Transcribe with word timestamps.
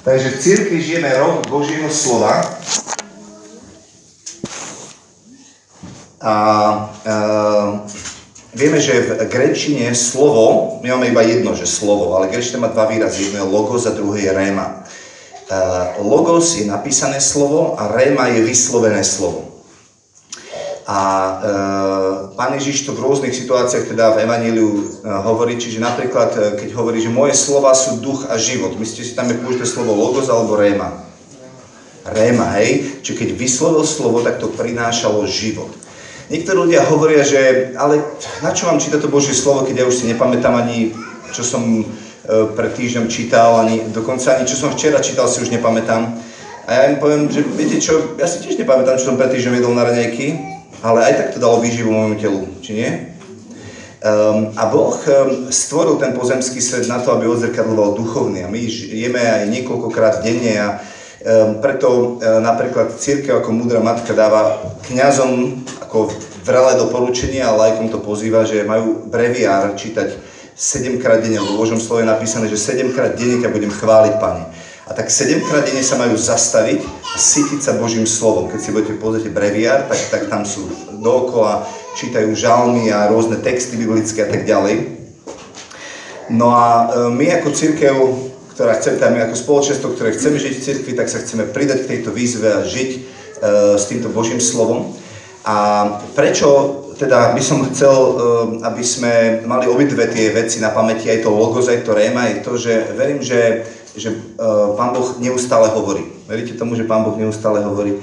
Takže 0.00 0.28
v 0.30 0.40
církvi 0.40 0.78
žijeme 0.80 1.12
rok 1.12 1.44
Božieho 1.52 1.92
slova. 1.92 2.40
A 6.20 6.34
e, 7.04 7.16
vieme, 8.56 8.80
že 8.80 9.20
v 9.20 9.28
grečine 9.28 9.92
slovo, 9.92 10.76
my 10.80 10.96
máme 10.96 11.12
iba 11.12 11.20
jedno, 11.20 11.52
že 11.52 11.68
slovo, 11.68 12.16
ale 12.16 12.32
grečina 12.32 12.64
má 12.64 12.68
dva 12.72 12.88
výrazy, 12.88 13.28
jedno 13.28 13.44
je 13.44 13.52
logos 13.52 13.84
a 13.84 13.92
druhé 13.92 14.24
je 14.24 14.32
réma. 14.32 14.66
E, 14.72 15.56
logos 16.00 16.56
je 16.56 16.64
napísané 16.64 17.20
slovo 17.20 17.76
a 17.76 17.92
réma 17.92 18.32
je 18.32 18.40
vyslovené 18.40 19.04
slovo. 19.04 19.49
A 20.90 20.98
e, 20.98 22.34
Pán 22.34 22.50
Ježiš 22.58 22.82
to 22.82 22.98
v 22.98 23.06
rôznych 23.06 23.30
situáciách 23.30 23.94
teda 23.94 24.10
v 24.10 24.26
Evaníliu 24.26 24.70
e, 24.74 24.82
hovorí, 25.22 25.54
čiže 25.54 25.78
napríklad, 25.78 26.34
e, 26.34 26.38
keď 26.58 26.74
hovorí, 26.74 26.98
že 26.98 27.14
moje 27.14 27.38
slova 27.38 27.70
sú 27.78 28.02
duch 28.02 28.26
a 28.26 28.34
život, 28.34 28.74
myslíte 28.74 29.06
si 29.06 29.14
tam 29.14 29.30
je 29.30 29.38
použité 29.38 29.70
slovo 29.70 29.94
logos 29.94 30.26
alebo 30.26 30.58
réma? 30.58 30.90
Réma, 32.02 32.58
hej? 32.58 32.98
Čiže 33.06 33.22
keď 33.22 33.28
vyslovil 33.38 33.86
slovo, 33.86 34.18
tak 34.26 34.42
to 34.42 34.50
prinášalo 34.50 35.30
život. 35.30 35.70
Niektorí 36.26 36.58
ľudia 36.58 36.82
hovoria, 36.90 37.22
že 37.22 37.70
ale 37.78 38.02
na 38.42 38.50
čo 38.50 38.66
vám 38.66 38.82
čítať 38.82 38.98
to 38.98 39.14
Božie 39.14 39.30
slovo, 39.30 39.62
keď 39.62 39.82
ja 39.82 39.86
už 39.86 39.94
si 39.94 40.10
nepamätám 40.10 40.58
ani, 40.58 40.90
čo 41.30 41.46
som 41.46 41.62
e, 41.62 41.86
pred 42.58 42.74
týždňom 42.74 43.06
čítal, 43.06 43.62
ani 43.62 43.86
dokonca 43.94 44.42
ani 44.42 44.42
čo 44.42 44.58
som 44.58 44.74
včera 44.74 44.98
čítal, 44.98 45.30
si 45.30 45.38
už 45.38 45.54
nepamätám. 45.54 46.18
A 46.66 46.70
ja 46.74 46.82
im 46.90 46.98
poviem, 46.98 47.30
že 47.30 47.46
viete 47.46 47.78
čo, 47.78 48.18
ja 48.18 48.26
si 48.26 48.42
tiež 48.42 48.58
nepamätám, 48.58 48.98
čo 48.98 49.14
som 49.14 49.18
pred 49.18 49.30
týždňom 49.30 49.54
jedol 49.54 49.78
na 49.78 49.86
raňajky, 49.86 50.49
ale 50.80 51.12
aj 51.12 51.14
tak 51.16 51.28
to 51.36 51.38
dalo 51.38 51.60
výživu 51.60 51.92
môjmu 51.92 52.16
telu, 52.16 52.40
či 52.64 52.72
nie? 52.76 52.90
Um, 54.00 54.56
a 54.56 54.64
Boh 54.72 54.96
um, 54.96 55.52
stvoril 55.52 56.00
ten 56.00 56.16
pozemský 56.16 56.56
svet 56.56 56.88
na 56.88 57.04
to, 57.04 57.12
aby 57.12 57.28
odzrkadloval 57.28 58.00
duchovný. 58.00 58.40
A 58.40 58.48
my 58.48 58.56
jeme 58.88 59.20
aj 59.20 59.44
niekoľkokrát 59.52 60.24
denne 60.24 60.56
a 60.56 60.68
um, 60.80 61.60
preto 61.60 62.16
um, 62.16 62.40
napríklad 62.40 62.96
církev 62.96 63.44
ako 63.44 63.52
múdra 63.52 63.84
matka 63.84 64.16
dáva 64.16 64.56
kňazom 64.88 65.60
ako 65.84 66.16
vrelé 66.48 66.80
doporučenie 66.80 67.44
a 67.44 67.52
lajkom 67.52 67.92
to 67.92 68.00
pozýva, 68.00 68.48
že 68.48 68.64
majú 68.64 69.04
breviár 69.04 69.76
čítať 69.76 70.16
7 70.56 70.96
krát 70.96 71.20
denne, 71.20 71.44
lebo 71.44 71.56
v 71.56 71.60
Božom 71.68 71.76
slove 71.76 72.00
je 72.00 72.08
napísané, 72.08 72.48
že 72.48 72.56
7 72.56 72.96
krát 72.96 73.12
denne 73.20 73.44
ťa 73.44 73.52
budem 73.52 73.68
chváliť, 73.68 74.14
Pane. 74.16 74.44
A 74.90 74.94
tak 74.94 75.06
7 75.06 75.46
krát 75.46 75.62
denne 75.62 75.86
sa 75.86 75.94
majú 75.94 76.18
zastaviť 76.18 76.82
a 76.82 77.14
sytiť 77.14 77.62
sa 77.62 77.78
Božím 77.78 78.10
slovom. 78.10 78.50
Keď 78.50 78.58
si 78.58 78.74
budete 78.74 78.98
pozrieť 78.98 79.30
breviár, 79.30 79.86
tak, 79.86 80.02
tak 80.10 80.22
tam 80.26 80.42
sú 80.42 80.66
dookola, 80.98 81.62
čítajú 81.94 82.34
žalmy 82.34 82.90
a 82.90 83.06
rôzne 83.06 83.38
texty 83.38 83.78
biblické 83.78 84.26
a 84.26 84.30
tak 84.34 84.42
ďalej. 84.42 84.98
No 86.34 86.50
a 86.50 86.66
e, 86.66 87.14
my 87.14 87.22
ako 87.38 87.54
církev, 87.54 87.94
ktorá 88.58 88.74
chce, 88.82 88.98
my 88.98 89.30
ako 89.30 89.38
spoločenstvo, 89.38 89.94
ktoré 89.94 90.10
chceme 90.10 90.42
žiť 90.42 90.54
v 90.58 90.64
cirkvi, 90.66 90.92
tak 90.98 91.06
sa 91.06 91.22
chceme 91.22 91.46
pridať 91.46 91.86
k 91.86 91.90
tejto 91.94 92.10
výzve 92.10 92.50
a 92.50 92.66
žiť 92.66 92.90
uh, 92.92 93.00
s 93.80 93.88
týmto 93.88 94.12
Božím 94.12 94.36
slovom. 94.36 94.92
A 95.48 95.86
prečo 96.12 96.76
teda 97.00 97.32
by 97.32 97.40
som 97.40 97.64
chcel, 97.72 97.88
uh, 97.88 98.14
aby 98.68 98.84
sme 98.84 99.40
mali 99.48 99.64
obidve 99.64 100.04
tie 100.12 100.28
veci 100.28 100.60
na 100.60 100.68
pamäti, 100.68 101.08
aj 101.08 101.24
to 101.24 101.32
logos, 101.32 101.72
aj 101.72 101.88
to 101.88 101.96
réma, 101.96 102.28
je 102.28 102.36
to, 102.44 102.52
že 102.60 102.72
verím, 102.92 103.24
že 103.24 103.64
že 103.96 104.14
uh, 104.14 104.74
Pán 104.78 104.94
Boh 104.94 105.18
neustále 105.18 105.70
hovorí. 105.74 106.06
Veríte 106.30 106.54
tomu, 106.54 106.78
že 106.78 106.86
Pán 106.86 107.02
Boh 107.02 107.16
neustále 107.18 107.62
hovorí? 107.66 107.98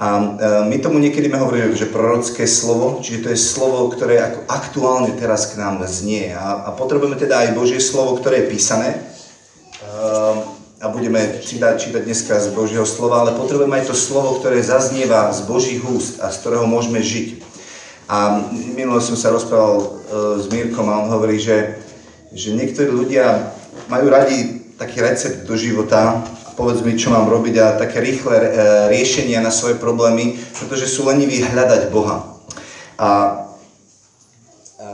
A 0.00 0.06
uh, 0.16 0.26
my 0.64 0.80
tomu 0.80 0.96
niekedy 0.96 1.28
hovoríme, 1.28 1.76
že 1.76 1.92
prorocké 1.92 2.48
slovo, 2.48 3.04
čiže 3.04 3.22
to 3.22 3.28
je 3.30 3.38
slovo, 3.38 3.92
ktoré 3.92 4.18
ako 4.18 4.40
aktuálne 4.48 5.12
teraz 5.14 5.52
k 5.52 5.60
nám 5.60 5.84
znie. 5.86 6.32
A, 6.32 6.66
a 6.66 6.74
potrebujeme 6.74 7.20
teda 7.20 7.46
aj 7.46 7.54
Božie 7.54 7.78
slovo, 7.78 8.16
ktoré 8.16 8.42
je 8.42 8.50
písané. 8.56 8.96
Uh, 9.84 10.60
a 10.80 10.88
budeme 10.88 11.20
čítať, 11.44 11.76
čítať 11.76 12.02
dneska 12.08 12.40
z 12.40 12.56
Božieho 12.56 12.88
slova, 12.88 13.20
ale 13.20 13.36
potrebujeme 13.36 13.84
aj 13.84 13.92
to 13.92 13.96
slovo, 13.96 14.40
ktoré 14.40 14.64
zaznieva 14.64 15.28
z 15.28 15.44
Božích 15.44 15.84
úst 15.84 16.24
a 16.24 16.32
z 16.32 16.40
ktorého 16.40 16.64
môžeme 16.64 17.04
žiť. 17.04 17.44
A 18.08 18.40
minulo 18.74 18.98
som 19.04 19.14
sa 19.14 19.28
rozprával 19.28 19.76
uh, 19.78 19.86
s 20.40 20.48
Mírkom 20.48 20.88
a 20.88 21.04
on 21.04 21.12
hovorí, 21.12 21.36
že, 21.36 21.76
že 22.32 22.56
niektorí 22.56 22.88
ľudia 22.88 23.52
majú 23.92 24.08
radi 24.08 24.59
taký 24.80 25.04
recept 25.04 25.44
do 25.44 25.60
života, 25.60 26.24
povedz 26.56 26.80
mi, 26.80 26.96
čo 26.96 27.12
mám 27.12 27.28
robiť 27.28 27.54
a 27.60 27.76
také 27.76 28.00
rýchle 28.00 28.32
e, 28.32 28.48
riešenia 28.88 29.44
na 29.44 29.52
svoje 29.52 29.76
problémy, 29.76 30.40
pretože 30.56 30.88
sú 30.88 31.04
leniví 31.04 31.44
hľadať 31.44 31.92
Boha. 31.92 32.40
A 32.96 33.08
e, 34.80 34.92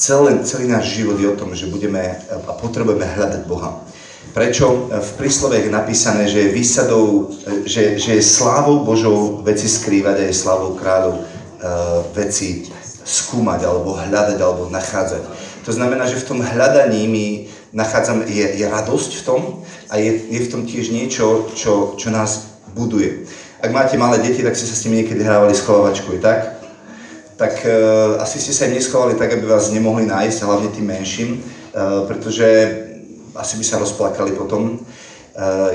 celý, 0.00 0.40
celý 0.48 0.64
náš 0.72 0.96
život 0.96 1.20
je 1.20 1.28
o 1.28 1.36
tom, 1.36 1.52
že 1.52 1.68
budeme 1.68 2.24
a 2.32 2.52
potrebujeme 2.56 3.04
hľadať 3.04 3.44
Boha. 3.44 3.84
Prečo 4.32 4.88
v 4.88 5.10
príslove 5.20 5.60
je 5.60 5.68
napísané, 5.68 6.24
že 6.24 6.48
je 6.48 6.56
výsadou, 6.56 7.36
že, 7.68 8.00
že 8.00 8.16
je 8.16 8.24
slávou 8.24 8.80
Božou 8.80 9.44
veci 9.44 9.68
skrývať 9.68 10.24
a 10.24 10.28
je 10.28 10.32
slávou 10.32 10.72
kráľov 10.72 11.20
e, 11.20 11.22
veci 12.16 12.64
skúmať, 13.04 13.60
alebo 13.64 13.92
hľadať, 13.96 14.38
alebo 14.40 14.72
nachádzať. 14.72 15.47
To 15.68 15.76
znamená, 15.76 16.08
že 16.08 16.16
v 16.16 16.28
tom 16.32 16.40
hľadaní 16.40 17.04
my 17.04 17.26
nachádzame, 17.76 18.24
je, 18.24 18.56
je 18.56 18.64
radosť 18.64 19.20
v 19.20 19.22
tom 19.28 19.40
a 19.92 20.00
je, 20.00 20.16
je 20.32 20.40
v 20.40 20.48
tom 20.48 20.64
tiež 20.64 20.88
niečo, 20.88 21.52
čo, 21.52 21.92
čo 22.00 22.08
nás 22.08 22.56
buduje. 22.72 23.28
Ak 23.60 23.68
máte 23.68 24.00
malé 24.00 24.16
deti, 24.24 24.40
tak 24.40 24.56
ste 24.56 24.64
sa 24.64 24.72
s 24.72 24.88
nimi 24.88 25.04
niekedy 25.04 25.20
hrávali 25.20 25.52
schovávačku, 25.52 26.16
tak? 26.24 26.56
Tak 27.36 27.68
e, 27.68 27.76
asi 28.16 28.40
ste 28.40 28.56
sa 28.56 28.64
im 28.64 28.80
neschovali 28.80 29.20
tak, 29.20 29.28
aby 29.36 29.44
vás 29.44 29.68
nemohli 29.68 30.08
nájsť, 30.08 30.40
hlavne 30.40 30.72
tým 30.72 30.88
menším, 30.88 31.30
e, 31.36 31.40
pretože 32.08 32.48
asi 33.36 33.60
by 33.60 33.64
sa 33.68 33.76
rozplakali 33.76 34.40
potom. 34.40 34.72
E, 34.72 34.76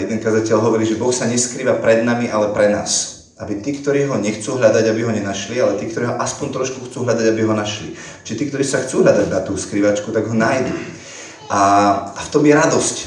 jeden 0.02 0.18
kazateľ 0.18 0.58
hovorí, 0.58 0.90
že 0.90 0.98
Boh 0.98 1.14
sa 1.14 1.30
neskrýva 1.30 1.78
pred 1.78 2.02
nami, 2.02 2.34
ale 2.34 2.50
pre 2.50 2.74
nás 2.74 3.23
aby 3.44 3.60
tí, 3.60 3.76
ktorí 3.76 4.08
ho 4.08 4.16
nechcú 4.16 4.56
hľadať, 4.56 4.88
aby 4.88 5.02
ho 5.04 5.12
nenašli, 5.12 5.60
ale 5.60 5.76
tí, 5.76 5.92
ktorí 5.92 6.08
ho 6.08 6.16
aspoň 6.16 6.48
trošku 6.56 6.88
chcú 6.88 7.04
hľadať, 7.04 7.26
aby 7.28 7.42
ho 7.44 7.52
našli. 7.52 7.92
Čiže 8.24 8.40
tí, 8.40 8.46
ktorí 8.48 8.64
sa 8.64 8.80
chcú 8.80 9.04
hľadať 9.04 9.28
na 9.28 9.44
tú 9.44 9.60
skrývačku, 9.60 10.16
tak 10.16 10.32
ho 10.32 10.36
nájdu. 10.36 10.72
A, 11.52 11.62
a 12.16 12.20
v 12.24 12.30
tom 12.32 12.44
je 12.48 12.56
radosť. 12.56 12.98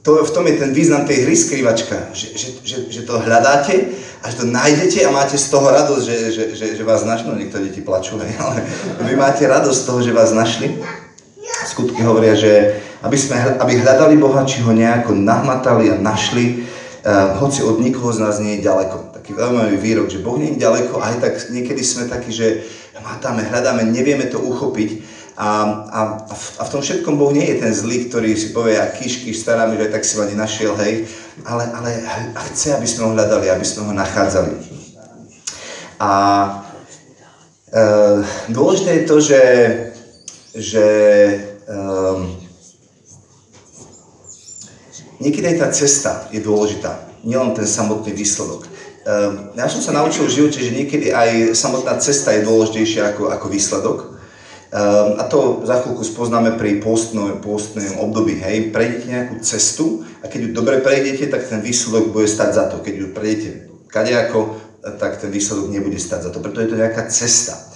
To, 0.00 0.24
v 0.24 0.32
tom 0.32 0.48
je 0.48 0.56
ten 0.56 0.72
význam 0.72 1.04
tej 1.04 1.28
hry 1.28 1.36
skrývačka, 1.36 2.12
že, 2.16 2.32
že, 2.32 2.48
že, 2.64 2.76
že 2.88 3.00
to 3.04 3.20
hľadáte, 3.20 3.92
až 4.24 4.32
to 4.32 4.44
nájdete 4.48 5.04
a 5.04 5.12
máte 5.12 5.36
z 5.36 5.46
toho 5.52 5.68
radosť, 5.68 6.04
že, 6.04 6.16
že, 6.32 6.44
že, 6.56 6.66
že 6.76 6.82
vás 6.88 7.04
našli. 7.04 7.28
No 7.28 7.36
niektoré 7.36 7.68
deti 7.68 7.84
plačú, 7.84 8.16
hej, 8.20 8.32
ale 8.40 8.64
vy 9.04 9.12
máte 9.16 9.44
radosť 9.44 9.76
z 9.76 9.84
toho, 9.84 10.00
že 10.00 10.16
vás 10.16 10.32
našli. 10.32 10.72
Skutky 11.68 12.00
hovoria, 12.00 12.32
že 12.32 12.80
aby, 13.04 13.16
sme, 13.16 13.36
aby 13.60 13.80
hľadali 13.80 14.16
Boha, 14.16 14.44
či 14.48 14.64
ho 14.64 14.72
nejako 14.72 15.12
nahmatali 15.12 15.92
a 15.92 16.00
našli, 16.00 16.64
uh, 16.64 17.36
hoci 17.36 17.60
od 17.60 17.80
nikoho 17.80 18.08
z 18.08 18.24
nás 18.24 18.40
nie 18.40 18.56
je 18.56 18.64
ďaleko 18.64 19.09
taký 19.30 19.38
zaujímavý 19.38 19.76
výrok, 19.78 20.08
že 20.10 20.18
Boh 20.18 20.38
nie 20.38 20.54
je 20.54 20.62
ďaleko, 20.66 20.98
aj 20.98 21.14
tak 21.22 21.34
niekedy 21.54 21.82
sme 21.86 22.10
takí, 22.10 22.34
že 22.34 22.66
matáme, 22.98 23.46
hľadáme, 23.46 23.86
nevieme 23.86 24.26
to 24.26 24.42
uchopiť. 24.42 25.20
A, 25.40 25.48
a, 25.88 26.00
a, 26.28 26.62
v, 26.66 26.68
tom 26.68 26.84
všetkom 26.84 27.16
Boh 27.16 27.32
nie 27.32 27.46
je 27.48 27.64
ten 27.64 27.72
zlý, 27.72 28.10
ktorý 28.10 28.36
si 28.36 28.52
povie, 28.52 28.76
a 28.76 28.92
kýš, 28.92 29.24
stará 29.32 29.64
mi, 29.70 29.80
že 29.80 29.88
tak 29.88 30.04
si 30.04 30.20
ma 30.20 30.28
nenašiel, 30.28 30.76
hej. 30.84 31.08
Ale, 31.48 31.64
ale 31.72 31.90
chce, 32.52 32.76
aby 32.76 32.84
sme 32.84 33.08
ho 33.08 33.14
hľadali, 33.16 33.48
aby 33.48 33.64
sme 33.64 33.88
ho 33.88 33.92
nachádzali. 33.96 34.52
A 35.96 36.12
e, 37.72 37.80
dôležité 38.52 38.90
je 39.00 39.04
to, 39.08 39.16
že, 39.16 39.42
že 40.60 40.86
e, 41.64 41.76
niekedy 45.24 45.56
aj 45.56 45.56
tá 45.56 45.68
cesta 45.72 46.12
je 46.28 46.44
dôležitá, 46.44 47.09
nielen 47.24 47.52
ten 47.56 47.66
samotný 47.66 48.12
výsledok. 48.12 48.66
Ehm, 49.04 49.56
ja 49.56 49.66
som 49.66 49.80
sa 49.80 49.96
naučil 49.96 50.28
v 50.28 50.36
živote, 50.36 50.60
že 50.60 50.76
niekedy 50.76 51.12
aj 51.12 51.56
samotná 51.56 51.96
cesta 51.98 52.36
je 52.36 52.44
dôležitejšia 52.44 53.16
ako, 53.16 53.32
ako 53.32 53.46
výsledok. 53.48 53.98
Um, 54.70 55.18
a 55.18 55.26
to 55.26 55.66
za 55.66 55.82
chvíľku 55.82 56.06
spoznáme 56.06 56.54
pri 56.54 56.78
postnom 56.78 57.42
období. 57.98 58.38
Hej. 58.38 58.70
Prejdete 58.70 59.10
nejakú 59.10 59.34
cestu 59.42 60.06
a 60.22 60.30
keď 60.30 60.46
ju 60.46 60.48
dobre 60.54 60.78
prejdete, 60.78 61.26
tak 61.26 61.50
ten 61.50 61.58
výsledok 61.58 62.14
bude 62.14 62.30
stať 62.30 62.50
za 62.54 62.64
to. 62.70 62.78
Keď 62.78 62.94
ju 62.94 63.06
prejdete 63.10 63.50
kadejako, 63.90 64.62
tak 65.02 65.18
ten 65.18 65.34
výsledok 65.34 65.74
nebude 65.74 65.98
stať 65.98 66.20
za 66.22 66.30
to. 66.30 66.38
Preto 66.38 66.62
je 66.62 66.70
to 66.70 66.78
nejaká 66.78 67.10
cesta. 67.10 67.69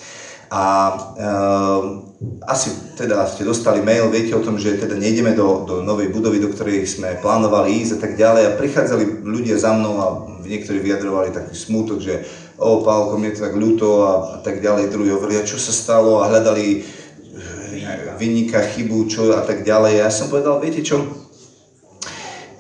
A 0.54 0.94
um, 0.94 2.14
asi 2.46 2.94
teda 2.94 3.26
ste 3.26 3.42
dostali 3.42 3.82
mail, 3.82 4.06
viete 4.06 4.38
o 4.38 4.44
tom, 4.44 4.54
že 4.54 4.78
teda 4.78 4.94
nejdeme 4.94 5.34
do, 5.34 5.66
do 5.66 5.74
novej 5.82 6.14
budovy, 6.14 6.38
do 6.38 6.54
ktorej 6.54 6.86
sme 6.86 7.18
plánovali 7.18 7.82
ísť 7.82 7.98
a 7.98 8.00
tak 8.06 8.14
ďalej. 8.14 8.42
A 8.46 8.54
prichádzali 8.54 9.26
ľudia 9.26 9.58
za 9.58 9.74
mnou 9.74 9.94
a 9.98 10.06
niektorí 10.46 10.78
vyjadrovali 10.78 11.34
taký 11.34 11.58
smútok, 11.58 11.98
že 11.98 12.22
o 12.62 12.86
Pálko, 12.86 13.18
mne 13.18 13.34
to 13.34 13.42
tak 13.42 13.58
ľúto 13.58 14.06
a, 14.06 14.38
a 14.38 14.46
tak 14.46 14.62
ďalej. 14.62 14.94
Druhý 14.94 15.10
hovorili, 15.10 15.42
čo 15.42 15.58
sa 15.58 15.74
stalo 15.74 16.22
a 16.22 16.30
hľadali 16.30 16.86
eh, 16.86 18.14
vynika, 18.14 18.62
chybu, 18.62 19.10
čo 19.10 19.34
a 19.34 19.42
tak 19.42 19.66
ďalej. 19.66 20.06
Ja 20.06 20.08
som 20.14 20.30
povedal, 20.30 20.62
viete 20.62 20.86
čo, 20.86 21.02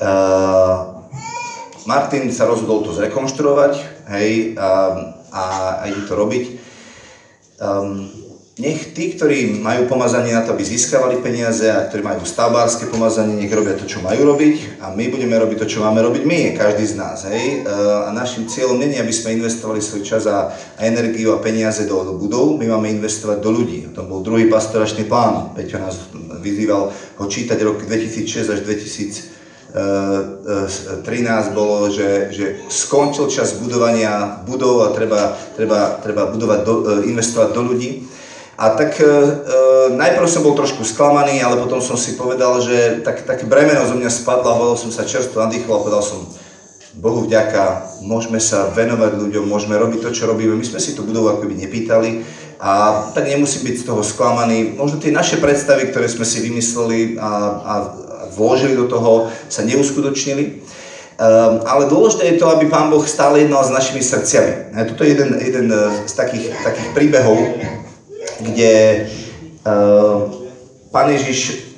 uh, 0.02 0.76
Martin 1.86 2.26
sa 2.32 2.48
rozhodol 2.48 2.82
to 2.82 2.96
zrekonštruovať, 2.96 3.72
hej, 4.18 4.58
a, 4.58 4.68
a, 5.30 5.42
a 5.78 5.86
ide 5.86 6.02
to 6.08 6.16
robiť. 6.16 6.63
Um, 7.64 8.12
nech 8.54 8.94
tí, 8.94 9.18
ktorí 9.18 9.58
majú 9.58 9.90
pomazanie 9.90 10.30
na 10.30 10.46
to, 10.46 10.54
aby 10.54 10.62
získavali 10.62 11.18
peniaze 11.18 11.66
a 11.66 11.90
ktorí 11.90 12.06
majú 12.06 12.22
stavbárske 12.22 12.86
pomazanie, 12.86 13.34
nech 13.34 13.50
robia 13.50 13.74
to, 13.74 13.82
čo 13.82 13.98
majú 13.98 14.30
robiť 14.30 14.78
a 14.78 14.94
my 14.94 15.10
budeme 15.10 15.34
robiť 15.34 15.58
to, 15.58 15.66
čo 15.66 15.82
máme 15.82 15.98
robiť 15.98 16.22
my, 16.22 16.54
každý 16.54 16.86
z 16.86 16.94
nás. 16.94 17.26
Hej? 17.26 17.66
A 17.66 18.14
našim 18.14 18.46
cieľom 18.46 18.78
nie 18.78 18.94
je, 18.94 19.02
aby 19.02 19.10
sme 19.10 19.42
investovali 19.42 19.82
svoj 19.82 20.06
čas 20.06 20.30
a, 20.30 20.54
energiu 20.78 21.34
a 21.34 21.42
peniaze 21.42 21.82
do, 21.82 21.98
do 22.06 22.14
budov, 22.14 22.54
my 22.54 22.70
máme 22.70 22.94
investovať 22.94 23.42
do 23.42 23.50
ľudí. 23.50 23.90
To 23.90 24.06
bol 24.06 24.22
druhý 24.22 24.46
pastoračný 24.46 25.10
plán. 25.10 25.50
Peťo 25.58 25.82
nás 25.82 25.98
vyzýval 26.38 26.94
ho 26.94 27.24
čítať 27.26 27.58
roky 27.58 27.90
2006 27.90 28.54
až 28.54 28.60
2013 29.74 31.50
bolo, 31.50 31.90
že, 31.90 32.30
že 32.30 32.62
skončil 32.70 33.26
čas 33.26 33.58
budovania 33.58 34.38
budov 34.46 34.86
a 34.86 34.94
treba, 34.94 35.34
treba, 35.58 35.98
treba 35.98 36.30
budovať 36.30 36.60
do, 36.62 36.74
investovať 37.02 37.48
do 37.50 37.62
ľudí. 37.74 38.06
A 38.54 38.70
tak 38.78 39.02
e, 39.02 39.02
e, 39.02 39.10
najprv 39.98 40.30
som 40.30 40.46
bol 40.46 40.54
trošku 40.54 40.86
sklamaný, 40.86 41.42
ale 41.42 41.58
potom 41.58 41.82
som 41.82 41.98
si 41.98 42.14
povedal, 42.14 42.62
že 42.62 43.02
tak, 43.02 43.26
také 43.26 43.50
bremeno 43.50 43.82
zo 43.82 43.98
mňa 43.98 44.10
spadlo 44.14 44.54
bol 44.54 44.78
som 44.78 44.94
sa 44.94 45.02
čerstvo 45.02 45.42
nadýchol 45.42 45.74
a 45.74 45.82
povedal 45.82 46.06
som, 46.06 46.22
Bohu 46.94 47.26
vďaka, 47.26 47.98
môžeme 48.06 48.38
sa 48.38 48.70
venovať 48.70 49.18
ľuďom, 49.18 49.50
môžeme 49.50 49.74
robiť 49.74 49.98
to, 50.06 50.10
čo 50.14 50.30
robíme. 50.30 50.54
My 50.54 50.62
sme 50.62 50.78
si 50.78 50.94
tú 50.94 51.02
budovu 51.02 51.34
akoby 51.34 51.66
nepýtali 51.66 52.22
a 52.62 53.02
tak 53.10 53.26
nemusím 53.26 53.66
byť 53.66 53.76
z 53.82 53.86
toho 53.90 54.06
sklamaný. 54.06 54.78
Možno 54.78 55.02
tie 55.02 55.10
naše 55.10 55.42
predstavy, 55.42 55.90
ktoré 55.90 56.06
sme 56.06 56.22
si 56.22 56.38
vymysleli 56.46 57.18
a, 57.18 57.30
a 57.58 57.72
vložili 58.34 58.74
do 58.76 58.90
toho, 58.90 59.30
sa 59.48 59.62
neuskutočnili. 59.62 60.66
Um, 61.14 61.62
ale 61.62 61.86
dôležité 61.86 62.34
je 62.34 62.40
to, 62.42 62.50
aby 62.50 62.66
Pán 62.66 62.90
Boh 62.90 63.06
stále 63.06 63.46
jednal 63.46 63.62
s 63.62 63.70
našimi 63.70 64.02
srdciami. 64.02 64.74
A 64.74 64.82
toto 64.82 65.06
je 65.06 65.14
jeden, 65.14 65.38
jeden 65.38 65.70
z 66.06 66.12
takých, 66.18 66.50
takých 66.66 66.90
príbehov, 66.90 67.38
kde 68.42 69.06
uh, 69.62 70.26
Pán 70.90 71.14
Ježiš 71.14 71.70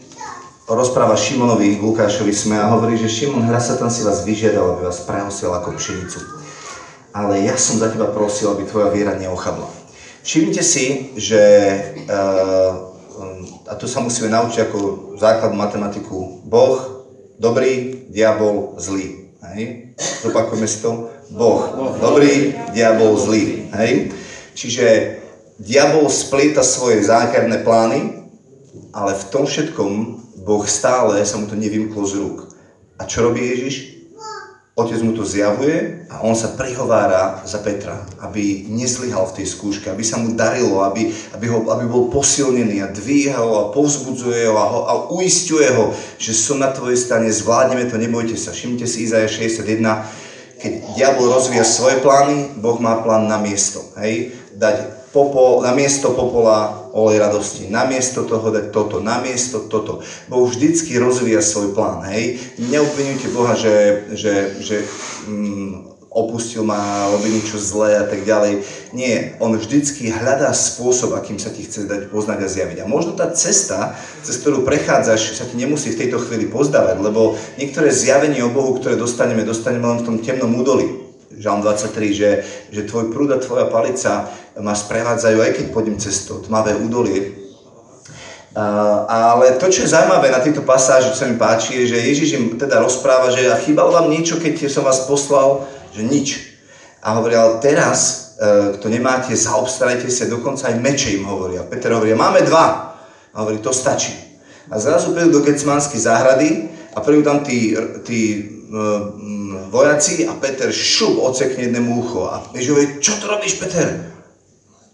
rozpráva 0.65 1.15
Šimonovi, 1.21 1.79
Lukášovi 1.79 2.33
sme 2.33 2.57
a 2.59 2.73
hovorí, 2.73 2.99
že 2.99 3.13
Šimon, 3.13 3.45
hra 3.45 3.61
sa 3.61 3.77
tam 3.77 3.93
si 3.93 4.03
vás 4.03 4.25
vyžiadal, 4.25 4.77
aby 4.77 4.89
vás 4.89 5.05
prehosil 5.05 5.53
ako 5.53 5.77
pšenicu. 5.79 6.19
Ale 7.15 7.45
ja 7.45 7.55
som 7.61 7.77
za 7.77 7.93
teba 7.93 8.11
prosil, 8.11 8.51
aby 8.53 8.65
tvoja 8.65 8.89
viera 8.89 9.15
neochabla. 9.15 9.69
Všimnite 10.27 10.63
si, 10.65 11.15
že, 11.15 11.43
uh, 12.11 12.86
a 13.67 13.75
tu 13.75 13.91
sa 13.91 13.99
musíme 13.99 14.31
naučiť 14.31 14.71
ako 14.71 14.79
základ 15.19 15.53
matematiku, 15.55 16.47
Boh 16.47 17.07
dobrý, 17.39 18.07
diabol 18.09 18.79
zlý. 18.79 19.35
Hej? 19.53 19.93
Zopakujeme 20.23 20.67
si 20.71 20.79
to. 20.83 21.11
Boh 21.35 21.67
dobrý, 21.99 22.55
diabol 22.71 23.19
zlý. 23.19 23.69
Hej? 23.75 24.15
Čiže 24.55 24.87
diabol 25.59 26.07
splíta 26.09 26.63
svoje 26.63 27.03
zákerné 27.03 27.67
plány, 27.67 28.31
ale 28.95 29.13
v 29.19 29.25
tom 29.29 29.45
všetkom 29.45 29.93
Boh 30.47 30.65
stále 30.65 31.19
sa 31.27 31.37
mu 31.37 31.51
to 31.51 31.59
nevymklo 31.59 32.07
z 32.07 32.23
rúk. 32.23 32.39
A 32.97 33.05
čo 33.05 33.27
robí 33.29 33.43
Ježiš? 33.43 33.96
Otec 34.77 35.01
mu 35.01 35.17
to 35.17 35.25
zjavuje 35.25 36.05
a 36.13 36.21
on 36.21 36.37
sa 36.37 36.53
prihovára 36.53 37.41
za 37.49 37.65
Petra, 37.65 37.97
aby 38.21 38.69
nezlyhal 38.69 39.25
v 39.33 39.41
tej 39.41 39.57
skúške, 39.57 39.89
aby 39.89 40.05
sa 40.05 40.21
mu 40.21 40.37
darilo, 40.37 40.85
aby, 40.85 41.09
aby, 41.33 41.49
ho, 41.49 41.65
aby 41.73 41.89
bol 41.89 42.13
posilnený 42.13 42.85
a 42.85 42.93
dvíha 42.93 43.41
a 43.41 43.73
povzbudzuje 43.73 44.45
ho 44.45 44.57
a, 44.61 44.67
ho 44.69 44.81
a 44.85 44.93
uistuje 45.17 45.65
ho, 45.73 45.97
že 46.21 46.37
som 46.37 46.61
na 46.61 46.77
tvojej 46.77 47.01
strane, 47.01 47.33
zvládneme 47.33 47.89
to, 47.89 47.97
nebojte 47.97 48.37
sa. 48.37 48.53
Všimnite 48.53 48.85
si 48.85 49.09
Izaja 49.09 49.25
61, 49.25 49.81
keď 50.61 50.73
diabol 50.93 51.33
rozvíja 51.33 51.65
svoje 51.65 51.97
plány, 52.05 52.61
Boh 52.61 52.77
má 52.77 53.01
plán 53.01 53.33
na 53.33 53.41
miesto. 53.41 53.81
Hej? 53.97 54.37
Dať 54.61 55.09
popol, 55.09 55.65
na 55.65 55.73
miesto 55.73 56.13
popola 56.13 56.86
olej 56.97 57.21
radosti, 57.21 57.69
na 57.69 57.85
miesto 57.85 58.25
toho 58.25 58.49
dať 58.49 58.73
toto, 58.73 59.05
na 59.05 59.21
miesto 59.21 59.69
toto. 59.69 60.01
Boh 60.33 60.49
vždycky 60.49 60.97
rozvíja 60.97 61.45
svoj 61.45 61.77
plán, 61.77 62.09
hej. 62.09 62.41
Neobvinujte 62.57 63.29
Boha, 63.37 63.53
že, 63.53 64.09
že, 64.17 64.57
že 64.65 64.77
mm, 65.29 65.97
opustil 66.17 66.65
ma, 66.65 67.13
robí 67.13 67.29
niečo 67.29 67.61
zlé 67.61 68.01
a 68.01 68.09
tak 68.09 68.25
ďalej. 68.25 68.65
Nie, 68.97 69.37
on 69.37 69.53
vždycky 69.53 70.09
hľadá 70.09 70.49
spôsob, 70.57 71.13
akým 71.13 71.37
sa 71.37 71.53
ti 71.53 71.69
chce 71.69 71.85
dať 71.85 72.09
poznať 72.09 72.41
a 72.41 72.49
zjaviť. 72.49 72.79
A 72.81 72.89
možno 72.89 73.13
tá 73.13 73.29
cesta, 73.37 73.93
cez 74.25 74.41
ktorú 74.41 74.65
prechádzaš, 74.65 75.37
sa 75.37 75.45
ti 75.45 75.61
nemusí 75.61 75.93
v 75.93 76.01
tejto 76.01 76.17
chvíli 76.25 76.49
pozdávať, 76.49 77.05
lebo 77.05 77.37
niektoré 77.61 77.93
zjavenie 77.93 78.41
o 78.41 78.49
Bohu, 78.49 78.81
ktoré 78.81 78.97
dostaneme, 78.97 79.45
dostaneme 79.45 79.85
len 79.85 80.01
v 80.01 80.07
tom 80.09 80.17
temnom 80.25 80.57
údolí. 80.57 81.06
Žalm 81.37 81.61
23, 81.61 82.17
že, 82.17 82.31
že 82.73 82.89
tvoj 82.89 83.13
prúd 83.13 83.29
a 83.33 83.39
tvoja 83.41 83.69
palica 83.69 84.33
ma 84.57 84.73
sprevádzajú, 84.73 85.39
aj 85.41 85.53
keď 85.53 85.67
pôjdem 85.69 86.01
cez 86.01 86.25
to 86.25 86.41
tmavé 86.41 86.73
údolie. 86.81 87.47
Uh, 88.57 89.05
ale 89.05 89.61
to, 89.61 89.69
čo 89.69 89.85
je 89.85 89.93
zaujímavé 89.93 90.33
na 90.33 90.41
tejto 90.41 90.65
pasáži, 90.65 91.13
čo 91.13 91.21
sa 91.21 91.29
mi 91.29 91.37
páči, 91.37 91.77
je, 91.77 91.93
že 91.93 92.09
Ježiš 92.09 92.29
im 92.41 92.57
teda 92.57 92.81
rozpráva, 92.81 93.29
že 93.29 93.53
a 93.53 93.61
chýbalo 93.61 93.93
vám 93.93 94.09
niečo, 94.09 94.41
keď 94.41 94.73
som 94.73 94.81
vás 94.81 95.05
poslal, 95.05 95.69
že 95.93 96.01
nič. 96.01 96.57
A 97.05 97.21
hovorí, 97.21 97.37
teraz, 97.61 98.33
uh, 98.41 98.73
kto 98.81 98.89
nemáte, 98.89 99.37
zaobstarajte 99.37 100.09
sa, 100.09 100.25
dokonca 100.25 100.73
aj 100.73 100.81
meče 100.81 101.21
im 101.21 101.29
hovorí. 101.29 101.61
A 101.61 101.69
Peter 101.69 101.93
hovorí, 101.93 102.17
máme 102.17 102.49
dva. 102.49 102.97
A 103.37 103.45
hovorí, 103.45 103.61
to 103.61 103.77
stačí. 103.77 104.17
A 104.73 104.81
zrazu 104.81 105.13
prídu 105.13 105.37
do 105.37 105.45
Gecmanskej 105.45 106.01
záhrady 106.01 106.49
a 106.97 107.05
prídu 107.05 107.29
tam 107.29 107.45
tí, 107.45 107.77
tí 108.09 108.21
uh, 108.73 109.13
vojaci 109.71 110.27
a 110.27 110.35
Peter 110.39 110.73
šup 110.73 111.19
ocekne 111.23 111.69
jednému 111.69 111.91
ucho. 112.01 112.27
A 112.31 112.43
Ježiš 112.55 112.71
hovorí, 112.71 112.87
čo 113.03 113.13
to 113.19 113.27
robíš, 113.27 113.59
Peter? 113.59 113.87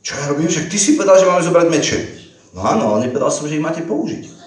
Čo 0.03 0.19
ja 0.19 0.25
robím? 0.35 0.51
Však 0.51 0.67
ty 0.67 0.79
si 0.79 0.99
povedal, 0.99 1.23
že 1.23 1.29
máme 1.31 1.47
zobrať 1.47 1.67
meče. 1.71 1.99
No 2.53 2.61
áno, 2.67 2.85
ale 2.93 3.09
nepovedal 3.09 3.33
som, 3.33 3.49
že 3.49 3.57
ich 3.57 3.65
máte 3.65 3.87
použiť. 3.87 4.43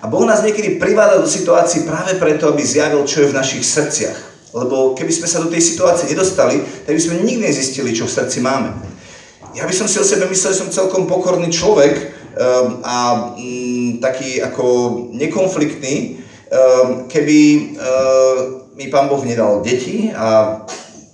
A 0.00 0.08
Boh 0.08 0.24
nás 0.24 0.40
niekedy 0.40 0.80
priváda 0.80 1.20
do 1.20 1.28
situácií 1.28 1.84
práve 1.84 2.16
preto, 2.16 2.48
aby 2.48 2.64
zjavil, 2.64 3.04
čo 3.04 3.20
je 3.24 3.30
v 3.30 3.36
našich 3.36 3.64
srdciach. 3.64 4.18
Lebo 4.56 4.96
keby 4.96 5.12
sme 5.12 5.28
sa 5.28 5.44
do 5.44 5.52
tej 5.52 5.62
situácie 5.62 6.08
nedostali, 6.10 6.58
tak 6.88 6.96
by 6.96 7.00
sme 7.00 7.20
nikdy 7.20 7.52
nezistili, 7.52 7.92
čo 7.92 8.08
v 8.08 8.16
srdci 8.16 8.40
máme. 8.40 8.74
Ja 9.54 9.66
by 9.66 9.74
som 9.76 9.86
si 9.86 10.00
o 10.00 10.06
sebe 10.06 10.26
myslel, 10.30 10.56
že 10.56 10.60
som 10.62 10.70
celkom 10.72 11.04
pokorný 11.04 11.52
človek 11.52 11.94
um, 12.34 12.80
a 12.82 12.96
um, 13.34 13.98
taký 13.98 14.40
ako 14.40 14.66
nekonfliktný, 15.14 16.18
um, 16.48 17.10
keby 17.10 17.38
uh, 17.76 18.60
mi 18.80 18.88
pán 18.88 19.12
Boh 19.12 19.20
nedal 19.20 19.60
deti 19.60 20.08
a 20.08 20.56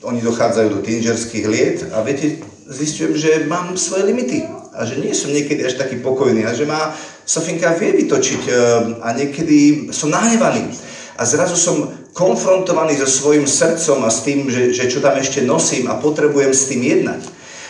oni 0.07 0.23
dochádzajú 0.23 0.69
do 0.71 0.81
tínžerských 0.87 1.45
liet 1.51 1.79
a 1.91 1.99
viete, 2.07 2.39
zistujem, 2.71 3.19
že 3.19 3.51
mám 3.51 3.75
svoje 3.75 4.07
limity 4.07 4.47
a 4.71 4.87
že 4.87 5.03
nie 5.03 5.11
som 5.11 5.35
niekedy 5.35 5.67
až 5.67 5.75
taký 5.75 5.99
pokojný 5.99 6.47
a 6.47 6.55
že 6.55 6.63
ma 6.63 6.95
Sofinka 7.27 7.75
vie 7.75 8.07
vytočiť 8.07 8.43
e, 8.47 8.53
a 9.03 9.11
niekedy 9.19 9.91
som 9.91 10.15
nahnevaný. 10.15 10.71
A 11.19 11.27
zrazu 11.27 11.59
som 11.59 11.91
konfrontovaný 12.15 13.03
so 13.03 13.11
svojim 13.11 13.51
srdcom 13.51 14.07
a 14.07 14.15
s 14.15 14.23
tým, 14.23 14.47
že, 14.47 14.71
že 14.71 14.87
čo 14.87 15.03
tam 15.03 15.19
ešte 15.19 15.43
nosím 15.43 15.91
a 15.91 15.99
potrebujem 15.99 16.55
s 16.55 16.71
tým 16.71 16.87
jednať. 16.87 17.21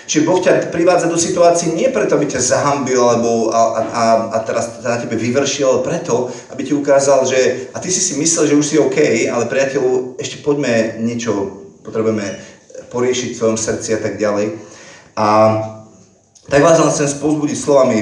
Čiže 0.07 0.23
Boh 0.23 0.39
ťa 0.39 0.71
privádza 0.71 1.11
do 1.11 1.19
situácií 1.19 1.75
nie 1.75 1.91
preto, 1.91 2.15
aby 2.15 2.31
ťa 2.31 2.39
zahambil 2.39 3.03
alebo 3.03 3.51
a, 3.51 3.63
a, 3.83 4.05
a 4.35 4.39
teraz 4.47 4.79
na 4.79 5.03
tebe 5.03 5.19
vyvršil, 5.19 5.67
ale 5.67 5.81
preto, 5.83 6.31
aby 6.55 6.63
ti 6.63 6.79
ukázal, 6.79 7.27
že 7.27 7.71
a 7.75 7.83
ty 7.83 7.91
si 7.91 7.99
si 7.99 8.15
myslel, 8.15 8.55
že 8.55 8.59
už 8.59 8.67
si 8.67 8.77
OK, 8.79 9.27
ale 9.27 9.51
priateľu, 9.51 10.15
ešte 10.23 10.47
poďme 10.47 11.03
niečo, 11.03 11.35
potrebujeme 11.83 12.39
poriešiť 12.87 13.35
v 13.35 13.39
tvojom 13.39 13.59
srdci 13.59 13.99
a 13.99 14.01
tak 14.01 14.15
ďalej. 14.15 14.55
A 15.19 15.27
tak 16.47 16.63
vás 16.63 16.79
len 16.79 16.95
chcem 16.95 17.11
spozbudiť 17.11 17.59
slovami 17.59 17.99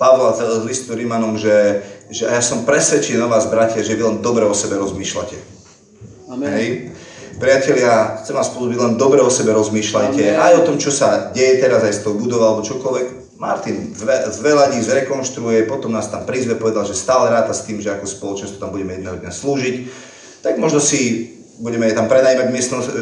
Pavla 0.00 0.32
z 0.32 0.64
listu 0.64 0.96
Rímanom, 0.96 1.36
že, 1.36 1.84
že 2.08 2.24
ja 2.24 2.40
som 2.40 2.64
presvedčený 2.64 3.20
o 3.20 3.28
vás, 3.28 3.48
bratia, 3.52 3.84
že 3.84 3.92
vy 3.92 4.08
len 4.08 4.16
dobre 4.24 4.48
o 4.48 4.56
sebe 4.56 4.80
rozmýšľate. 4.80 5.36
Amen. 6.32 6.52
Hej? 6.52 6.95
Priatelia, 7.36 8.16
chcem 8.24 8.32
vás 8.32 8.48
pozbudiť, 8.48 8.80
len 8.80 8.94
dobre 8.96 9.20
o 9.20 9.28
sebe 9.28 9.52
rozmýšľajte. 9.52 10.22
Amen. 10.24 10.40
Aj 10.40 10.56
o 10.56 10.64
tom, 10.64 10.80
čo 10.80 10.88
sa 10.88 11.28
deje 11.36 11.60
teraz 11.60 11.84
aj 11.84 11.92
s 11.92 12.00
tou 12.00 12.16
budovou 12.16 12.48
alebo 12.56 12.64
čokoľvek. 12.64 13.06
Martin 13.36 13.92
zveladí, 14.32 14.80
zrekonštruuje, 14.80 15.68
potom 15.68 15.92
nás 15.92 16.08
tam 16.08 16.24
prizve, 16.24 16.56
povedal, 16.56 16.88
že 16.88 16.96
stále 16.96 17.28
ráta 17.28 17.52
s 17.52 17.68
tým, 17.68 17.84
že 17.84 17.92
ako 17.92 18.08
spoločenstvo 18.08 18.56
tam 18.56 18.72
budeme 18.72 18.96
jedného 18.96 19.20
dňa 19.20 19.28
slúžiť. 19.28 19.76
Tak 20.40 20.56
možno 20.56 20.80
si 20.80 21.28
budeme 21.60 21.92
tam 21.92 22.08
prenajímať 22.08 22.48
miestnosť 22.48 22.88
e, 22.88 22.94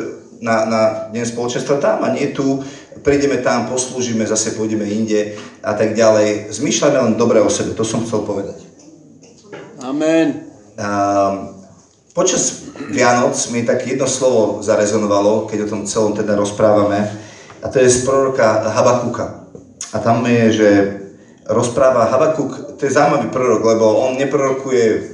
na, 0.42 0.66
na 0.66 0.82
deň 1.14 1.24
spoločenstva 1.30 1.78
tam 1.78 2.02
a 2.02 2.10
nie 2.10 2.34
tu 2.34 2.66
prídeme 3.06 3.38
tam, 3.38 3.70
poslúžime, 3.70 4.26
zase 4.26 4.58
pôjdeme 4.58 4.82
inde 4.90 5.38
a 5.62 5.78
tak 5.78 5.94
ďalej. 5.94 6.50
Zmýšľajme 6.50 6.98
len 6.98 7.14
dobre 7.14 7.38
o 7.38 7.46
sebe, 7.46 7.70
to 7.78 7.86
som 7.86 8.02
chcel 8.02 8.26
povedať. 8.26 8.58
Amen. 9.78 10.50
A, 10.74 10.90
počas 12.14 12.70
Vianoc 12.94 13.34
mi 13.50 13.66
tak 13.66 13.86
jedno 13.86 14.06
slovo 14.06 14.62
zarezonovalo, 14.62 15.50
keď 15.50 15.66
o 15.66 15.70
tom 15.70 15.82
celom 15.82 16.14
teda 16.14 16.38
rozprávame, 16.38 17.10
a 17.60 17.66
to 17.68 17.82
je 17.82 17.90
z 17.90 18.06
proroka 18.06 18.62
Habakuka. 18.70 19.44
A 19.92 19.98
tam 19.98 20.22
je, 20.26 20.52
že 20.52 20.68
rozpráva 21.50 22.08
Habakuk, 22.08 22.78
to 22.78 22.82
je 22.86 22.94
zaujímavý 22.94 23.28
prorok, 23.28 23.62
lebo 23.64 23.98
on 24.08 24.16
neprorokuje 24.16 25.12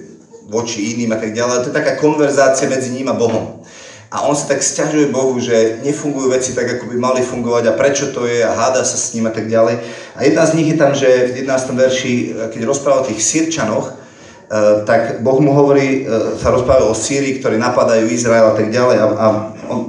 voči 0.50 0.94
iným 0.94 1.12
a 1.14 1.18
tak 1.18 1.32
ďalej, 1.34 1.62
to 1.62 1.70
je 1.72 1.78
taká 1.78 1.96
konverzácia 1.96 2.68
medzi 2.68 2.90
ním 2.90 3.08
a 3.08 3.16
Bohom. 3.16 3.64
A 4.10 4.26
on 4.26 4.34
sa 4.34 4.50
tak 4.50 4.58
stiažuje 4.58 5.14
Bohu, 5.14 5.38
že 5.38 5.78
nefungujú 5.86 6.34
veci 6.34 6.50
tak, 6.50 6.66
ako 6.66 6.90
by 6.90 6.96
mali 6.98 7.22
fungovať 7.22 7.70
a 7.70 7.78
prečo 7.78 8.10
to 8.10 8.26
je 8.26 8.42
a 8.42 8.50
háda 8.50 8.82
sa 8.82 8.98
s 8.98 9.14
ním 9.14 9.30
a 9.30 9.32
tak 9.32 9.46
ďalej. 9.46 9.78
A 10.18 10.26
jedna 10.26 10.42
z 10.50 10.54
nich 10.58 10.68
je 10.74 10.76
tam, 10.76 10.90
že 10.90 11.30
v 11.30 11.46
11. 11.46 11.78
verši, 11.78 12.14
keď 12.50 12.60
rozpráva 12.66 13.06
o 13.06 13.06
tých 13.06 13.22
Sýrčanoch, 13.22 13.99
Eh, 13.99 13.99
tak 14.82 15.22
Boh 15.22 15.38
mu 15.38 15.54
hovorí, 15.54 16.02
eh, 16.02 16.34
sa 16.34 16.50
rozpráva 16.50 16.90
o 16.90 16.94
Sýrii, 16.94 17.38
ktorí 17.38 17.54
napadajú 17.54 18.10
Izrael 18.10 18.50
a 18.50 18.54
tak 18.58 18.74
ďalej 18.74 18.96
a, 18.98 19.06
a 19.06 19.26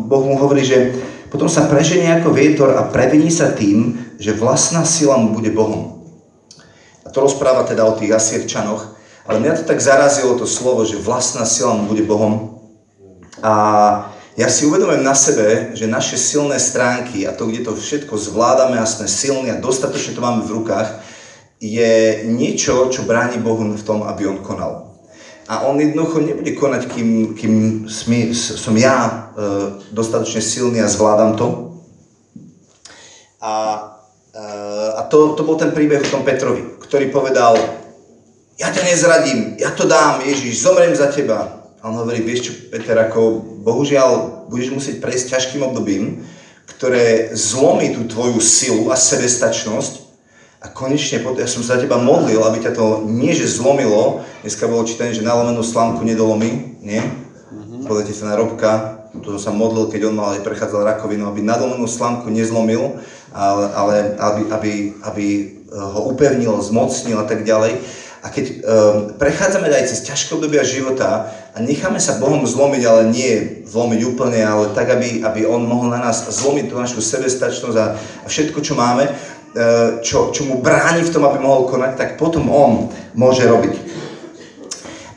Boh 0.05 0.23
mu 0.29 0.37
hovorí, 0.37 0.61
že 0.61 0.93
potom 1.33 1.49
sa 1.49 1.65
preženie 1.65 2.13
ako 2.21 2.29
vietor 2.29 2.77
a 2.77 2.85
previní 2.85 3.33
sa 3.33 3.49
tým, 3.49 3.97
že 4.21 4.37
vlastná 4.37 4.85
sila 4.85 5.17
mu 5.17 5.33
bude 5.33 5.49
Bohom. 5.49 6.05
A 7.01 7.09
to 7.09 7.25
rozpráva 7.25 7.65
teda 7.65 7.89
o 7.89 7.97
tých 7.97 8.13
Asírčanoch, 8.13 8.93
ale 9.25 9.41
mňa 9.41 9.63
to 9.63 9.69
tak 9.73 9.81
zarazilo 9.81 10.37
to 10.37 10.45
slovo, 10.45 10.85
že 10.85 11.01
vlastná 11.01 11.41
sila 11.47 11.73
mu 11.73 11.89
bude 11.89 12.05
Bohom. 12.05 12.61
A 13.41 13.53
ja 14.37 14.45
si 14.45 14.69
uvedomujem 14.69 15.01
na 15.01 15.17
sebe, 15.17 15.73
že 15.73 15.89
naše 15.89 16.21
silné 16.21 16.61
stránky 16.61 17.25
a 17.25 17.33
to, 17.33 17.49
kde 17.49 17.65
to 17.65 17.73
všetko 17.73 18.13
zvládame 18.13 18.77
a 18.77 18.85
sme 18.85 19.09
silní 19.09 19.49
a 19.49 19.57
dostatočne 19.57 20.13
to 20.13 20.21
máme 20.21 20.45
v 20.45 20.61
rukách, 20.61 20.87
je 21.61 22.25
niečo, 22.25 22.89
čo 22.89 23.05
bráni 23.05 23.37
Bohu 23.37 23.61
v 23.61 23.85
tom, 23.85 24.01
aby 24.01 24.25
on 24.25 24.41
konal. 24.41 24.97
A 25.45 25.69
on 25.69 25.77
jednoducho 25.77 26.25
nebude 26.25 26.57
konať, 26.57 26.89
kým, 26.89 27.37
kým 27.37 27.55
smi, 27.85 28.33
som 28.33 28.73
ja 28.73 28.97
e, 28.97 29.13
dostatočne 29.93 30.41
silný 30.41 30.81
a 30.81 30.89
zvládam 30.89 31.37
to. 31.37 31.47
A, 33.45 33.53
e, 34.33 34.45
a 34.97 35.01
to, 35.05 35.37
to 35.37 35.45
bol 35.45 35.59
ten 35.59 35.69
príbeh 35.69 36.01
o 36.01 36.11
tom 36.17 36.25
Petrovi, 36.25 36.81
ktorý 36.81 37.13
povedal, 37.13 37.53
ja 38.57 38.73
ťa 38.73 38.81
nezradím, 38.81 39.39
ja 39.61 39.69
to 39.73 39.85
dám, 39.85 40.25
Ježiš, 40.25 40.65
zomrem 40.65 40.93
za 40.97 41.13
teba. 41.13 41.61
A 41.81 41.89
on 41.89 41.97
hovorí, 41.97 42.21
vieš 42.21 42.41
čo, 42.45 42.51
Peter, 42.69 42.93
ako 42.97 43.41
bohužiaľ 43.65 44.45
budeš 44.49 44.69
musieť 44.69 44.95
prejsť 45.01 45.25
ťažkým 45.33 45.61
obdobím, 45.65 46.25
ktoré 46.69 47.33
zlomí 47.33 47.93
tú 47.93 48.05
tvoju 48.05 48.37
silu 48.37 48.93
a 48.93 48.95
sebestačnosť 48.97 50.10
a 50.61 50.69
konečne, 50.69 51.25
ja 51.41 51.49
som 51.49 51.65
sa 51.65 51.81
za 51.81 51.81
teba 51.81 51.97
modlil, 51.97 52.37
aby 52.45 52.61
ťa 52.61 52.77
to 52.77 53.01
nie 53.09 53.33
že 53.33 53.49
zlomilo, 53.49 54.21
dneska 54.45 54.69
bolo 54.69 54.85
čítané, 54.85 55.09
že 55.09 55.25
nalomenú 55.25 55.65
slámku 55.65 56.05
nedolomí, 56.05 56.77
nie? 56.85 57.01
Mm-hmm. 57.01 57.89
Pozrite 57.89 58.13
sa 58.13 58.29
na 58.29 58.37
Robka, 58.37 59.01
to 59.25 59.41
sa 59.41 59.49
modlil, 59.49 59.89
keď 59.89 60.13
on 60.13 60.21
mal 60.21 60.37
aj 60.37 60.45
prechádzal 60.45 60.85
rakovinu, 60.85 61.25
aby 61.25 61.41
nalomenú 61.41 61.89
slámku 61.89 62.29
nezlomil, 62.29 63.01
ale, 63.33 63.65
ale 63.73 63.93
aby, 64.21 64.41
aby, 64.53 64.73
aby 65.01 65.27
ho 65.73 66.13
upevnil, 66.13 66.61
zmocnil 66.61 67.17
a 67.17 67.25
tak 67.25 67.41
ďalej. 67.41 67.81
A 68.21 68.29
keď 68.29 68.45
um, 68.45 68.57
prechádzame 69.17 69.65
aj 69.65 69.89
cez 69.89 70.05
ťažké 70.05 70.37
obdobia 70.37 70.61
života 70.61 71.33
a 71.51 71.57
necháme 71.57 71.97
sa 71.97 72.21
Bohom 72.21 72.45
zlomiť, 72.45 72.81
ale 72.85 73.09
nie 73.09 73.65
zlomiť 73.65 73.99
úplne, 74.05 74.45
ale 74.45 74.77
tak, 74.77 74.93
aby, 74.93 75.25
aby 75.25 75.41
On 75.49 75.65
mohol 75.65 75.89
na 75.89 75.97
nás 75.97 76.29
zlomiť 76.29 76.69
tú 76.69 76.77
našu 76.77 77.01
sebestačnosť 77.01 77.77
a, 77.81 77.97
a 77.97 78.27
všetko, 78.29 78.61
čo 78.61 78.77
máme, 78.77 79.09
E, 79.09 79.30
čo, 79.99 80.31
čo 80.31 80.41
mu 80.47 80.63
bráni 80.63 81.03
v 81.03 81.11
tom, 81.11 81.27
aby 81.27 81.43
mohol 81.43 81.67
konať, 81.67 81.91
tak 81.99 82.09
potom 82.15 82.47
on 82.47 82.87
môže 83.15 83.43
robiť. 83.43 83.75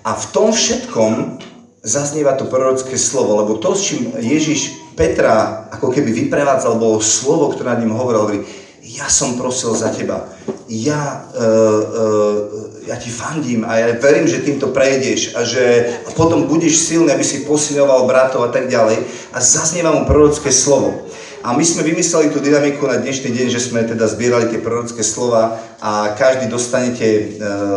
A 0.05 0.12
v 0.19 0.25
tom 0.35 0.50
všetkom 0.50 1.41
zaznieva 1.85 2.37
to 2.37 2.49
prorocké 2.49 2.97
slovo, 2.99 3.41
lebo 3.41 3.61
to, 3.61 3.76
s 3.76 3.93
čím 3.93 4.12
Ježiš 4.17 4.85
Petra 4.95 5.69
ako 5.75 5.91
keby 5.91 6.11
vyprevádzal, 6.12 6.79
bolo 6.81 7.03
slovo, 7.03 7.50
ktoré 7.53 7.75
nad 7.75 7.81
ním 7.83 7.95
hovoril, 7.95 8.21
hovorí, 8.21 8.41
ja 8.85 9.09
som 9.09 9.37
prosil 9.41 9.73
za 9.73 9.91
teba, 9.91 10.29
ja, 10.69 11.25
uh, 11.33 11.83
uh, 11.85 12.37
ja 12.85 12.97
ti 13.00 13.09
fandím 13.09 13.64
a 13.64 13.81
ja 13.81 13.87
verím, 13.97 14.29
že 14.29 14.45
týmto 14.45 14.73
prejdeš 14.73 15.37
a 15.37 15.45
že 15.45 15.64
a 16.05 16.12
potom 16.12 16.49
budeš 16.49 16.85
silný, 16.85 17.12
aby 17.12 17.25
si 17.25 17.49
posilňoval 17.49 18.09
bratov 18.09 18.49
a 18.49 18.50
tak 18.53 18.69
ďalej. 18.69 19.05
A 19.33 19.38
zaznieva 19.41 19.93
mu 19.93 20.05
prorocké 20.09 20.53
slovo. 20.53 21.09
A 21.44 21.52
my 21.52 21.60
sme 21.60 21.84
vymysleli 21.84 22.32
tú 22.32 22.40
dynamiku 22.40 22.88
na 22.88 22.96
dnešný 22.96 23.28
deň, 23.28 23.46
že 23.52 23.60
sme 23.60 23.84
teda 23.84 24.08
zbierali 24.08 24.48
tie 24.48 24.64
prorocké 24.64 25.04
slova 25.04 25.60
a 25.76 26.16
každý 26.16 26.48
dostanete 26.48 27.04
e, 27.04 27.24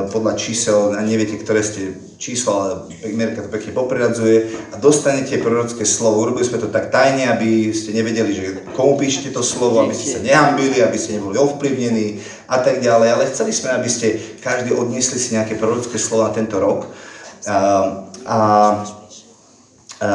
podľa 0.08 0.40
čísel, 0.40 0.96
a 0.96 1.04
neviete, 1.04 1.36
ktoré 1.36 1.60
ste 1.60 2.00
čísla, 2.16 2.56
ale 2.56 2.72
Mirka 3.12 3.44
to 3.44 3.52
pekne 3.52 3.76
popriradzuje 3.76 4.56
a 4.72 4.80
dostanete 4.80 5.36
prorocké 5.44 5.84
slovo. 5.84 6.24
Urobili 6.24 6.48
sme 6.48 6.64
to 6.64 6.72
tak 6.72 6.96
tajne, 6.96 7.28
aby 7.28 7.76
ste 7.76 7.92
nevedeli, 7.92 8.32
že 8.32 8.44
komu 8.72 8.96
píšete 8.96 9.36
to 9.36 9.44
slovo, 9.44 9.84
aby 9.84 9.92
ste 9.92 10.16
sa 10.16 10.24
nehambili, 10.24 10.80
aby 10.80 10.96
ste 10.96 11.20
neboli 11.20 11.36
ovplyvnení 11.36 12.24
a 12.48 12.64
tak 12.64 12.80
ďalej. 12.80 13.20
Ale 13.20 13.28
chceli 13.28 13.52
sme, 13.52 13.76
aby 13.76 13.92
ste 13.92 14.16
každý 14.40 14.72
odniesli 14.72 15.20
si 15.20 15.36
nejaké 15.36 15.60
prorocké 15.60 16.00
slovo 16.00 16.24
na 16.24 16.32
tento 16.32 16.56
rok. 16.56 16.88
A, 17.44 17.60
a, 18.24 18.40
a 20.00 20.12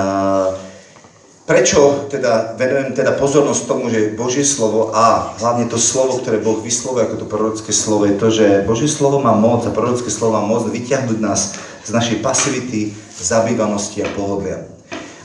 Prečo 1.43 2.07
teda 2.07 2.55
venujem 2.55 2.95
teda 2.95 3.19
pozornosť 3.19 3.63
tomu, 3.67 3.91
že 3.91 4.15
Božie 4.15 4.47
slovo 4.47 4.95
a 4.95 5.35
hlavne 5.43 5.67
to 5.67 5.75
slovo, 5.75 6.23
ktoré 6.23 6.39
Boh 6.39 6.63
vyslovuje 6.63 7.03
ako 7.03 7.17
to 7.19 7.27
prorocké 7.27 7.75
slovo, 7.75 8.07
je 8.07 8.15
to, 8.15 8.29
že 8.31 8.47
Božie 8.63 8.87
slovo 8.87 9.19
má 9.19 9.35
moc 9.35 9.67
a 9.67 9.75
prorocké 9.75 10.07
slovo 10.07 10.39
má 10.39 10.45
moc 10.47 10.71
vyťahnuť 10.71 11.19
nás 11.19 11.59
z 11.83 11.91
našej 11.91 12.23
pasivity, 12.23 12.95
zabývanosti 13.19 14.07
a 14.07 14.13
pohodlia. 14.15 14.63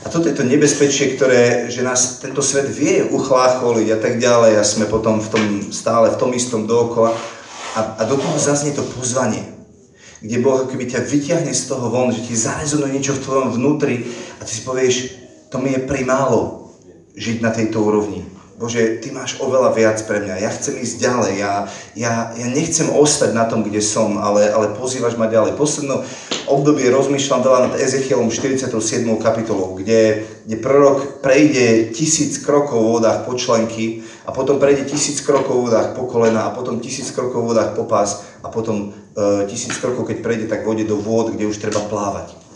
A 0.02 0.10
toto 0.10 0.26
je 0.26 0.34
to 0.34 0.42
nebezpečie, 0.42 1.14
ktoré, 1.14 1.70
že 1.70 1.86
nás 1.86 2.18
tento 2.18 2.42
svet 2.42 2.66
vie 2.66 3.06
uchlácholiť 3.06 3.88
a 3.94 3.98
tak 4.02 4.18
ďalej 4.18 4.58
a 4.58 4.66
sme 4.66 4.90
potom 4.90 5.22
v 5.22 5.28
tom, 5.30 5.44
stále 5.70 6.10
v 6.10 6.18
tom 6.18 6.34
istom 6.34 6.66
dookola. 6.66 7.14
A, 7.78 7.94
a 7.98 8.02
do 8.10 8.18
toho 8.18 8.34
zaznie 8.42 8.74
to 8.74 8.82
pozvanie, 8.82 9.46
kde 10.18 10.42
Boh 10.42 10.66
akoby 10.66 10.98
ťa 10.98 11.06
vyťahne 11.06 11.54
z 11.54 11.62
toho 11.70 11.94
von, 11.94 12.10
že 12.10 12.26
ti 12.26 12.34
zarezonuje 12.34 12.90
niečo 12.90 13.14
v 13.14 13.22
tvojom 13.22 13.48
vnútri 13.54 14.02
a 14.38 14.42
ty 14.42 14.50
si 14.50 14.66
povieš, 14.66 15.27
to 15.48 15.56
mi 15.58 15.72
je 15.72 15.80
primálo 15.88 16.70
žiť 17.16 17.38
na 17.40 17.50
tejto 17.50 17.82
úrovni. 17.82 18.24
Bože, 18.58 18.98
Ty 18.98 19.14
máš 19.14 19.38
oveľa 19.38 19.70
viac 19.70 20.02
pre 20.02 20.18
mňa, 20.18 20.42
ja 20.42 20.50
chcem 20.50 20.82
ísť 20.82 20.98
ďalej, 20.98 21.32
ja, 21.38 21.52
ja, 21.94 22.34
ja 22.34 22.46
nechcem 22.50 22.90
ostať 22.90 23.30
na 23.30 23.46
tom, 23.46 23.62
kde 23.62 23.78
som, 23.78 24.18
ale, 24.18 24.50
ale 24.50 24.74
pozývaš 24.74 25.14
ma 25.14 25.30
ďalej. 25.30 25.54
Posledné 25.54 26.02
obdobie 26.50 26.90
rozmýšľam 26.90 27.46
veľa 27.46 27.58
nad 27.70 27.74
Ezechielom 27.78 28.34
47. 28.34 28.66
kapitolou, 29.22 29.78
kde, 29.78 30.26
kde 30.42 30.56
prorok 30.58 31.22
prejde 31.22 31.94
tisíc 31.94 32.42
krokov 32.42 32.82
v 32.82 32.98
vodách 32.98 33.22
po 33.22 33.38
členky 33.38 34.02
a 34.26 34.34
potom 34.34 34.58
prejde 34.58 34.90
tisíc 34.90 35.22
krokov 35.22 35.54
v 35.54 35.70
vodách 35.70 35.94
po 35.94 36.10
kolena 36.10 36.50
a 36.50 36.54
potom 36.54 36.82
tisíc 36.82 37.14
krokov 37.14 37.46
v 37.46 37.54
vodách 37.54 37.78
po 37.78 37.86
pás 37.86 38.26
a 38.42 38.50
potom 38.50 38.90
e, 38.90 39.46
tisíc 39.46 39.78
krokov, 39.78 40.02
keď 40.10 40.18
prejde, 40.18 40.44
tak 40.50 40.66
vode 40.66 40.82
do 40.82 40.98
vôd, 40.98 41.30
kde 41.30 41.46
už 41.46 41.62
treba 41.62 41.78
plávať. 41.86 42.47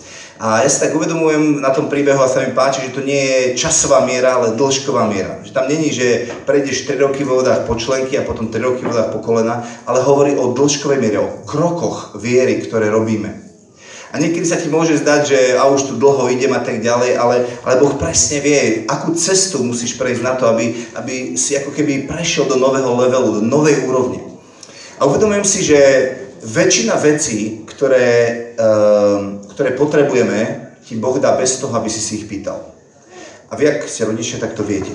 A 0.43 0.67
ja 0.67 0.67
si 0.67 0.83
tak 0.83 0.99
uvedomujem 0.99 1.63
na 1.63 1.71
tom 1.71 1.87
príbehu 1.87 2.19
a 2.19 2.27
sa 2.27 2.43
mi 2.43 2.51
páči, 2.51 2.91
že 2.91 2.99
to 2.99 3.07
nie 3.07 3.15
je 3.15 3.39
časová 3.55 4.03
miera, 4.03 4.35
ale 4.35 4.59
dĺžková 4.59 5.07
miera. 5.07 5.39
Že 5.47 5.55
tam 5.55 5.71
není, 5.71 5.95
že 5.95 6.35
prejdeš 6.43 6.83
3 6.91 6.99
roky 6.99 7.23
v 7.23 7.31
vodách 7.31 7.63
po 7.63 7.79
členky 7.79 8.19
a 8.19 8.27
potom 8.27 8.51
3 8.51 8.59
roky 8.59 8.83
v 8.83 8.91
vodách 8.91 9.15
po 9.15 9.23
kolena, 9.23 9.63
ale 9.87 10.03
hovorí 10.03 10.35
o 10.35 10.51
dĺžkovej 10.51 10.99
miere, 10.99 11.23
o 11.23 11.47
krokoch 11.47 12.19
viery, 12.19 12.59
ktoré 12.59 12.91
robíme. 12.91 13.39
A 14.11 14.19
niekedy 14.19 14.43
sa 14.43 14.59
ti 14.59 14.67
môže 14.67 14.99
zdať, 14.99 15.21
že 15.25 15.39
a 15.55 15.71
už 15.71 15.89
tu 15.89 15.95
dlho 15.95 16.27
idem 16.27 16.51
a 16.59 16.61
tak 16.61 16.83
ďalej, 16.83 17.23
ale, 17.23 17.47
ale 17.63 17.79
Boh 17.79 17.95
presne 17.95 18.43
vie, 18.43 18.83
akú 18.91 19.15
cestu 19.15 19.63
musíš 19.63 19.95
prejsť 19.95 20.27
na 20.27 20.35
to, 20.35 20.51
aby, 20.51 20.75
aby 20.99 21.39
si 21.39 21.55
ako 21.55 21.71
keby 21.71 22.11
prešiel 22.11 22.51
do 22.51 22.59
nového 22.59 22.91
levelu, 22.99 23.39
do 23.39 23.43
novej 23.47 23.87
úrovne. 23.87 24.19
A 24.99 25.07
uvedomujem 25.07 25.47
si, 25.47 25.63
že 25.63 25.79
väčšina 26.43 26.99
vecí, 26.99 27.63
ktoré, 27.65 28.11
uh, 28.59 29.42
ktoré 29.63 29.79
potrebujeme, 29.79 30.75
ti 30.83 30.99
Boh 30.99 31.15
dá 31.23 31.39
bez 31.39 31.63
toho, 31.63 31.71
aby 31.79 31.87
si 31.87 32.03
si 32.03 32.19
ich 32.19 32.27
pýtal. 32.27 32.75
A 33.47 33.55
vy, 33.55 33.71
ak 33.71 33.87
ste 33.87 34.11
rodičia, 34.11 34.43
tak 34.43 34.59
to 34.59 34.67
viete. 34.67 34.91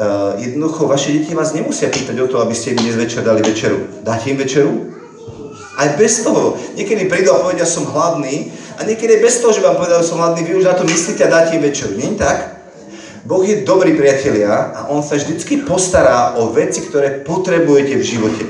Uh, 0.00 0.32
jednoducho, 0.40 0.88
vaše 0.88 1.12
deti 1.12 1.36
vás 1.36 1.52
nemusia 1.52 1.92
pýtať 1.92 2.16
o 2.24 2.30
to, 2.32 2.40
aby 2.40 2.56
ste 2.56 2.72
im 2.72 2.80
dnes 2.80 2.96
večer 2.96 3.20
dali 3.20 3.44
večeru. 3.44 4.00
Dáte 4.00 4.32
im 4.32 4.40
večeru? 4.40 4.96
Aj 5.76 5.92
bez 6.00 6.24
toho. 6.24 6.56
Niekedy 6.72 7.04
prídu 7.04 7.36
a 7.36 7.44
povedia, 7.44 7.68
som 7.68 7.84
hladný. 7.84 8.48
A 8.80 8.88
niekedy 8.88 9.20
bez 9.20 9.44
toho, 9.44 9.52
že 9.52 9.60
vám 9.60 9.76
povedal, 9.76 10.00
som 10.00 10.16
hladný, 10.16 10.40
vy 10.40 10.56
už 10.56 10.64
na 10.64 10.72
to 10.72 10.88
myslíte 10.88 11.20
a 11.20 11.28
dáte 11.28 11.60
im 11.60 11.60
večeru. 11.60 11.92
Nie 11.92 12.16
tak? 12.16 12.64
Boh 13.28 13.44
je 13.44 13.60
dobrý 13.60 13.92
priatelia 13.92 14.72
a 14.72 14.88
On 14.88 15.04
sa 15.04 15.20
vždycky 15.20 15.68
postará 15.68 16.40
o 16.40 16.48
veci, 16.48 16.80
ktoré 16.80 17.20
potrebujete 17.20 18.00
v 18.00 18.08
živote. 18.08 18.42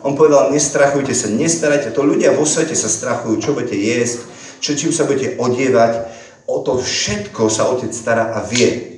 On 0.00 0.16
povedal, 0.16 0.48
nestrachujte 0.48 1.12
sa, 1.12 1.28
nestarajte. 1.28 1.92
To 1.92 2.00
ľudia 2.00 2.32
vo 2.32 2.48
svete 2.48 2.72
sa 2.72 2.88
strachujú, 2.88 3.36
čo 3.44 3.52
budete 3.52 3.76
jesť, 3.76 4.39
čo, 4.60 4.76
čím 4.76 4.92
sa 4.92 5.08
budete 5.08 5.40
odievať. 5.40 6.20
O 6.46 6.60
to 6.60 6.78
všetko 6.78 7.48
sa 7.48 7.72
Otec 7.72 7.90
stará 7.90 8.36
a 8.36 8.44
vie. 8.44 8.90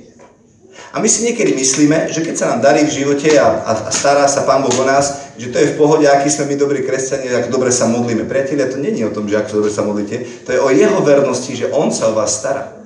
A 0.93 1.01
my 1.01 1.09
si 1.09 1.25
niekedy 1.25 1.57
myslíme, 1.57 2.13
že 2.13 2.21
keď 2.21 2.35
sa 2.37 2.49
nám 2.53 2.61
darí 2.61 2.85
v 2.85 3.01
živote 3.01 3.33
a, 3.33 3.65
a, 3.65 3.71
stará 3.89 4.29
sa 4.29 4.45
Pán 4.45 4.61
Boh 4.61 4.73
o 4.73 4.85
nás, 4.85 5.33
že 5.41 5.49
to 5.49 5.57
je 5.57 5.73
v 5.73 5.77
pohode, 5.77 6.05
aký 6.05 6.29
sme 6.29 6.53
my 6.53 6.55
dobrí 6.61 6.85
kresťania, 6.85 7.41
ako 7.41 7.49
dobre 7.49 7.73
sa 7.73 7.89
modlíme. 7.89 8.29
Priatelia, 8.29 8.69
to 8.69 8.77
není 8.77 9.01
o 9.01 9.09
tom, 9.09 9.25
že 9.25 9.41
ako 9.41 9.65
dobre 9.65 9.71
sa 9.73 9.81
modlíte, 9.81 10.45
to 10.45 10.53
je 10.53 10.61
o 10.61 10.69
Jeho 10.69 11.01
vernosti, 11.01 11.57
že 11.57 11.73
On 11.73 11.89
sa 11.89 12.13
o 12.13 12.17
vás 12.17 12.37
stará. 12.37 12.77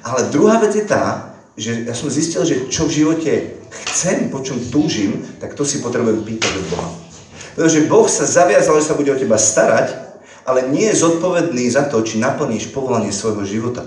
Ale 0.00 0.32
druhá 0.32 0.56
vec 0.64 0.80
je 0.80 0.88
tá, 0.88 1.36
že 1.56 1.84
ja 1.84 1.92
som 1.92 2.08
zistil, 2.08 2.40
že 2.44 2.72
čo 2.72 2.88
v 2.88 3.04
živote 3.04 3.32
chcem, 3.68 4.32
po 4.32 4.40
čom 4.40 4.56
túžim, 4.72 5.24
tak 5.36 5.52
to 5.52 5.64
si 5.64 5.84
potrebujem 5.84 6.24
pýtať 6.24 6.52
od 6.56 6.66
Boha. 6.72 6.88
Pretože 7.52 7.88
Boh 7.88 8.08
sa 8.08 8.28
zaviazal, 8.28 8.80
že 8.80 8.92
sa 8.92 8.96
bude 8.96 9.12
o 9.12 9.16
teba 9.16 9.40
starať, 9.40 10.05
ale 10.46 10.70
nie 10.70 10.86
je 10.88 11.02
zodpovedný 11.02 11.66
za 11.68 11.90
to, 11.90 12.00
či 12.06 12.22
naplníš 12.22 12.70
povolanie 12.70 13.10
svojho 13.10 13.42
života. 13.42 13.82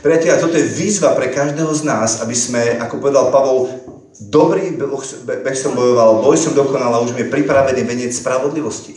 Priatelia, 0.00 0.40
toto 0.40 0.56
je 0.56 0.66
výzva 0.66 1.12
pre 1.12 1.28
každého 1.28 1.70
z 1.76 1.82
nás, 1.84 2.24
aby 2.24 2.32
sme, 2.32 2.80
ako 2.80 2.98
povedal 2.98 3.28
Pavol, 3.28 3.68
dobrý 4.16 4.72
beh 4.76 5.56
som 5.56 5.76
bojoval, 5.76 6.24
boj 6.24 6.36
som 6.40 6.56
dokonal 6.56 6.96
a 6.96 7.04
už 7.04 7.12
mi 7.12 7.28
je 7.28 7.32
pripravený 7.32 7.84
veniec 7.84 8.12
spravodlivosti. 8.16 8.96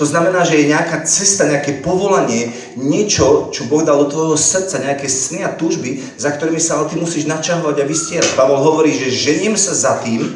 To 0.00 0.08
znamená, 0.08 0.42
že 0.42 0.58
je 0.58 0.72
nejaká 0.72 1.04
cesta, 1.04 1.46
nejaké 1.46 1.84
povolanie, 1.84 2.50
niečo, 2.74 3.52
čo 3.52 3.68
Boh 3.68 3.84
dal 3.84 4.00
do 4.02 4.10
tvojho 4.10 4.40
srdca, 4.40 4.82
nejaké 4.82 5.06
sny 5.06 5.44
a 5.46 5.54
túžby, 5.54 6.02
za 6.16 6.32
ktorými 6.32 6.58
sa 6.58 6.80
ale 6.80 6.90
ty 6.90 6.96
musíš 6.98 7.28
načahovať 7.28 7.76
a 7.76 7.86
vystierať. 7.86 8.32
Pavol 8.34 8.58
hovorí, 8.64 8.96
že 8.96 9.12
ženiem 9.12 9.54
sa 9.54 9.76
za 9.76 10.00
tým, 10.00 10.26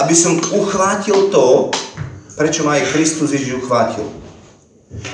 aby 0.00 0.14
som 0.16 0.40
uchvátil 0.56 1.28
to, 1.28 1.70
prečo 2.34 2.64
ma 2.64 2.80
aj 2.80 2.90
Kristus 2.96 3.30
Ježiš 3.30 3.62
uchvátil. 3.62 4.23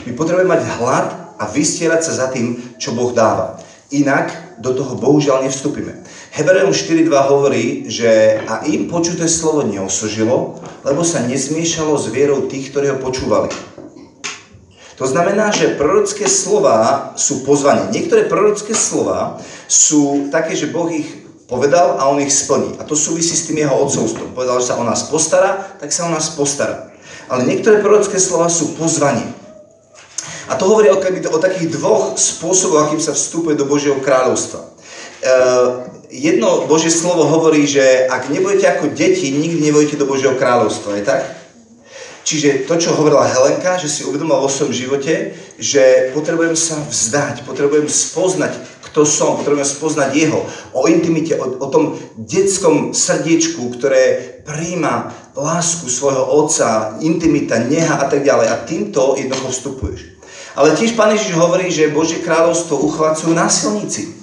My 0.09 0.13
potrebujeme 0.17 0.51
mať 0.51 0.63
hlad 0.79 1.07
a 1.41 1.45
vystierať 1.49 2.01
sa 2.05 2.13
za 2.13 2.27
tým, 2.29 2.77
čo 2.77 2.93
Boh 2.93 3.17
dáva. 3.17 3.57
Inak 3.91 4.61
do 4.61 4.77
toho 4.77 4.95
bohužiaľ 4.95 5.43
nevstúpime. 5.49 6.05
Hebrejom 6.31 6.71
4.2 6.71 7.11
hovorí, 7.11 7.65
že 7.91 8.39
a 8.45 8.63
im 8.69 8.87
počuté 8.87 9.27
slovo 9.27 9.67
neosožilo, 9.67 10.61
lebo 10.85 11.03
sa 11.03 11.25
nezmiešalo 11.25 11.97
s 11.97 12.07
vierou 12.13 12.47
tých, 12.47 12.71
ktorí 12.71 12.93
ho 12.95 13.03
počúvali. 13.03 13.51
To 15.01 15.09
znamená, 15.09 15.49
že 15.49 15.81
prorocké 15.81 16.29
slova 16.29 17.13
sú 17.17 17.41
pozvanie. 17.41 17.89
Niektoré 17.89 18.29
prorocké 18.29 18.77
slova 18.77 19.41
sú 19.65 20.29
také, 20.29 20.53
že 20.53 20.69
Boh 20.69 20.93
ich 20.93 21.09
povedal 21.49 21.97
a 21.97 22.07
on 22.13 22.21
ich 22.21 22.31
splní. 22.31 22.77
A 22.77 22.85
to 22.85 22.93
súvisí 22.93 23.33
s 23.33 23.49
tým 23.49 23.65
jeho 23.65 23.75
odcovstvom. 23.81 24.37
Povedal, 24.37 24.61
že 24.61 24.71
sa 24.71 24.79
o 24.79 24.85
nás 24.85 25.09
postará, 25.09 25.57
tak 25.81 25.89
sa 25.89 26.05
o 26.05 26.13
nás 26.13 26.31
postará. 26.37 26.93
Ale 27.33 27.49
niektoré 27.49 27.81
prorocké 27.81 28.21
slova 28.21 28.53
sú 28.53 28.77
pozvanie. 28.77 29.40
A 30.51 30.59
to 30.59 30.67
hovorí 30.67 30.91
o, 30.91 30.99
o 30.99 31.39
takých 31.39 31.71
dvoch 31.79 32.19
spôsoboch, 32.19 32.91
akým 32.91 32.99
sa 32.99 33.15
vstupuje 33.15 33.55
do 33.55 33.71
Božieho 33.71 34.03
kráľovstva. 34.03 34.67
E, 34.67 34.69
jedno 36.11 36.67
Božie 36.67 36.91
slovo 36.91 37.23
hovorí, 37.23 37.71
že 37.71 38.11
ak 38.11 38.35
nebudete 38.35 38.67
ako 38.67 38.91
deti, 38.91 39.31
nikdy 39.31 39.71
nebudete 39.71 39.95
do 39.95 40.11
Božieho 40.11 40.35
kráľovstva. 40.35 40.99
Je 40.99 41.05
tak? 41.07 41.23
Čiže 42.21 42.67
to, 42.69 42.77
čo 42.77 42.99
hovorila 42.99 43.31
Helenka, 43.31 43.79
že 43.81 43.89
si 43.89 44.05
uvedomila 44.05 44.43
vo 44.43 44.51
svojom 44.51 44.75
živote, 44.75 45.33
že 45.57 46.13
potrebujem 46.13 46.59
sa 46.59 46.83
vzdať, 46.83 47.47
potrebujem 47.49 47.89
spoznať, 47.89 48.55
kto 48.91 49.07
som, 49.07 49.39
potrebujem 49.41 49.67
spoznať 49.67 50.11
jeho, 50.19 50.41
o 50.75 50.85
intimite, 50.91 51.39
o, 51.39 51.47
o 51.63 51.67
tom 51.71 51.97
detskom 52.19 52.91
srdiečku, 52.91 53.71
ktoré 53.79 54.35
príjma 54.43 55.15
lásku 55.33 55.87
svojho 55.87 56.27
otca, 56.27 56.99
intimita, 57.01 57.63
neha 57.63 58.03
a 58.03 58.07
tak 58.11 58.27
ďalej. 58.27 58.47
A 58.51 58.63
týmto 58.67 59.15
jednoducho 59.17 59.51
vstupuješ. 59.51 60.20
Ale 60.59 60.75
tiež 60.75 60.99
Pán 60.99 61.15
Ježiš 61.15 61.39
hovorí, 61.39 61.71
že 61.71 61.95
Božie 61.95 62.23
kráľovstvo 62.23 62.83
uchvácujú 62.83 63.31
násilníci. 63.31 64.15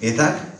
Je 0.00 0.12
tak? 0.16 0.56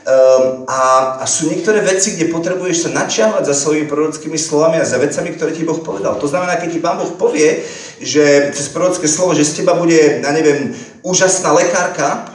Um, 0.00 0.64
a, 0.64 0.80
a 1.20 1.24
sú 1.28 1.52
niektoré 1.52 1.84
veci, 1.84 2.16
kde 2.16 2.32
potrebuješ 2.32 2.88
sa 2.88 2.90
načiavať 3.04 3.46
za 3.46 3.54
svojimi 3.54 3.84
prorockými 3.84 4.34
slovami 4.40 4.80
a 4.80 4.88
za 4.88 4.96
vecami, 4.96 5.36
ktoré 5.36 5.52
ti 5.52 5.62
Boh 5.62 5.76
povedal. 5.76 6.16
To 6.16 6.26
znamená, 6.26 6.56
keď 6.56 6.68
ti 6.72 6.80
Pán 6.80 6.96
Boh 6.98 7.14
povie, 7.14 7.62
že 8.00 8.50
cez 8.56 8.72
prorocké 8.72 9.04
slovo, 9.04 9.36
že 9.36 9.44
z 9.44 9.60
teba 9.62 9.76
bude, 9.76 10.24
ja 10.24 10.32
neviem, 10.32 10.72
úžasná 11.04 11.52
lekárka 11.52 12.32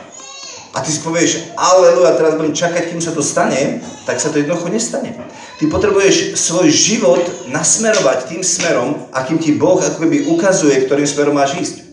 a 0.71 0.77
ty 0.83 0.93
si 0.93 1.01
povieš, 1.01 1.57
aleluja, 1.57 2.19
teraz 2.19 2.37
budem 2.37 2.53
čakať, 2.53 2.91
kým 2.91 3.01
sa 3.01 3.15
to 3.15 3.25
stane, 3.25 3.81
tak 4.05 4.21
sa 4.21 4.29
to 4.29 4.43
jednoducho 4.43 4.69
nestane. 4.69 5.15
Ty 5.57 5.63
potrebuješ 5.65 6.35
svoj 6.35 6.67
život 6.69 7.23
nasmerovať 7.49 8.29
tým 8.29 8.43
smerom, 8.43 9.09
akým 9.09 9.39
ti 9.39 9.55
Boh 9.57 9.81
ako 9.81 10.05
keby 10.05 10.29
ukazuje, 10.35 10.85
ktorým 10.85 11.07
smerom 11.07 11.33
máš 11.33 11.57
ísť. 11.57 11.84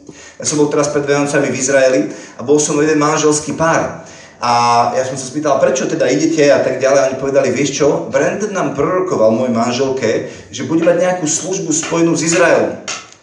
Ja 0.43 0.51
som 0.51 0.59
bol 0.59 0.67
teraz 0.67 0.91
pred 0.91 1.07
Vianocami 1.07 1.55
v 1.55 1.61
Izraeli 1.63 2.01
a 2.35 2.43
bol 2.43 2.59
som 2.59 2.75
jeden 2.83 2.99
manželský 2.99 3.55
pár. 3.55 4.03
A 4.43 4.91
ja 4.91 5.07
som 5.07 5.15
sa 5.15 5.31
spýtal, 5.31 5.63
prečo 5.63 5.87
teda 5.87 6.11
idete 6.11 6.51
a 6.51 6.59
tak 6.59 6.83
ďalej. 6.83 7.15
Oni 7.15 7.17
povedali, 7.23 7.55
vieš 7.55 7.79
čo, 7.79 8.11
Brandon 8.11 8.51
nám 8.51 8.75
prorokoval, 8.75 9.31
môj 9.31 9.55
manželke, 9.55 10.35
že 10.51 10.67
bude 10.67 10.83
mať 10.83 10.99
nejakú 10.99 11.31
službu 11.31 11.71
spojenú 11.71 12.19
s 12.19 12.27
Izraelom. 12.27 12.75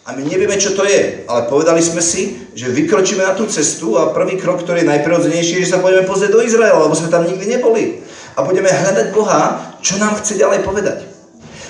A 0.08 0.16
my 0.16 0.24
nevieme, 0.24 0.56
čo 0.56 0.72
to 0.72 0.80
je, 0.88 1.28
ale 1.28 1.44
povedali 1.44 1.84
sme 1.84 2.00
si, 2.00 2.40
že 2.56 2.72
vykročíme 2.72 3.20
na 3.20 3.36
tú 3.36 3.44
cestu 3.44 4.00
a 4.00 4.16
prvý 4.16 4.40
krok, 4.40 4.64
ktorý 4.64 4.80
je 4.80 4.88
najprirodzenejší, 4.96 5.60
je, 5.60 5.68
že 5.68 5.76
sa 5.76 5.84
budeme 5.84 6.08
pozrieť 6.08 6.32
do 6.32 6.40
Izraela, 6.40 6.88
lebo 6.88 6.96
sme 6.96 7.12
tam 7.12 7.28
nikdy 7.28 7.52
neboli. 7.52 8.00
A 8.32 8.48
budeme 8.48 8.72
hľadať 8.72 9.12
Boha, 9.12 9.76
čo 9.84 10.00
nám 10.00 10.16
chce 10.16 10.40
ďalej 10.40 10.64
povedať. 10.64 11.04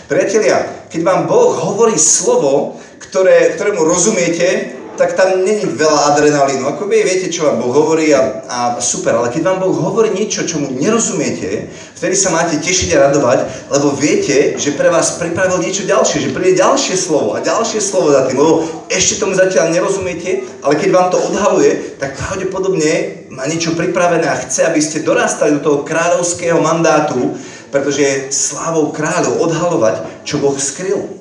Priatelia, 0.07 0.87
keď 0.95 1.03
vám 1.03 1.27
Boh 1.27 1.59
hovorí 1.59 1.99
slovo, 1.99 2.79
ktoré, 3.03 3.59
ktorému 3.59 3.83
rozumiete, 3.83 4.79
tak 5.01 5.17
tam 5.17 5.41
není 5.41 5.65
veľa 5.65 6.13
adrenalínu. 6.13 6.69
Ako 6.77 6.85
vy 6.85 7.01
viete, 7.01 7.33
čo 7.33 7.49
vám 7.49 7.65
Boh 7.65 7.73
hovorí 7.73 8.13
a, 8.13 8.45
a 8.45 8.59
super, 8.85 9.17
ale 9.17 9.33
keď 9.33 9.49
vám 9.49 9.65
Boh 9.65 9.73
hovorí 9.73 10.13
niečo, 10.13 10.45
čo 10.45 10.61
mu 10.61 10.69
nerozumiete, 10.77 11.73
vtedy 11.97 12.13
sa 12.13 12.29
máte 12.29 12.61
tešiť 12.61 13.01
a 13.01 13.09
radovať, 13.09 13.39
lebo 13.73 13.97
viete, 13.97 14.61
že 14.61 14.77
pre 14.77 14.93
vás 14.93 15.17
pripravil 15.17 15.57
niečo 15.65 15.89
ďalšie, 15.89 16.29
že 16.29 16.37
príde 16.37 16.61
ďalšie 16.61 17.01
slovo 17.01 17.33
a 17.33 17.41
ďalšie 17.41 17.81
slovo 17.81 18.13
za 18.13 18.29
tým, 18.29 18.45
lebo 18.45 18.61
ešte 18.93 19.25
tomu 19.25 19.33
zatiaľ 19.33 19.73
nerozumiete, 19.73 20.45
ale 20.61 20.77
keď 20.77 20.89
vám 20.93 21.09
to 21.09 21.17
odhaluje, 21.17 21.97
tak 21.97 22.21
pravdepodobne 22.21 23.25
má 23.33 23.49
niečo 23.49 23.73
pripravené 23.73 24.29
a 24.29 24.37
chce, 24.37 24.69
aby 24.69 24.85
ste 24.85 25.01
dorastali 25.01 25.57
do 25.57 25.65
toho 25.65 25.79
kráľovského 25.81 26.61
mandátu, 26.61 27.41
pretože 27.73 28.05
je 28.05 28.29
slávou 28.37 28.93
kráľov 28.93 29.49
odhalovať, 29.49 30.29
čo 30.29 30.45
Boh 30.45 30.61
skryl. 30.61 31.20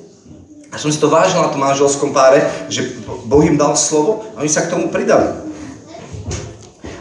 A 0.70 0.78
som 0.78 0.86
si 0.86 1.02
to 1.02 1.10
vážil 1.10 1.42
na 1.42 1.50
tom 1.50 1.58
manželskom 1.58 2.14
páre, 2.14 2.46
že 2.70 3.02
Boh 3.26 3.42
im 3.42 3.58
dal 3.58 3.74
slovo 3.74 4.22
a 4.38 4.40
oni 4.40 4.50
sa 4.50 4.66
k 4.66 4.70
tomu 4.70 4.86
pridali. 4.86 5.50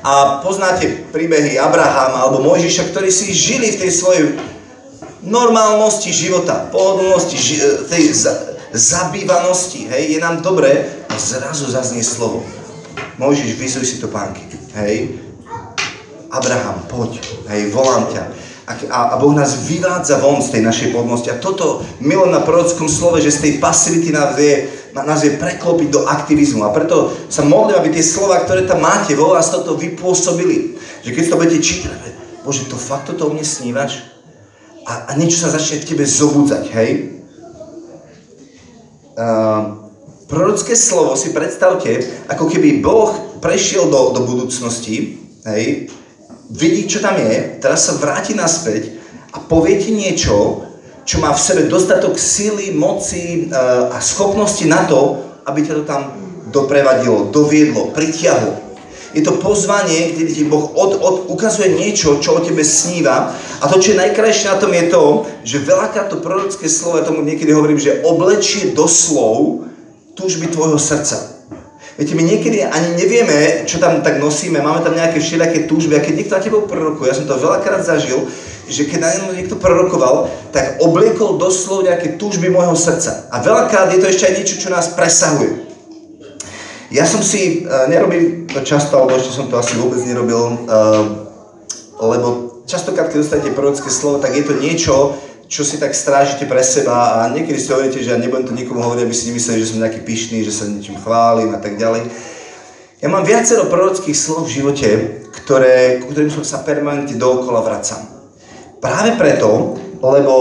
A 0.02 0.42
poznáte 0.42 1.12
príbehy 1.14 1.60
Abrahama 1.62 2.26
alebo 2.26 2.42
Mojžiša, 2.42 2.90
ktorí 2.90 3.14
si 3.14 3.30
žili 3.30 3.76
v 3.76 3.80
tej 3.86 3.92
svojej 3.94 4.26
normálnosti 5.22 6.10
života, 6.10 6.72
pohodlnosti, 6.72 7.36
ži- 7.36 7.86
tej 7.92 8.16
za- 8.16 8.58
zabývanosti. 8.72 9.92
Hej, 9.92 10.18
je 10.18 10.20
nám 10.24 10.40
dobré 10.42 10.88
a 11.12 11.14
zrazu 11.20 11.68
zaznie 11.68 12.02
slovo. 12.02 12.42
Mojžiš, 13.20 13.60
vyzuj 13.60 13.86
si 13.86 13.96
to 14.00 14.08
pánky. 14.08 14.48
Hej, 14.80 15.20
Abraham, 16.32 16.88
poď, 16.88 17.20
hej, 17.52 17.70
volám 17.70 18.08
ťa 18.10 18.49
a, 18.70 19.18
Boh 19.18 19.34
nás 19.34 19.66
vyvádza 19.66 20.22
von 20.22 20.46
z 20.46 20.54
tej 20.54 20.62
našej 20.62 20.94
podnosti. 20.94 21.26
A 21.34 21.42
toto 21.42 21.82
milo 21.98 22.30
na 22.30 22.46
prorockom 22.46 22.86
slove, 22.86 23.18
že 23.18 23.34
z 23.34 23.42
tej 23.42 23.54
pasivity 23.58 24.14
nás 24.14 24.38
vie, 24.38 24.70
nás 24.94 25.26
vie 25.26 25.42
preklopiť 25.42 25.90
do 25.90 26.06
aktivizmu. 26.06 26.62
A 26.62 26.70
preto 26.70 27.10
sa 27.34 27.42
modlím, 27.42 27.82
aby 27.82 27.90
tie 27.98 28.06
slova, 28.06 28.38
ktoré 28.46 28.70
tam 28.70 28.86
máte, 28.86 29.18
vo 29.18 29.34
vás 29.34 29.50
toto 29.50 29.74
vypôsobili. 29.74 30.78
Že 31.02 31.10
keď 31.18 31.24
to 31.26 31.40
budete 31.42 31.60
čítať, 31.66 32.00
Bože, 32.46 32.70
to 32.70 32.78
fakt 32.78 33.10
toto 33.10 33.26
o 33.26 33.34
mne 33.34 33.42
snívaš? 33.42 34.06
A, 34.86 35.10
a 35.10 35.18
niečo 35.18 35.42
sa 35.42 35.54
začne 35.54 35.82
v 35.82 35.88
tebe 35.90 36.06
zobudzať, 36.06 36.64
hej? 36.70 36.90
Uh, 39.18 39.90
prorocké 40.30 40.78
slovo 40.78 41.18
si 41.18 41.34
predstavte, 41.34 42.06
ako 42.30 42.46
keby 42.46 42.86
Boh 42.86 43.12
prešiel 43.42 43.90
do, 43.90 44.14
do 44.14 44.24
budúcnosti, 44.30 45.20
hej, 45.50 45.90
vidí, 46.50 46.90
čo 46.90 47.00
tam 47.00 47.18
je, 47.18 47.62
teraz 47.62 47.86
sa 47.86 48.02
vráti 48.02 48.34
naspäť 48.34 48.98
a 49.34 49.38
povie 49.38 49.78
ti 49.78 49.94
niečo, 49.94 50.66
čo 51.06 51.22
má 51.22 51.34
v 51.34 51.42
sebe 51.42 51.62
dostatok 51.70 52.18
síly, 52.18 52.74
moci 52.74 53.50
e, 53.50 53.54
a 53.90 53.98
schopnosti 54.02 54.66
na 54.66 54.86
to, 54.86 55.18
aby 55.46 55.66
ťa 55.66 55.74
to 55.82 55.84
tam 55.86 56.02
doprevadilo, 56.50 57.30
doviedlo, 57.30 57.94
pritiahlo. 57.94 58.70
Je 59.10 59.26
to 59.26 59.42
pozvanie, 59.42 60.14
kde 60.14 60.30
ti 60.30 60.46
Boh 60.46 60.70
od, 60.78 61.02
od, 61.02 61.16
ukazuje 61.34 61.74
niečo, 61.74 62.22
čo 62.22 62.38
o 62.38 62.46
tebe 62.46 62.62
sníva. 62.62 63.34
A 63.34 63.66
to, 63.66 63.82
čo 63.82 63.98
je 63.98 64.02
najkrajšie 64.06 64.54
na 64.54 64.62
tom, 64.62 64.70
je 64.70 64.86
to, 64.86 65.04
že 65.42 65.66
veľakrát 65.66 66.14
to 66.14 66.22
prorocké 66.22 66.70
slovo, 66.70 67.02
ja 67.02 67.10
tomu 67.10 67.26
niekedy 67.26 67.50
hovorím, 67.50 67.82
že 67.82 68.06
oblečie 68.06 68.78
do 68.78 68.86
slov 68.86 69.66
túžby 70.14 70.54
tvojho 70.54 70.78
srdca. 70.78 71.39
Viete, 72.00 72.16
my 72.16 72.24
niekedy 72.24 72.64
ani 72.64 72.96
nevieme, 72.96 73.68
čo 73.68 73.76
tam 73.76 74.00
tak 74.00 74.24
nosíme, 74.24 74.64
máme 74.64 74.80
tam 74.88 74.96
nejaké 74.96 75.20
všelijaké 75.20 75.68
túžby 75.68 76.00
a 76.00 76.04
keď 76.04 76.14
niekto 76.16 76.32
na 76.32 76.46
tebou 76.48 76.64
prorokuje, 76.64 77.12
ja 77.12 77.20
som 77.20 77.28
to 77.28 77.36
veľakrát 77.36 77.84
zažil, 77.84 78.24
že 78.72 78.88
keď 78.88 79.00
na 79.04 79.36
niekto 79.36 79.60
prorokoval, 79.60 80.32
tak 80.56 80.80
obliekol 80.80 81.36
doslov 81.36 81.84
nejaké 81.84 82.16
túžby 82.16 82.48
môjho 82.48 82.72
srdca. 82.72 83.28
A 83.36 83.44
veľakrát 83.44 83.92
je 83.92 84.00
to 84.00 84.08
ešte 84.08 84.32
aj 84.32 84.34
niečo, 84.40 84.56
čo 84.64 84.72
nás 84.72 84.96
presahuje. 84.96 85.68
Ja 86.88 87.04
som 87.04 87.20
si 87.20 87.68
uh, 87.68 87.92
nerobil 87.92 88.48
to 88.48 88.64
často, 88.64 88.96
alebo 88.96 89.20
ešte 89.20 89.36
som 89.36 89.52
to 89.52 89.60
asi 89.60 89.76
vôbec 89.76 90.00
nerobil, 90.08 90.56
uh, 90.72 91.04
lebo 92.00 92.64
častokrát, 92.64 93.12
keď 93.12 93.28
dostanete 93.28 93.52
prorocké 93.52 93.92
slovo, 93.92 94.24
tak 94.24 94.40
je 94.40 94.48
to 94.48 94.56
niečo, 94.56 95.20
čo 95.50 95.66
si 95.66 95.82
tak 95.82 95.98
strážite 95.98 96.46
pre 96.46 96.62
seba 96.62 97.26
a 97.26 97.34
niekedy 97.34 97.58
si 97.58 97.74
hovoríte, 97.74 97.98
že 98.06 98.14
ja 98.14 98.22
nebudem 98.22 98.46
to 98.46 98.54
nikomu 98.54 98.86
hovoriť, 98.86 99.02
aby 99.02 99.16
si 99.18 99.34
nemysleli, 99.34 99.66
že 99.66 99.70
som 99.74 99.82
nejaký 99.82 100.06
pyšný, 100.06 100.46
že 100.46 100.54
sa 100.54 100.70
niečím 100.70 101.02
chválim 101.02 101.50
a 101.58 101.60
tak 101.60 101.82
ďalej. 101.82 102.06
Ja 103.02 103.10
mám 103.10 103.26
viacero 103.26 103.66
prorockých 103.66 104.14
slov 104.14 104.46
v 104.46 104.62
živote, 104.62 104.90
ktoré, 105.42 106.06
ktorým 106.06 106.30
som 106.30 106.46
sa 106.46 106.62
permanentne 106.62 107.18
dookola 107.18 107.66
vracam. 107.66 108.06
Práve 108.78 109.18
preto, 109.18 109.74
lebo 110.06 110.36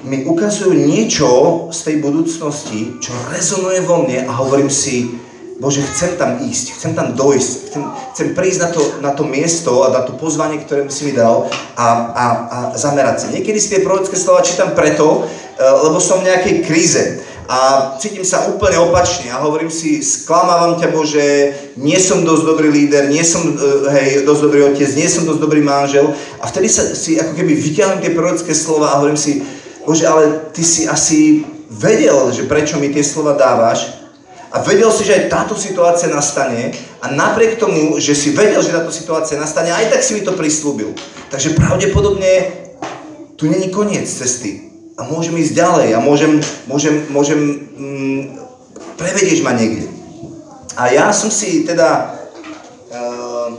mi 0.00 0.24
ukazujú 0.24 0.72
niečo 0.72 1.28
z 1.68 1.78
tej 1.84 1.96
budúcnosti, 2.00 2.96
čo 3.04 3.12
rezonuje 3.36 3.84
vo 3.84 4.00
mne 4.00 4.24
a 4.24 4.32
hovorím 4.32 4.72
si, 4.72 5.12
Bože, 5.64 5.80
chcem 5.80 6.20
tam 6.20 6.44
ísť, 6.44 6.76
chcem 6.76 6.92
tam 6.92 7.16
dojsť, 7.16 7.52
chcem, 7.72 7.82
chcem 8.12 8.28
prísť 8.36 8.60
na 8.60 8.68
to, 8.68 8.80
na 9.00 9.12
to 9.16 9.24
miesto 9.24 9.80
a 9.80 9.96
na 9.96 10.04
to 10.04 10.12
pozvanie, 10.12 10.60
ktoré 10.60 10.92
si 10.92 11.08
mi 11.08 11.16
dal 11.16 11.48
a, 11.72 11.86
a, 12.12 12.24
a 12.52 12.56
zamerať 12.76 13.16
sa. 13.24 13.26
Niekedy 13.32 13.56
si 13.56 13.72
tie 13.72 13.80
prorocké 13.80 14.12
slova 14.12 14.44
čítam 14.44 14.76
preto, 14.76 15.24
eh, 15.24 15.64
lebo 15.64 15.96
som 16.04 16.20
v 16.20 16.28
nejakej 16.28 16.68
kríze 16.68 17.24
a 17.48 17.92
cítim 17.96 18.28
sa 18.28 18.44
úplne 18.52 18.76
opačne 18.76 19.32
a 19.32 19.40
hovorím 19.40 19.72
si, 19.72 20.04
sklamávam 20.04 20.76
ťa 20.76 20.92
Bože, 20.92 21.28
nie 21.80 21.96
som 21.96 22.28
dosť 22.28 22.44
dobrý 22.44 22.68
líder, 22.68 23.08
nie 23.08 23.24
som 23.24 23.48
eh, 23.48 23.88
hej, 23.88 24.08
dosť 24.28 24.42
dobrý 24.44 24.68
otec, 24.68 24.90
nie 25.00 25.08
som 25.08 25.24
dosť 25.24 25.40
dobrý 25.40 25.64
manžel 25.64 26.12
a 26.40 26.44
vtedy 26.44 26.68
sa 26.68 26.84
si 26.92 27.16
ako 27.16 27.40
keby 27.40 27.56
vyťahujem 27.56 28.04
tie 28.04 28.12
prorocké 28.12 28.52
slova 28.52 28.92
a 28.92 29.00
hovorím 29.00 29.16
si, 29.16 29.40
Bože, 29.88 30.04
ale 30.04 30.52
ty 30.52 30.60
si 30.60 30.84
asi 30.84 31.48
vedel, 31.72 32.28
že 32.36 32.44
prečo 32.44 32.76
mi 32.76 32.92
tie 32.92 33.00
slova 33.00 33.32
dávaš 33.32 34.03
a 34.54 34.62
vedel 34.62 34.86
si, 34.94 35.02
že 35.02 35.18
aj 35.18 35.34
táto 35.34 35.58
situácia 35.58 36.06
nastane 36.06 36.70
a 37.02 37.10
napriek 37.10 37.58
tomu, 37.58 37.98
že 37.98 38.14
si 38.14 38.30
vedel, 38.30 38.62
že 38.62 38.70
táto 38.70 38.94
situácia 38.94 39.34
nastane, 39.34 39.74
aj 39.74 39.90
tak 39.90 40.06
si 40.06 40.14
mi 40.14 40.22
to 40.22 40.30
prislúbil. 40.38 40.94
Takže 41.34 41.58
pravdepodobne 41.58 42.54
tu 43.34 43.50
není 43.50 43.74
koniec 43.74 44.06
cesty 44.06 44.70
a 44.94 45.02
môžem 45.10 45.34
ísť 45.42 45.58
ďalej 45.58 45.88
a 45.90 45.98
môžem, 45.98 46.38
môžem, 46.70 47.02
môžem 47.10 47.40
mm, 47.74 48.22
prevedieť 48.94 49.42
ma 49.42 49.58
niekde. 49.58 49.90
A 50.78 50.94
ja 50.94 51.10
som 51.10 51.34
si 51.34 51.66
teda, 51.66 52.14
uh, 52.94 53.50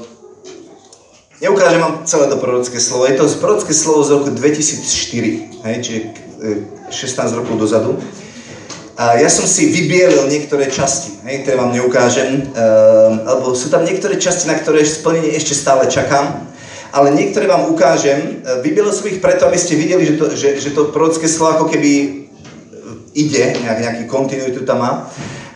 neukážem 1.44 1.84
vám 1.84 2.08
celé 2.08 2.32
to 2.32 2.40
prorocké 2.40 2.80
slovo, 2.80 3.04
je 3.04 3.20
to 3.20 3.28
prorocké 3.44 3.76
slovo 3.76 4.00
z 4.00 4.16
roku 4.16 4.32
2004, 4.32 5.60
hej, 5.60 5.76
čiže 5.84 6.00
16 6.88 7.20
e, 7.20 7.36
rokov 7.36 7.60
dozadu. 7.60 8.00
Ja 8.96 9.28
som 9.28 9.44
si 9.44 9.76
vybielil 9.76 10.32
niektoré 10.32 10.72
časti, 10.72 11.20
hej, 11.28 11.44
ktoré 11.44 11.60
vám 11.60 11.76
neukážem, 11.76 12.48
uh, 12.56 13.12
lebo 13.28 13.52
sú 13.52 13.68
tam 13.68 13.84
niektoré 13.84 14.16
časti, 14.16 14.48
na 14.48 14.56
ktoré 14.56 14.88
splnenie 14.88 15.36
ešte 15.36 15.52
stále 15.52 15.92
čakám 15.92 16.56
ale 16.96 17.12
niektoré 17.12 17.44
vám 17.44 17.68
ukážem. 17.68 18.40
E, 18.40 18.64
Vybielil 18.64 18.96
som 18.96 19.12
ich 19.12 19.20
preto, 19.20 19.44
aby 19.44 19.60
ste 19.60 19.76
videli, 19.76 20.08
že 20.08 20.16
to, 20.16 20.32
že, 20.32 20.50
že 20.64 20.72
to 20.72 20.96
prorocké 20.96 21.28
slovo 21.28 21.60
ako 21.60 21.66
keby 21.68 21.92
e, 21.92 22.08
ide, 23.20 23.60
nejak, 23.60 23.80
nejaký 23.84 24.04
kontinuitu 24.08 24.64
tam 24.64 24.80
má. 24.80 24.92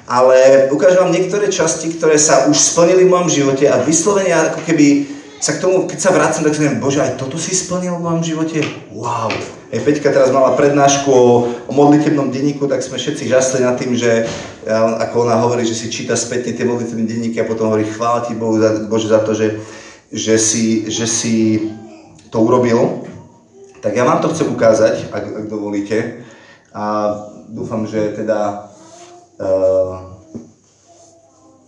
Ale 0.04 0.68
ukážem 0.76 1.00
vám 1.00 1.16
niektoré 1.16 1.48
časti, 1.48 1.96
ktoré 1.96 2.20
sa 2.20 2.52
už 2.52 2.60
splnili 2.60 3.08
v 3.08 3.14
mojom 3.16 3.30
živote 3.32 3.72
a 3.72 3.80
vyslovene 3.80 4.36
ako 4.36 4.68
keby 4.68 5.08
sa 5.40 5.56
k 5.56 5.64
tomu, 5.64 5.88
keď 5.88 6.00
sa 6.04 6.12
vracam, 6.12 6.44
tak 6.44 6.60
si 6.60 6.60
neviem, 6.60 6.84
bože, 6.84 7.00
aj 7.00 7.16
toto 7.16 7.40
si 7.40 7.56
splnil 7.56 7.96
v 7.96 8.04
mojom 8.04 8.24
živote? 8.26 8.60
Wow. 8.92 9.32
Hej, 9.70 9.86
Peťka 9.86 10.10
teraz 10.10 10.34
mala 10.34 10.58
prednášku 10.58 11.14
o, 11.14 11.46
o 11.70 11.72
modlitebnom 11.78 12.34
denníku, 12.34 12.66
tak 12.66 12.82
sme 12.82 12.98
všetci 12.98 13.30
žasli 13.30 13.62
nad 13.62 13.78
tým, 13.78 13.94
že 13.94 14.26
ako 14.98 15.30
ona 15.30 15.38
hovorí, 15.38 15.62
že 15.62 15.78
si 15.78 15.94
číta 15.94 16.18
spätne 16.18 16.58
tie 16.58 16.66
modlitebné 16.66 17.06
denníky 17.06 17.38
a 17.38 17.46
potom 17.46 17.70
hovorí, 17.70 17.86
chvála 17.86 18.26
ti 18.26 18.34
Bohu, 18.34 18.58
za, 18.58 18.90
Bože, 18.90 19.14
za 19.14 19.22
to, 19.22 19.38
že, 19.38 19.62
že 20.10 20.42
si, 20.42 20.90
že 20.90 21.06
si 21.06 21.70
to 22.34 22.42
urobil, 22.42 23.06
tak 23.78 23.94
ja 23.94 24.10
vám 24.10 24.26
to 24.26 24.34
chcem 24.34 24.50
ukázať, 24.50 25.14
ak, 25.14 25.26
ak 25.38 25.46
dovolíte. 25.46 26.26
A 26.74 27.14
dúfam, 27.46 27.86
že 27.86 28.18
teda 28.18 28.74
uh, 29.38 30.18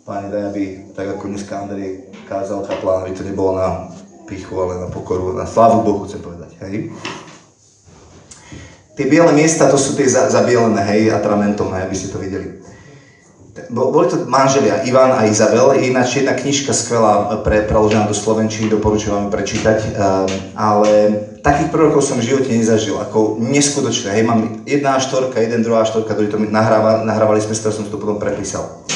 páni 0.10 0.34
daj, 0.34 0.44
aby 0.50 0.64
tak 0.98 1.06
ako 1.06 1.38
dneska 1.38 1.54
Andrej 1.54 2.10
kázal 2.26 2.66
kaplán, 2.66 3.06
aby 3.06 3.14
to 3.14 3.30
nebolo 3.30 3.62
na 3.62 3.94
pichu, 4.26 4.58
ale 4.58 4.82
na 4.82 4.90
pokoru, 4.90 5.38
na 5.38 5.46
slávu 5.46 5.86
Bohu 5.86 6.10
chcem 6.10 6.18
povedať, 6.18 6.58
hej. 6.66 6.90
Tie 9.02 9.10
biele 9.10 9.34
miesta, 9.34 9.66
to 9.66 9.82
sú 9.82 9.98
tie 9.98 10.06
zabielené, 10.06 10.78
hej, 10.94 11.10
atramentom, 11.10 11.74
hej, 11.74 11.90
aby 11.90 11.96
ste 11.98 12.14
to 12.14 12.22
videli 12.22 12.62
boli 13.72 14.08
to 14.08 14.28
manželia 14.28 14.84
Ivan 14.88 15.12
a 15.12 15.28
Izabel, 15.28 15.76
ináč 15.80 16.24
jedna 16.24 16.36
knižka 16.36 16.72
skvelá 16.72 17.40
pre, 17.44 17.68
preložená 17.68 18.08
do 18.08 18.16
Slovenčiny, 18.16 18.72
doporučujem 18.72 19.12
vám 19.12 19.28
prečítať, 19.28 19.80
um, 19.92 20.28
ale 20.56 20.92
takých 21.44 21.68
prorokov 21.72 22.04
som 22.04 22.20
v 22.20 22.32
živote 22.32 22.52
nezažil, 22.52 22.96
ako 23.00 23.40
neskutočné. 23.44 24.16
Hej, 24.16 24.24
mám 24.24 24.64
jedna 24.64 25.00
štvorka, 25.00 25.44
jeden, 25.44 25.64
druhá 25.68 25.84
štvorka, 25.84 26.16
ktorý 26.16 26.28
to 26.32 26.40
mi 26.40 26.48
nahráva, 26.48 27.04
nahrávali 27.04 27.44
sme, 27.44 27.56
som 27.56 27.84
to 27.88 28.00
potom 28.00 28.20
prepísal. 28.20 28.88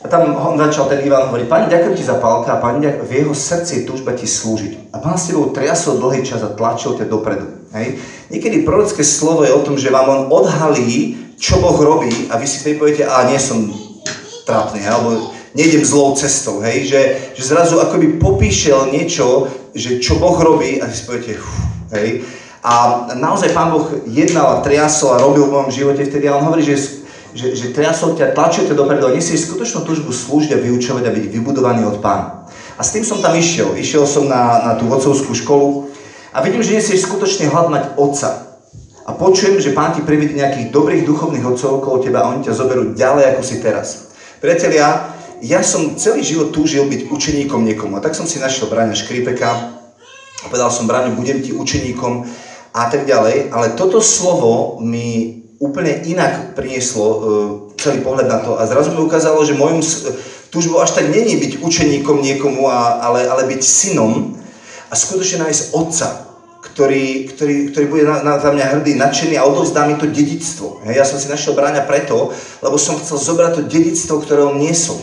A 0.00 0.08
tam 0.08 0.32
on 0.32 0.56
začal 0.56 0.88
ten 0.88 1.04
Ivan 1.04 1.28
hovoriť, 1.28 1.46
pani, 1.48 1.68
ďakujem 1.68 1.96
ti 1.96 2.04
za 2.04 2.16
pálka 2.16 2.56
pani, 2.56 2.88
v 2.88 3.10
jeho 3.12 3.36
srdci 3.36 3.84
je 3.84 3.86
túžba 3.88 4.16
ti 4.16 4.24
slúžiť. 4.24 4.92
A 4.92 5.00
pán 5.00 5.20
s 5.20 5.28
tebou 5.28 5.52
triasol 5.52 6.00
dlhý 6.00 6.24
čas 6.24 6.40
a 6.40 6.52
tlačil 6.52 6.96
ťa 6.96 7.04
dopredu. 7.04 7.59
Hej. 7.70 8.02
Niekedy 8.34 8.66
prorocké 8.66 9.06
slovo 9.06 9.46
je 9.46 9.54
o 9.54 9.62
tom, 9.62 9.78
že 9.78 9.94
vám 9.94 10.10
on 10.10 10.22
odhalí, 10.30 11.14
čo 11.38 11.62
Boh 11.62 11.78
robí 11.78 12.26
a 12.28 12.36
vy 12.36 12.46
si 12.46 12.60
vtedy 12.60 12.76
poviete, 12.76 13.04
a 13.06 13.30
nie 13.30 13.38
som 13.38 13.70
trápny, 14.42 14.82
alebo 14.82 15.30
nejdem 15.54 15.86
zlou 15.86 16.18
cestou, 16.18 16.60
hej, 16.66 16.90
že, 16.90 17.00
že 17.38 17.42
zrazu 17.46 17.78
akoby 17.78 18.18
popíšel 18.18 18.90
niečo, 18.90 19.46
že 19.74 20.02
čo 20.02 20.18
Boh 20.18 20.34
robí 20.36 20.82
a 20.82 20.90
vy 20.90 20.94
si 20.94 21.06
poviete, 21.06 21.38
hej. 21.94 22.26
A 22.60 23.06
naozaj 23.16 23.56
Pán 23.56 23.72
Boh 23.72 23.88
jednal 24.04 24.60
a 24.60 24.60
triasol 24.60 25.16
a 25.16 25.22
robil 25.22 25.48
v 25.48 25.54
mojom 25.54 25.70
živote 25.72 26.04
vtedy 26.04 26.28
a 26.28 26.36
on 26.36 26.44
hovorí, 26.44 26.60
že 26.66 27.00
že, 27.30 27.54
že 27.54 27.70
triasol 27.70 28.18
ťa, 28.18 28.34
tlačil 28.34 28.66
ťa 28.66 28.74
dopredu 28.74 29.06
a 29.06 29.14
nesieš 29.14 29.46
skutočnú 29.46 29.86
túžbu 29.86 30.10
slúžiť 30.10 30.50
a 30.58 30.62
vyučovať 30.62 31.04
a 31.06 31.14
byť 31.14 31.24
vybudovaný 31.30 31.86
od 31.86 32.02
pána. 32.02 32.50
A 32.74 32.82
s 32.82 32.90
tým 32.90 33.06
som 33.06 33.22
tam 33.22 33.38
išiel. 33.38 33.78
Išiel 33.78 34.02
som 34.02 34.26
na, 34.26 34.66
na 34.66 34.72
tú 34.74 34.90
otcovskú 34.90 35.30
školu 35.36 35.94
a 36.30 36.38
vidím, 36.42 36.62
že 36.62 36.78
nesieš 36.78 37.10
skutočný 37.10 37.50
hlad 37.50 37.70
mať 37.70 37.84
otca. 37.98 38.50
A 39.06 39.10
počujem, 39.18 39.58
že 39.58 39.74
pán 39.74 39.90
ti 39.90 40.06
privedie 40.06 40.38
nejakých 40.38 40.70
dobrých 40.70 41.02
duchovných 41.02 41.42
otcov 41.42 41.82
okolo 41.82 41.98
teba 41.98 42.22
a 42.22 42.30
oni 42.30 42.46
ťa 42.46 42.54
zoberú 42.54 42.94
ďalej, 42.94 43.34
ako 43.34 43.42
si 43.42 43.56
teraz. 43.58 44.14
Priatelia, 44.38 45.10
ja 45.42 45.64
som 45.64 45.98
celý 45.98 46.22
život 46.22 46.54
túžil 46.54 46.86
byť 46.86 47.10
učeníkom 47.10 47.66
niekomu. 47.66 47.98
A 47.98 48.04
tak 48.04 48.14
som 48.14 48.28
si 48.28 48.38
našiel 48.38 48.70
Braňa 48.70 48.94
Škripeka 48.94 49.50
a 49.50 50.44
povedal 50.46 50.70
som, 50.70 50.86
Braňo, 50.86 51.18
budem 51.18 51.42
ti 51.42 51.50
učeníkom 51.50 52.28
a 52.76 52.82
tak 52.86 53.08
ďalej. 53.08 53.50
Ale 53.50 53.74
toto 53.74 53.98
slovo 53.98 54.78
mi 54.78 55.40
úplne 55.58 56.06
inak 56.06 56.54
prinieslo 56.54 57.04
uh, 57.04 57.20
celý 57.76 58.00
pohľad 58.00 58.28
na 58.28 58.38
to 58.40 58.56
a 58.56 58.64
zrazu 58.64 58.96
mi 58.96 59.00
ukázalo, 59.04 59.44
že 59.44 59.56
môjim 59.56 59.84
túžbou 60.48 60.80
až 60.80 60.96
tak 60.96 61.12
není 61.12 61.36
byť 61.36 61.60
učeníkom 61.60 62.20
niekomu, 62.20 62.68
a, 62.68 63.00
ale, 63.04 63.28
ale 63.28 63.48
byť 63.48 63.60
synom 63.60 64.40
a 64.90 64.94
skutočne 64.98 65.46
nájsť 65.46 65.62
otca, 65.70 66.08
ktorý, 66.60 67.30
ktorý, 67.32 67.56
ktorý 67.72 67.86
bude 67.88 68.04
na, 68.04 68.20
na, 68.20 68.36
na 68.36 68.50
mňa 68.52 68.66
hrdý, 68.76 68.98
nadšený 69.00 69.38
a 69.40 69.48
odovzdá 69.48 69.88
mi 69.88 69.96
to 69.96 70.10
dedictvo. 70.10 70.84
Ja 70.84 71.08
som 71.08 71.16
si 71.16 71.30
našiel 71.30 71.56
bráňa 71.56 71.88
preto, 71.88 72.34
lebo 72.60 72.76
som 72.76 73.00
chcel 73.00 73.16
zobrať 73.16 73.52
to 73.56 73.62
dedictvo, 73.70 74.20
ktoré 74.20 74.44
on 74.44 74.60
niesol. 74.60 75.00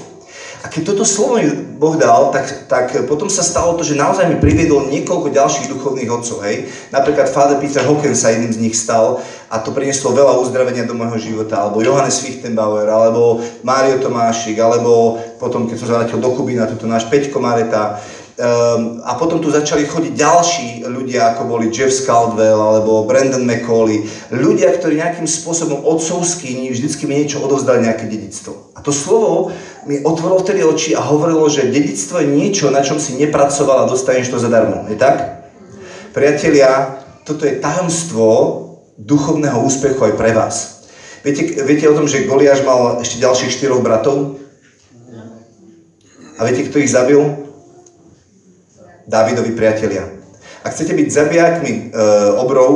A 0.65 0.73
keď 0.73 0.91
toto 0.91 1.05
slovo 1.05 1.37
mi 1.37 1.47
Boh 1.77 1.93
dal, 1.95 2.33
tak, 2.33 2.65
tak 2.65 2.89
potom 3.05 3.29
sa 3.29 3.45
stalo 3.45 3.77
to, 3.77 3.85
že 3.85 3.93
naozaj 3.93 4.25
mi 4.25 4.41
priviedol 4.41 4.89
niekoľko 4.89 5.29
ďalších 5.29 5.69
duchovných 5.69 6.09
otcov. 6.09 6.41
Hej. 6.43 6.67
Napríklad 6.89 7.29
Father 7.29 7.61
Peter 7.61 7.85
Hawkins 7.85 8.25
sa 8.25 8.33
jedným 8.33 8.51
z 8.51 8.59
nich 8.65 8.75
stal 8.75 9.21
a 9.53 9.61
to 9.61 9.69
prinieslo 9.69 10.17
veľa 10.17 10.41
uzdravenia 10.41 10.89
do 10.89 10.97
môjho 10.97 11.21
života. 11.21 11.61
Alebo 11.61 11.85
Johannes 11.85 12.19
Fichtenbauer, 12.19 12.89
alebo 12.89 13.37
Mário 13.61 14.01
Tomášik, 14.01 14.57
alebo 14.57 15.21
potom, 15.37 15.69
keď 15.69 15.75
som 15.77 15.87
sa 15.87 15.95
vrátil 16.01 16.17
do 16.17 16.33
Kubína, 16.33 16.65
toto 16.65 16.89
náš 16.89 17.05
Peťko 17.05 17.37
Mareta. 17.37 18.01
Um, 18.37 19.01
a 19.01 19.17
potom 19.17 19.41
tu 19.41 19.49
začali 19.49 19.89
chodiť 19.89 20.13
ďalší 20.13 20.85
ľudia, 20.85 21.33
ako 21.33 21.57
boli 21.57 21.73
Jeff 21.73 21.89
Scaldwell 21.89 22.61
alebo 22.61 23.01
Brandon 23.09 23.41
McCauley. 23.41 24.05
Ľudia, 24.29 24.77
ktorí 24.77 25.01
nejakým 25.01 25.25
spôsobom 25.25 25.81
otcovský 25.81 26.69
vždycky 26.69 27.09
mi 27.09 27.17
niečo 27.17 27.41
odovzdali, 27.41 27.89
nejaké 27.89 28.05
dedictvo. 28.05 28.77
A 28.77 28.85
to 28.85 28.93
slovo 28.93 29.49
mi 29.89 30.05
otvorilo 30.05 30.37
vtedy 30.37 30.61
oči 30.61 30.93
a 30.93 31.01
hovorilo, 31.01 31.49
že 31.49 31.73
dedictvo 31.73 32.21
je 32.21 32.29
niečo, 32.29 32.69
na 32.69 32.85
čom 32.85 33.01
si 33.01 33.17
nepracoval 33.17 33.81
a 33.81 33.89
dostaneš 33.89 34.29
to 34.29 34.37
zadarmo. 34.37 34.85
Je 34.85 35.01
tak? 35.01 35.49
Priatelia, 36.13 37.01
toto 37.25 37.41
je 37.41 37.57
tajomstvo 37.57 38.29
duchovného 39.01 39.65
úspechu 39.65 39.97
aj 39.97 40.13
pre 40.13 40.37
vás. 40.37 40.85
Viete, 41.25 41.57
viete 41.65 41.89
o 41.89 41.97
tom, 41.97 42.05
že 42.05 42.29
Goliáš 42.29 42.61
mal 42.61 43.01
ešte 43.01 43.17
ďalších 43.17 43.49
štyroch 43.49 43.81
bratov? 43.81 44.37
A 46.37 46.45
viete, 46.45 46.69
kto 46.69 46.77
ich 46.85 46.93
zabil? 46.93 47.46
Dávidovi 49.07 49.55
priatelia. 49.55 50.03
Ak 50.67 50.75
chcete 50.75 50.91
byť 50.91 51.07
zabijakmi 51.07 51.71
e, 51.71 51.81
obrov, 52.35 52.71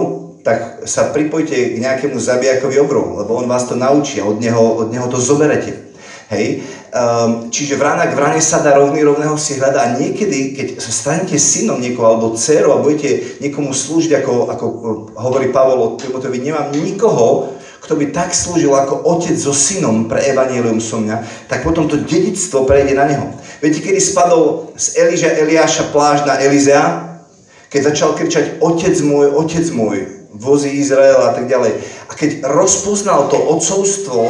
tak 0.48 0.88
sa 0.88 1.12
pripojte 1.12 1.54
k 1.54 1.82
nejakému 1.84 2.17
zabijakovi 2.17 2.80
obrov, 2.80 3.20
lebo 3.20 3.36
on 3.36 3.52
vás 3.52 3.67
to 3.67 3.76
naučí 3.76 4.24
a 4.24 4.26
od 4.26 4.39
neho, 4.39 4.80
od 4.80 4.89
neho 4.89 5.06
to 5.12 5.20
zoberete. 5.20 5.91
Hej? 6.32 6.63
Um, 6.91 7.52
čiže 7.52 7.76
vrána 7.76 8.08
k 8.08 8.15
vrane 8.15 8.39
sa 8.39 8.63
dá 8.63 8.76
rovný 8.76 9.04
rovného 9.04 9.36
si 9.36 9.60
hľada 9.60 9.80
a 9.84 9.94
niekedy, 10.00 10.56
keď 10.56 10.67
sa 10.80 10.91
stanete 10.91 11.36
synom 11.36 11.80
niekoho 11.80 12.08
alebo 12.08 12.36
dcerou 12.36 12.80
a 12.80 12.84
budete 12.84 13.39
niekomu 13.44 13.76
slúžiť, 13.76 14.24
ako, 14.24 14.34
ako 14.48 14.65
e, 14.65 14.76
hovorí 15.20 15.48
Pavol 15.52 15.80
o 15.84 15.88
Timotovi, 16.00 16.39
nemám 16.39 16.72
nikoho, 16.72 17.60
kto 17.91 17.99
by 17.99 18.15
tak 18.15 18.32
slúžil 18.32 18.71
ako 18.71 19.04
otec 19.04 19.36
so 19.36 19.51
synom 19.51 20.08
pre 20.08 20.23
Evangelium 20.23 20.80
som 20.80 21.04
mňa, 21.04 21.27
tak 21.51 21.60
potom 21.60 21.91
to 21.91 21.99
dedictvo 21.99 22.63
prejde 22.63 22.95
na 22.95 23.04
neho. 23.04 23.36
Viete, 23.60 23.84
kedy 23.84 23.99
spadol 23.99 24.71
z 24.80 24.95
Eliža 24.95 25.36
Eliáša 25.36 25.91
pláž 25.91 26.23
na 26.23 26.39
Elizea? 26.39 27.19
Keď 27.67 27.91
začal 27.91 28.15
kričať, 28.15 28.63
otec 28.63 28.95
môj, 29.04 29.36
otec 29.36 29.67
môj, 29.75 30.08
vozy 30.32 30.71
Izraela 30.80 31.36
a 31.36 31.36
tak 31.36 31.51
ďalej. 31.51 31.84
A 32.08 32.15
keď 32.15 32.47
rozpoznal 32.47 33.27
to 33.27 33.36
otcovstvo, 33.36 34.23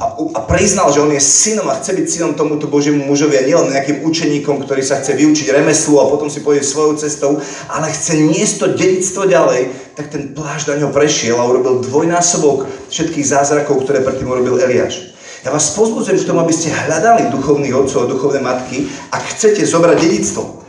a, 0.00 0.16
a 0.16 0.40
priznal, 0.48 0.88
že 0.88 1.04
on 1.04 1.12
je 1.12 1.20
synom 1.20 1.68
a 1.68 1.76
chce 1.76 1.92
byť 1.92 2.06
synom 2.08 2.32
tomuto 2.32 2.64
Božiemu 2.64 3.04
mužovi 3.04 3.36
a 3.36 3.44
nielen 3.44 3.76
nejakým 3.76 4.00
učeníkom, 4.08 4.64
ktorý 4.64 4.80
sa 4.80 5.04
chce 5.04 5.12
vyučiť 5.12 5.52
remeslu 5.52 6.00
a 6.00 6.08
potom 6.08 6.32
si 6.32 6.40
pôjde 6.40 6.64
svojou 6.64 6.96
cestou, 6.96 7.36
ale 7.68 7.92
chce 7.92 8.16
niesť 8.16 8.54
to 8.56 8.66
dedictvo 8.72 9.28
ďalej, 9.28 9.68
tak 9.92 10.08
ten 10.08 10.32
plášť 10.32 10.72
na 10.72 10.76
ňo 10.80 10.96
prešiel 10.96 11.36
a 11.36 11.44
urobil 11.44 11.84
dvojnásobok 11.84 12.64
všetkých 12.88 13.26
zázrakov, 13.28 13.84
ktoré 13.84 14.00
predtým 14.00 14.32
urobil 14.32 14.56
Eliáš. 14.64 15.12
Ja 15.44 15.52
vás 15.52 15.74
pozbudzujem 15.76 16.22
k 16.22 16.28
tomu, 16.30 16.40
aby 16.40 16.54
ste 16.54 16.72
hľadali 16.72 17.28
duchovných 17.28 17.74
otcov 17.74 18.06
a 18.06 18.10
duchovné 18.10 18.40
matky, 18.40 18.88
ak 19.12 19.36
chcete 19.36 19.66
zobrať 19.66 19.98
dedictvo. 19.98 20.62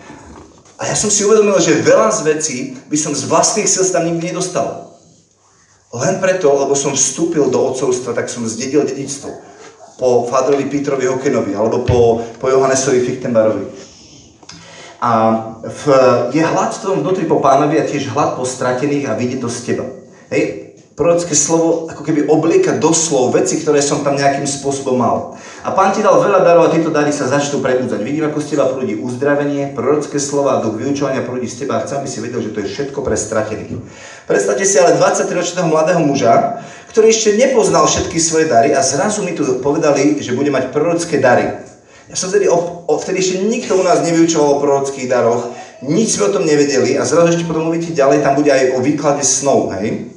A 0.81 0.89
ja 0.89 0.99
som 0.99 1.07
si 1.07 1.23
uvedomil, 1.23 1.55
že 1.63 1.79
veľa 1.79 2.11
z 2.11 2.21
vecí 2.27 2.57
by 2.91 2.97
som 2.99 3.15
z 3.15 3.29
vlastných 3.29 3.69
sil 3.69 3.87
tam 3.87 4.03
nikdy 4.03 4.33
nedostal. 4.33 4.82
Len 5.93 6.17
preto, 6.17 6.49
lebo 6.49 6.73
som 6.73 6.97
vstúpil 6.97 7.53
do 7.53 7.69
otcovstva, 7.69 8.17
tak 8.17 8.25
som 8.25 8.49
zdedil 8.49 8.81
dedictvo. 8.81 9.29
Po 10.01 10.25
Fádrovi 10.25 10.65
Petrovi 10.65 11.05
Hokenovi, 11.05 11.53
alebo 11.53 11.85
po, 11.85 12.17
po 12.41 12.49
Johannesovi 12.49 13.05
Fichtenbarovi. 13.05 13.69
A 15.03 15.11
v, 15.61 15.83
je 16.33 16.41
hlad 16.41 16.73
v 16.73 16.81
tom 16.81 17.05
vnútri 17.05 17.29
po 17.29 17.37
pánovi 17.37 17.77
a 17.77 17.85
tiež 17.85 18.09
hlad 18.09 18.33
po 18.33 18.47
stratených 18.47 19.05
a 19.05 19.19
vidie 19.19 19.37
to 19.37 19.51
z 19.51 19.69
teba. 19.69 19.85
Hej, 20.33 20.73
prorocké 20.97 21.37
slovo 21.37 21.85
ako 21.93 22.01
keby 22.01 22.25
oblieka 22.25 22.73
do 22.73 22.89
slov 22.89 23.37
veci, 23.37 23.61
ktoré 23.61 23.77
som 23.83 24.01
tam 24.01 24.17
nejakým 24.17 24.49
spôsobom 24.49 24.97
mal. 24.97 25.37
A 25.63 25.71
pán 25.71 25.95
ti 25.95 26.03
dal 26.03 26.19
veľa 26.19 26.43
darov 26.43 26.67
a 26.67 26.73
tieto 26.75 26.91
dary 26.91 27.15
sa 27.15 27.23
začnú 27.23 27.63
prebúdzať. 27.63 28.03
Vidím, 28.03 28.27
ako 28.27 28.43
z 28.43 28.51
teba 28.51 28.67
prúdi 28.67 28.99
uzdravenie, 28.99 29.71
prorocké 29.71 30.19
slova 30.19 30.59
duch 30.59 30.75
vyučovania 30.75 31.23
prúdi 31.23 31.47
z 31.47 31.63
teba 31.63 31.79
a 31.79 31.87
chcem, 31.87 32.03
aby 32.03 32.09
si 32.11 32.19
vedel, 32.19 32.43
že 32.43 32.51
to 32.51 32.59
je 32.59 32.67
všetko 32.67 32.99
pre 32.99 33.15
stratených. 33.15 33.79
Predstavte 34.27 34.67
si 34.67 34.75
ale 34.75 34.99
23-ročného 34.99 35.71
mladého 35.71 36.03
muža, 36.03 36.59
ktorý 36.91 37.07
ešte 37.15 37.39
nepoznal 37.39 37.87
všetky 37.87 38.19
svoje 38.19 38.51
dary 38.51 38.75
a 38.75 38.83
zrazu 38.83 39.23
mi 39.23 39.31
tu 39.31 39.47
povedali, 39.63 40.19
že 40.19 40.35
bude 40.35 40.51
mať 40.51 40.75
prorocké 40.75 41.23
dary. 41.23 41.47
Ja 42.11 42.19
som 42.19 42.27
vtedy, 42.27 42.51
o, 42.51 42.83
vtedy 42.99 43.23
ešte 43.23 43.47
nikto 43.47 43.79
u 43.79 43.87
nás 43.87 44.03
nevyučoval 44.03 44.59
o 44.59 44.61
prorockých 44.61 45.07
daroch, 45.07 45.47
nič 45.79 46.19
sme 46.19 46.27
o 46.27 46.33
tom 46.35 46.43
nevedeli 46.43 46.99
a 46.99 47.07
zrazu 47.07 47.39
ešte 47.39 47.47
potom 47.47 47.71
uvidíte 47.71 47.95
ďalej, 47.95 48.19
tam 48.19 48.35
bude 48.35 48.51
aj 48.51 48.75
o 48.75 48.83
výklade 48.83 49.23
snov, 49.23 49.71
hej? 49.79 50.12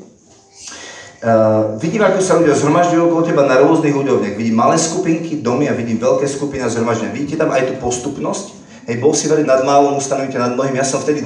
Uh, 1.16 1.80
vidím, 1.80 2.04
ako 2.04 2.20
sa 2.20 2.36
ľudia 2.36 2.52
zhromažďujú 2.52 3.00
okolo 3.08 3.22
teba 3.24 3.48
na 3.48 3.56
rôznych 3.56 3.96
úrovniach. 3.96 4.36
Vidím 4.36 4.60
malé 4.60 4.76
skupinky, 4.76 5.40
domy 5.40 5.64
a 5.64 5.72
vidím 5.72 5.96
veľké 5.96 6.28
skupiny 6.28 6.60
a 6.60 6.68
zhromaždenia. 6.68 7.16
Vidíte 7.16 7.40
tam 7.40 7.56
aj 7.56 7.72
tú 7.72 7.74
postupnosť? 7.80 8.52
Hej, 8.84 9.00
bol 9.00 9.16
si 9.16 9.24
veriť 9.24 9.48
nad 9.48 9.64
málom, 9.64 9.96
ustanovíte 9.96 10.36
nad 10.36 10.52
mnohým. 10.52 10.76
Ja 10.76 10.84
som 10.84 11.00
vtedy 11.00 11.24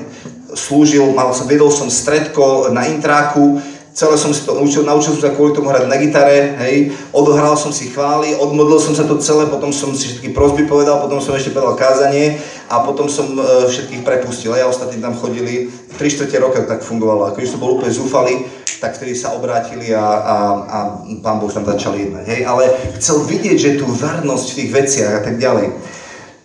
slúžil, 0.54 1.10
mal 1.10 1.34
som, 1.34 1.50
vedol 1.50 1.74
som 1.74 1.90
stredko 1.90 2.70
na 2.70 2.86
intráku, 2.86 3.58
celé 3.90 4.14
som 4.14 4.30
si 4.30 4.46
to 4.46 4.54
naučil, 4.54 4.86
naučil 4.86 5.18
som 5.18 5.26
sa 5.26 5.34
kvôli 5.34 5.52
tomu 5.52 5.68
hrať 5.68 5.90
na 5.90 5.98
gitare, 5.98 6.54
hej, 6.62 6.94
odohral 7.10 7.58
som 7.58 7.74
si 7.74 7.90
chvály, 7.90 8.38
odmodlil 8.38 8.78
som 8.78 8.94
sa 8.94 9.02
to 9.02 9.18
celé, 9.18 9.50
potom 9.50 9.74
som 9.74 9.90
si 9.92 10.08
všetky 10.08 10.30
prosby 10.30 10.64
povedal, 10.70 11.02
potom 11.02 11.18
som 11.18 11.34
ešte 11.34 11.50
povedal 11.50 11.74
kázanie 11.74 12.38
a 12.70 12.86
potom 12.86 13.10
som 13.10 13.26
e, 13.34 13.42
všetkých 13.66 14.06
prepustil. 14.06 14.54
A 14.54 14.62
ja 14.62 14.66
ostatní 14.70 15.02
tam 15.02 15.18
chodili, 15.18 15.68
3 15.98 16.06
čtvrte 16.06 16.38
roka 16.38 16.62
tak 16.62 16.86
fungovalo. 16.86 17.28
Ako 17.28 17.42
už 17.42 17.52
to 17.52 17.60
bol 17.60 17.76
úplne 17.76 17.90
zúfali, 17.90 18.46
tak 18.80 18.96
vtedy 18.96 19.12
sa 19.12 19.36
obrátili 19.36 19.92
a, 19.92 20.00
a, 20.02 20.36
a 20.64 20.78
pán 21.20 21.36
Boh 21.36 21.52
tam 21.52 21.68
začal 21.68 22.00
jednať. 22.00 22.24
Hej. 22.24 22.40
Ale 22.48 22.64
chcel 22.96 23.22
vidieť, 23.28 23.56
že 23.60 23.70
tu 23.76 23.84
vernosť 23.84 24.46
v 24.50 24.56
tých 24.56 24.70
veciach 24.72 25.12
a 25.20 25.22
tak 25.22 25.36
ďalej. 25.36 25.76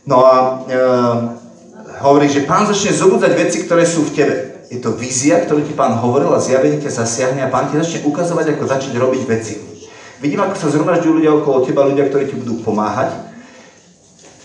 No 0.04 0.22
a 0.22 0.36
e, 0.36 0.80
hovorí, 2.04 2.28
že 2.28 2.44
pán 2.44 2.68
začne 2.68 2.92
zobudzať 2.92 3.32
veci, 3.40 3.58
ktoré 3.64 3.88
sú 3.88 4.04
v 4.06 4.14
tebe 4.14 4.36
je 4.70 4.82
to 4.82 4.98
vízia, 4.98 5.42
ktorú 5.42 5.62
ti 5.62 5.74
pán 5.78 6.02
hovoril 6.02 6.34
a 6.34 6.42
zjavenie 6.42 6.82
ťa 6.82 7.06
zasiahne 7.06 7.42
a 7.46 7.52
pán 7.54 7.70
ti 7.70 7.78
začne 7.78 8.06
ukazovať, 8.08 8.56
ako 8.56 8.64
začať 8.66 8.94
robiť 8.98 9.22
veci. 9.30 9.56
Vidím, 10.20 10.42
ako 10.42 10.56
sa 10.58 10.72
zhromažďujú 10.74 11.12
ľudia 11.22 11.32
okolo 11.38 11.58
teba, 11.68 11.86
ľudia, 11.86 12.08
ktorí 12.10 12.32
ti 12.32 12.36
budú 12.40 12.66
pomáhať. 12.66 13.14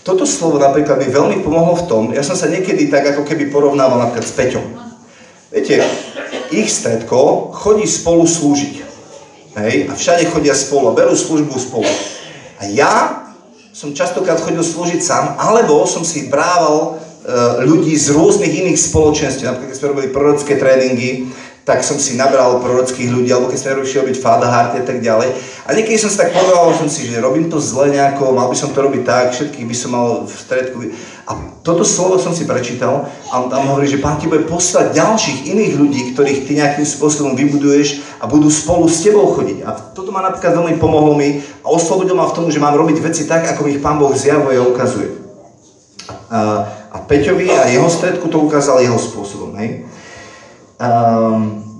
Toto 0.01 0.25
slovo 0.25 0.57
napríklad 0.57 0.97
mi 0.97 1.09
veľmi 1.09 1.37
pomohlo 1.45 1.77
v 1.77 1.85
tom, 1.85 2.03
ja 2.09 2.25
som 2.25 2.33
sa 2.33 2.49
niekedy 2.49 2.89
tak 2.89 3.05
ako 3.13 3.21
keby 3.21 3.53
porovnával 3.53 4.01
napríklad 4.01 4.25
s 4.25 4.33
Peťom. 4.33 4.65
Viete, 5.53 5.83
ich 6.51 6.69
stredko 6.69 7.51
chodí 7.55 7.87
spolu 7.87 8.27
slúžiť. 8.27 8.75
Hej? 9.57 9.73
A 9.89 9.95
všade 9.95 10.29
chodia 10.31 10.55
spolu 10.55 10.93
berú 10.95 11.15
službu 11.15 11.55
spolu. 11.59 11.89
A 12.59 12.67
ja 12.69 13.25
som 13.71 13.95
častokrát 13.95 14.37
chodil 14.39 14.61
slúžiť 14.61 15.01
sám, 15.01 15.25
alebo 15.39 15.87
som 15.87 16.03
si 16.03 16.27
brával 16.27 17.01
Eh, 17.21 17.69
ľudí 17.69 17.93
z 17.93 18.17
rôznych 18.17 18.49
iných 18.49 18.81
spoločenství. 18.81 19.45
Napríklad, 19.45 19.69
keď 19.69 19.77
sme 19.77 19.91
robili 19.93 20.09
prorocké 20.09 20.57
tréningy, 20.57 21.29
tak 21.61 21.85
som 21.85 22.01
si 22.01 22.17
nabral 22.17 22.57
prorockých 22.57 23.13
ľudí, 23.13 23.29
alebo 23.29 23.53
keď 23.53 23.61
sme 23.61 23.77
robili 23.77 23.93
robiť 23.93 24.17
fadaharty 24.17 24.75
a 24.81 24.85
tak 24.89 25.05
ďalej. 25.05 25.29
A 25.69 25.77
niekedy 25.77 26.01
som 26.01 26.09
si 26.09 26.17
tak 26.17 26.33
povedal, 26.33 26.73
som 26.73 26.89
si, 26.89 27.05
že 27.05 27.21
robím 27.21 27.45
to 27.45 27.61
zle 27.61 27.93
nejako, 27.93 28.33
mal 28.33 28.49
by 28.49 28.57
som 28.57 28.73
to 28.73 28.81
robiť 28.81 29.05
tak, 29.05 29.37
všetkých 29.37 29.69
by 29.69 29.75
som 29.77 29.93
mal 29.93 30.25
v 30.25 30.33
stredku. 30.33 30.77
A 31.31 31.63
toto 31.63 31.87
slovo 31.87 32.19
som 32.19 32.35
si 32.35 32.43
prečítal 32.43 33.07
a 33.31 33.39
on 33.39 33.47
tam 33.47 33.63
hovorí, 33.71 33.87
že 33.87 34.03
Pán 34.03 34.19
ti 34.19 34.27
bude 34.27 34.43
poslať 34.43 34.91
ďalších 34.99 35.47
iných 35.47 35.73
ľudí, 35.79 36.01
ktorých 36.11 36.43
ty 36.43 36.59
nejakým 36.59 36.83
spôsobom 36.83 37.39
vybuduješ 37.39 38.03
a 38.19 38.27
budú 38.27 38.51
spolu 38.51 38.91
s 38.91 38.99
tebou 38.99 39.31
chodiť. 39.31 39.63
A 39.63 39.71
toto 39.95 40.11
ma 40.11 40.19
napríklad 40.19 40.59
veľmi 40.59 40.75
pomohlo 40.75 41.15
mi 41.15 41.39
a 41.63 41.67
oslobodil 41.71 42.19
ma 42.19 42.27
v 42.27 42.35
tom, 42.35 42.45
že 42.51 42.59
mám 42.59 42.75
robiť 42.75 42.99
veci 42.99 43.23
tak, 43.23 43.47
ako 43.47 43.71
ich 43.71 43.79
Pán 43.79 43.95
Boh 43.95 44.11
zjavuje 44.11 44.59
a 44.59 44.67
ukazuje. 44.67 45.09
A, 46.27 46.67
a 46.91 46.97
Peťovi 47.07 47.47
a 47.47 47.71
jeho 47.71 47.87
stredku 47.87 48.27
to 48.27 48.43
ukázal 48.43 48.83
jeho 48.83 48.99
spôsobom. 48.99 49.55
Hej? 49.55 49.87
Um, 50.75 51.70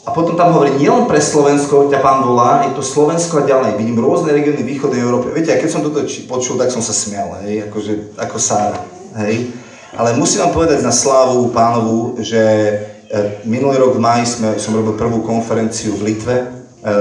a 0.00 0.16
potom 0.16 0.32
tam 0.32 0.56
hovorí, 0.56 0.80
nielen 0.80 1.04
pre 1.04 1.20
Slovensko 1.20 1.92
ťa 1.92 2.00
pán 2.00 2.24
volá, 2.24 2.64
je 2.64 2.72
to 2.72 2.80
Slovensko 2.80 3.44
a 3.44 3.48
ďalej. 3.48 3.76
Vidím 3.76 4.00
rôzne 4.00 4.32
regióny 4.32 4.64
východnej 4.64 5.04
Európy. 5.04 5.36
Viete, 5.36 5.52
a 5.52 5.60
keď 5.60 5.68
som 5.68 5.84
toto 5.84 6.00
počul, 6.24 6.56
tak 6.56 6.72
som 6.72 6.80
sa 6.80 6.96
smial, 6.96 7.36
hej, 7.44 7.68
akože, 7.68 8.16
ako 8.16 8.36
Sára, 8.40 8.80
hej. 9.20 9.52
Ale 9.92 10.16
musím 10.16 10.40
vám 10.48 10.56
povedať 10.56 10.80
na 10.80 10.94
slávu 10.94 11.52
pánovu, 11.52 12.16
že 12.24 12.40
e, 12.40 13.44
minulý 13.44 13.76
rok 13.76 14.00
v 14.00 14.00
maji 14.00 14.24
sme, 14.24 14.56
som 14.56 14.72
robil 14.72 14.96
prvú 14.96 15.20
konferenciu 15.20 15.92
v 15.92 16.16
Litve, 16.16 16.36
e, 16.40 16.46
e, 16.48 16.96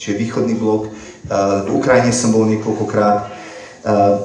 čiže 0.00 0.16
východný 0.16 0.56
blok. 0.56 0.88
V 1.30 1.70
Ukrajine 1.76 2.10
som 2.16 2.32
bol 2.32 2.48
niekoľkokrát 2.48 3.38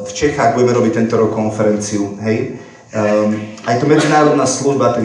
v 0.07 0.11
Čechách 0.11 0.55
budeme 0.55 0.75
robiť 0.75 0.93
tento 0.95 1.15
rok 1.19 1.35
konferenciu, 1.35 2.17
hej. 2.23 2.59
Aj 3.67 3.75
to 3.79 3.85
medzinárodná 3.87 4.47
služba, 4.47 4.95
tak 4.95 5.03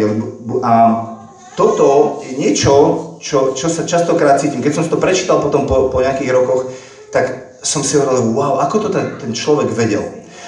a 0.62 0.72
toto 1.60 2.24
je 2.24 2.40
niečo, 2.40 2.72
čo, 3.20 3.52
čo 3.52 3.68
sa 3.68 3.84
častokrát 3.84 4.40
cítim. 4.40 4.64
Keď 4.64 4.72
som 4.72 4.88
to 4.88 4.96
prečítal 4.96 5.44
potom 5.44 5.68
po, 5.68 5.92
po 5.92 6.00
nejakých 6.00 6.32
rokoch, 6.32 6.72
tak 7.12 7.52
som 7.60 7.84
si 7.84 8.00
hovoril, 8.00 8.32
wow, 8.32 8.64
ako 8.64 8.88
to 8.88 8.88
ten, 8.88 9.20
ten 9.20 9.36
človek 9.36 9.68
vedel. 9.68 10.00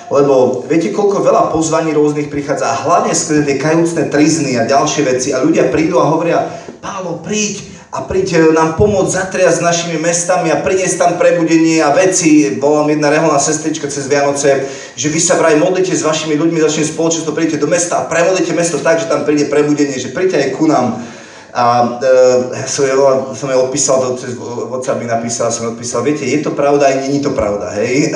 Lebo 0.08 0.64
viete, 0.64 0.88
koľko 0.88 1.20
veľa 1.20 1.52
pozvaní 1.52 1.92
rôznych 1.92 2.32
prichádza 2.32 2.64
a 2.64 2.80
hlavne 2.88 3.12
skôr 3.12 3.44
tie 3.44 3.60
kajúcne 3.60 4.08
trizny 4.08 4.56
a 4.56 4.64
ďalšie 4.64 5.04
veci 5.04 5.28
a 5.36 5.44
ľudia 5.44 5.68
prídu 5.68 6.00
a 6.00 6.08
hovoria, 6.08 6.48
Pálo, 6.82 7.22
príď, 7.22 7.71
a 7.92 8.08
príď 8.08 8.56
nám 8.56 8.80
pomôcť 8.80 9.12
zatriať 9.12 9.60
s 9.60 9.60
našimi 9.60 10.00
mestami 10.00 10.48
a 10.48 10.64
priniesť 10.64 10.96
tam 10.96 11.12
prebudenie 11.20 11.84
a 11.84 11.92
veci. 11.92 12.56
Bola 12.56 12.88
mi 12.88 12.96
jedna 12.96 13.12
reholná 13.12 13.36
sestrička 13.36 13.84
cez 13.92 14.08
Vianoce, 14.08 14.64
že 14.96 15.12
vy 15.12 15.20
sa 15.20 15.36
vraj 15.36 15.60
modlite 15.60 15.92
s 15.92 16.00
vašimi 16.00 16.40
ľuďmi, 16.40 16.56
s 16.56 16.72
vašim 16.72 16.88
spoločenstvom, 16.88 17.36
príďte 17.36 17.60
do 17.60 17.68
mesta 17.68 18.00
a 18.00 18.08
premodlite 18.08 18.56
mesto 18.56 18.80
tak, 18.80 18.96
že 18.96 19.12
tam 19.12 19.28
príde 19.28 19.44
prebudenie, 19.52 20.00
že 20.00 20.08
príďte 20.08 20.40
aj 20.40 20.48
ku 20.56 20.64
nám. 20.72 21.04
A 21.52 21.64
e, 22.00 22.64
som, 22.64 22.88
jej, 22.88 22.96
som 23.36 23.52
jej 23.52 23.60
odpísal, 23.60 24.00
to 24.00 24.16
cez 24.16 24.40
WhatsApp 24.40 24.96
mi 24.96 25.04
napísal, 25.04 25.52
som 25.52 25.68
jej 25.68 25.76
odpísal, 25.76 26.00
viete, 26.00 26.24
je 26.24 26.40
to 26.40 26.56
pravda, 26.56 26.88
aj 26.88 26.96
není 27.04 27.20
to 27.20 27.36
pravda, 27.36 27.76
hej? 27.76 28.08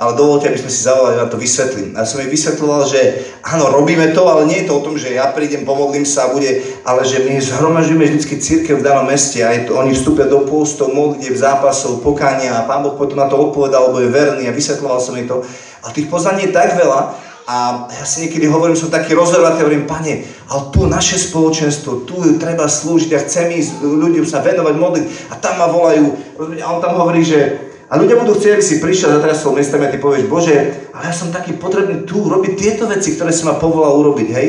Ale 0.00 0.16
dovolte, 0.16 0.48
aby 0.48 0.56
sme 0.56 0.72
si 0.72 0.80
zavolali, 0.80 1.20
ja 1.20 1.28
to 1.28 1.36
vysvetlím. 1.36 1.92
A 1.92 2.08
som 2.08 2.24
jej 2.24 2.32
vysvetloval, 2.32 2.88
že 2.88 3.20
áno, 3.44 3.68
robíme 3.68 4.16
to, 4.16 4.24
ale 4.24 4.48
nie 4.48 4.64
je 4.64 4.72
to 4.72 4.80
o 4.80 4.84
tom, 4.88 4.96
že 4.96 5.12
ja 5.12 5.28
prídem, 5.28 5.68
pomodlím 5.68 6.08
sa 6.08 6.24
a 6.24 6.32
bude, 6.32 6.64
ale 6.88 7.04
že 7.04 7.20
my 7.20 7.36
zhromažďujeme 7.36 8.16
vždy 8.16 8.36
církev 8.40 8.80
v 8.80 8.86
danom 8.88 9.04
meste 9.04 9.44
a 9.44 9.52
to, 9.60 9.76
oni 9.76 9.92
vstúpia 9.92 10.24
do 10.24 10.48
pôstov, 10.48 10.96
modlitev, 10.96 11.36
zápasov, 11.36 12.00
pokania 12.00 12.56
a 12.56 12.64
pán 12.64 12.80
Boh 12.80 12.96
potom 12.96 13.20
na 13.20 13.28
to 13.28 13.36
odpovedal, 13.36 13.92
lebo 13.92 14.00
je 14.00 14.08
verný 14.08 14.48
a 14.48 14.56
vysvetloval 14.56 15.04
som 15.04 15.12
jej 15.20 15.28
to. 15.28 15.44
A 15.84 15.92
tých 15.92 16.08
poznaní 16.08 16.48
je 16.48 16.56
tak 16.56 16.80
veľa, 16.80 17.28
a 17.50 17.84
ja 17.90 18.04
si 18.06 18.24
niekedy 18.24 18.46
hovorím, 18.46 18.78
som 18.78 18.94
taký 18.94 19.12
rozhodnutý, 19.12 19.66
hovorím, 19.66 19.84
pane, 19.84 20.22
ale 20.48 20.60
tu 20.70 20.86
naše 20.86 21.18
spoločenstvo, 21.18 22.06
tu 22.08 22.38
treba 22.38 22.70
slúžiť 22.70 23.10
a 23.12 23.22
chcem 23.26 23.52
ísť 23.52 23.84
ľuďom 23.84 24.24
sa 24.24 24.38
venovať, 24.38 24.74
modliť 24.78 25.04
a 25.28 25.34
tam 25.36 25.58
ma 25.58 25.66
volajú. 25.66 26.14
A 26.62 26.66
on 26.70 26.78
tam 26.78 26.94
hovorí, 26.94 27.26
že 27.26 27.69
a 27.90 27.98
ľudia 27.98 28.22
budú 28.22 28.38
chcieť, 28.38 28.54
aby 28.54 28.62
si 28.62 28.78
prišiel 28.78 29.18
za 29.18 29.18
teraz 29.18 29.42
svojou 29.42 29.58
miestami 29.58 29.82
a 29.82 29.90
ty 29.90 29.98
povieš, 29.98 30.30
Bože, 30.30 30.54
ale 30.94 31.10
ja 31.10 31.14
som 31.14 31.34
taký 31.34 31.58
potrebný 31.58 32.06
tu 32.06 32.22
robiť 32.22 32.52
tieto 32.54 32.86
veci, 32.86 33.18
ktoré 33.18 33.34
si 33.34 33.42
ma 33.42 33.58
povolal 33.58 33.98
urobiť, 33.98 34.28
hej. 34.30 34.48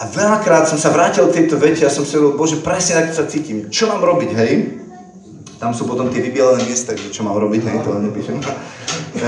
A 0.00 0.08
veľakrát 0.08 0.64
som 0.64 0.80
sa 0.80 0.88
vrátil 0.88 1.28
k 1.28 1.44
tejto 1.44 1.60
vete 1.60 1.84
a 1.84 1.92
som 1.92 2.08
si 2.08 2.16
hovoril, 2.16 2.40
Bože, 2.40 2.64
presne 2.64 3.04
tak 3.04 3.12
sa 3.12 3.28
cítim. 3.28 3.68
Čo 3.68 3.92
mám 3.92 4.00
robiť, 4.00 4.30
hej? 4.32 4.80
Tam 5.60 5.76
sú 5.76 5.84
potom 5.84 6.08
tie 6.08 6.24
vybielené 6.24 6.64
miesta, 6.64 6.96
čo 6.96 7.20
mám 7.20 7.36
robiť, 7.36 7.68
hej, 7.68 7.76
to 7.84 7.92
nepíšem. 8.00 8.40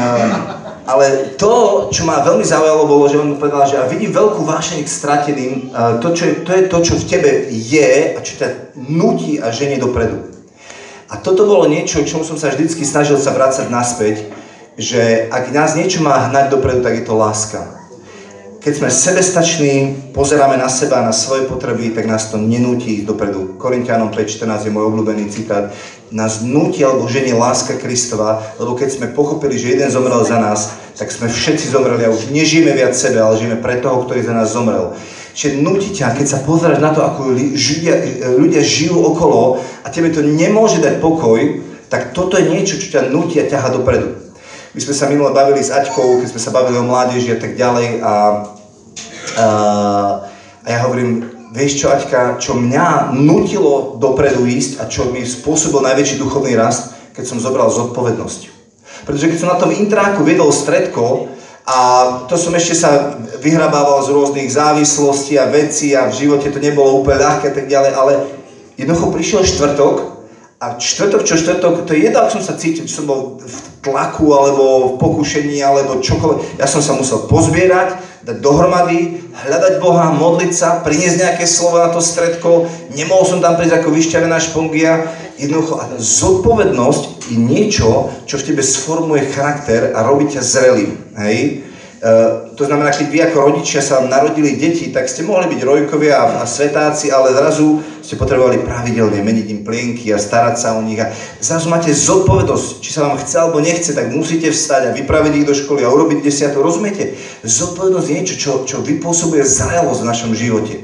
ale 0.93 1.37
to, 1.37 1.53
čo 1.93 2.09
ma 2.09 2.25
veľmi 2.25 2.49
zaujalo, 2.49 2.89
bolo, 2.89 3.05
že 3.05 3.21
on 3.21 3.37
povedal, 3.37 3.69
že 3.69 3.77
a 3.77 3.85
vidím 3.85 4.17
veľkú 4.17 4.49
vášeň 4.49 4.81
k 4.81 4.89
strateným, 4.89 5.53
to, 6.01 6.09
čo 6.17 6.25
je, 6.25 6.33
to 6.41 6.51
je 6.57 6.63
to, 6.73 6.79
čo 6.81 6.95
v 6.97 7.05
tebe 7.05 7.31
je 7.53 8.17
a 8.17 8.19
čo 8.25 8.33
ťa 8.41 8.49
nutí 8.81 9.45
a 9.45 9.53
ženie 9.53 9.77
dopredu. 9.77 10.32
A 11.13 11.21
toto 11.21 11.45
bolo 11.45 11.69
niečo, 11.69 12.01
k 12.01 12.09
čomu 12.09 12.25
som 12.25 12.41
sa 12.41 12.49
vždycky 12.49 12.89
snažil 12.89 13.21
sa 13.21 13.37
vrácať 13.37 13.69
naspäť, 13.69 14.33
že 14.81 15.29
ak 15.29 15.53
nás 15.53 15.77
niečo 15.77 16.01
má 16.01 16.33
hnať 16.33 16.49
dopredu, 16.49 16.81
tak 16.81 16.97
je 16.97 17.05
to 17.05 17.13
láska 17.13 17.83
keď 18.63 18.79
sme 18.79 18.91
sebestační, 18.95 19.73
pozeráme 20.15 20.55
na 20.55 20.71
seba, 20.71 21.03
na 21.03 21.11
svoje 21.11 21.51
potreby, 21.51 21.91
tak 21.91 22.07
nás 22.07 22.31
to 22.31 22.39
nenúti 22.39 23.03
ísť 23.03 23.11
dopredu. 23.11 23.59
Korintianom 23.59 24.15
5.14 24.15 24.71
je 24.71 24.71
môj 24.71 24.87
obľúbený 24.87 25.35
citát. 25.35 25.75
Nás 26.15 26.47
nutí 26.47 26.87
alebo 26.87 27.11
ženie 27.11 27.35
láska 27.35 27.75
Kristova, 27.75 28.39
lebo 28.63 28.79
keď 28.79 28.95
sme 28.95 29.11
pochopili, 29.11 29.59
že 29.59 29.75
jeden 29.75 29.91
zomrel 29.91 30.23
za 30.23 30.39
nás, 30.39 30.79
tak 30.95 31.11
sme 31.11 31.27
všetci 31.27 31.75
zomreli 31.75 32.07
a 32.07 32.15
už 32.15 32.31
nežijeme 32.31 32.71
viac 32.71 32.95
sebe, 32.95 33.19
ale 33.19 33.35
žijeme 33.35 33.59
pre 33.59 33.83
toho, 33.83 34.07
ktorý 34.07 34.23
za 34.23 34.31
nás 34.31 34.55
zomrel. 34.55 34.95
Čiže 35.33 35.65
nutí 35.65 35.97
ťa, 35.97 36.13
keď 36.13 36.27
sa 36.29 36.45
pozeráš 36.45 36.85
na 36.85 36.93
to, 36.93 37.01
ako 37.01 37.33
ľudia, 37.33 37.95
ľudia 38.37 38.61
žijú 38.61 39.01
okolo 39.01 39.65
a 39.81 39.89
tebe 39.89 40.13
to 40.13 40.21
nemôže 40.21 40.85
dať 40.85 41.01
pokoj, 41.01 41.41
tak 41.89 42.13
toto 42.13 42.37
je 42.37 42.53
niečo, 42.53 42.77
čo 42.77 43.01
ťa 43.01 43.09
nutí 43.09 43.41
a 43.41 43.49
ťaha 43.49 43.73
dopredu. 43.73 44.13
My 44.73 44.81
sme 44.81 44.95
sa 44.97 45.09
minule 45.09 45.33
bavili 45.37 45.61
s 45.61 45.73
Aťkou, 45.73 46.21
keď 46.25 46.29
sme 46.33 46.41
sa 46.41 46.53
bavili 46.53 46.81
o 46.81 46.89
mládeži 46.89 47.37
a 47.37 47.41
tak 47.41 47.57
ďalej 47.57 48.01
a, 48.01 48.05
a, 48.05 48.13
a 50.65 50.69
ja 50.69 50.79
hovorím, 50.89 51.29
vieš 51.53 51.85
čo 51.85 51.93
Aťka, 51.93 52.41
čo 52.41 52.57
mňa 52.57 53.13
nutilo 53.13 54.01
dopredu 54.01 54.49
ísť 54.49 54.81
a 54.81 54.89
čo 54.89 55.13
mi 55.13 55.25
spôsobil 55.25 55.85
najväčší 55.85 56.17
duchovný 56.17 56.57
rast, 56.57 56.97
keď 57.13 57.25
som 57.29 57.41
zobral 57.41 57.69
zodpovednosť. 57.69 58.41
Pretože 59.05 59.29
keď 59.29 59.39
som 59.41 59.53
na 59.53 59.61
tom 59.61 59.73
intráku 59.73 60.25
viedol 60.25 60.49
stredko, 60.49 61.29
a 61.63 61.79
to 62.27 62.35
som 62.35 62.51
ešte 62.59 62.75
sa 62.75 63.15
vyhrabával 63.39 64.03
z 64.03 64.11
rôznych 64.11 64.51
závislostí 64.51 65.39
a 65.39 65.47
vecí 65.47 65.95
a 65.95 66.11
v 66.11 66.27
živote 66.27 66.51
to 66.51 66.59
nebolo 66.59 66.99
úplne 66.99 67.23
ľahké 67.23 67.51
a 67.51 67.55
tak 67.55 67.67
ďalej, 67.71 67.93
ale 67.95 68.13
jednoducho 68.75 69.15
prišiel 69.15 69.43
štvrtok 69.47 70.13
a 70.63 70.79
štvrtok 70.79 71.27
čo 71.27 71.35
štvrtok, 71.35 71.87
to 71.87 71.95
je 71.95 72.07
jedno, 72.07 72.23
ak 72.23 72.31
som 72.31 72.43
sa 72.43 72.55
cítil, 72.55 72.87
som 72.87 73.03
bol 73.03 73.43
v 73.43 73.57
tlaku, 73.83 74.31
alebo 74.31 74.95
v 74.95 75.03
pokušení, 75.03 75.59
alebo 75.59 75.99
čokoľvek. 75.99 76.63
Ja 76.63 76.71
som 76.71 76.79
sa 76.79 76.95
musel 76.95 77.27
pozbierať, 77.27 77.99
dať 78.23 78.39
dohromady, 78.39 79.19
hľadať 79.35 79.83
Boha, 79.83 80.15
modliť 80.15 80.53
sa, 80.55 80.79
priniesť 80.83 81.19
nejaké 81.19 81.45
slova 81.47 81.87
na 81.87 81.91
to 81.91 81.99
stredko. 81.99 82.71
Nemohol 82.95 83.25
som 83.27 83.39
tam 83.43 83.59
prísť 83.59 83.83
ako 83.83 83.91
vyšťavená 83.91 84.37
špongia. 84.39 85.11
Jednoducho, 85.41 85.75
a 85.83 85.85
zodpovednosť 85.99 87.35
je 87.35 87.37
niečo, 87.41 88.15
čo 88.31 88.39
v 88.39 88.47
tebe 88.53 88.63
sformuje 88.63 89.27
charakter 89.35 89.91
a 89.91 90.07
robí 90.07 90.31
ťa 90.31 90.43
zrelým. 90.45 90.93
Hej? 91.19 91.67
Uh, 92.03 92.51
to 92.59 92.67
znamená, 92.67 92.91
keď 92.91 93.07
vy 93.15 93.19
ako 93.23 93.39
rodičia 93.47 93.79
sa 93.79 94.03
narodili 94.03 94.59
deti, 94.59 94.91
tak 94.91 95.07
ste 95.07 95.23
mohli 95.23 95.47
byť 95.55 95.63
rojkovia 95.63 96.43
a, 96.43 96.43
svetáci, 96.43 97.15
ale 97.15 97.31
zrazu 97.31 97.79
ste 98.03 98.19
potrebovali 98.19 98.59
pravidelne 98.59 99.23
meniť 99.23 99.47
im 99.55 99.61
plienky 99.63 100.11
a 100.11 100.19
starať 100.19 100.59
sa 100.59 100.75
o 100.75 100.83
nich. 100.83 100.99
A 100.99 101.15
zrazu 101.39 101.71
máte 101.71 101.95
zodpovednosť, 101.95 102.83
či 102.83 102.91
sa 102.91 103.07
vám 103.07 103.23
chce 103.23 103.39
alebo 103.39 103.63
nechce, 103.63 103.95
tak 103.95 104.11
musíte 104.11 104.51
vstať 104.51 104.91
a 104.91 104.95
vypraviť 104.99 105.33
ich 105.39 105.47
do 105.47 105.55
školy 105.55 105.87
a 105.87 105.95
urobiť 105.95 106.27
desiatu. 106.27 106.59
Rozumiete? 106.59 107.15
Zodpovednosť 107.47 108.07
je 108.11 108.17
niečo, 108.19 108.35
čo, 108.35 108.53
čo 108.67 108.77
vypôsobuje 108.83 109.47
zrelosť 109.47 110.03
v 110.03 110.11
našom 110.11 110.35
živote. 110.35 110.75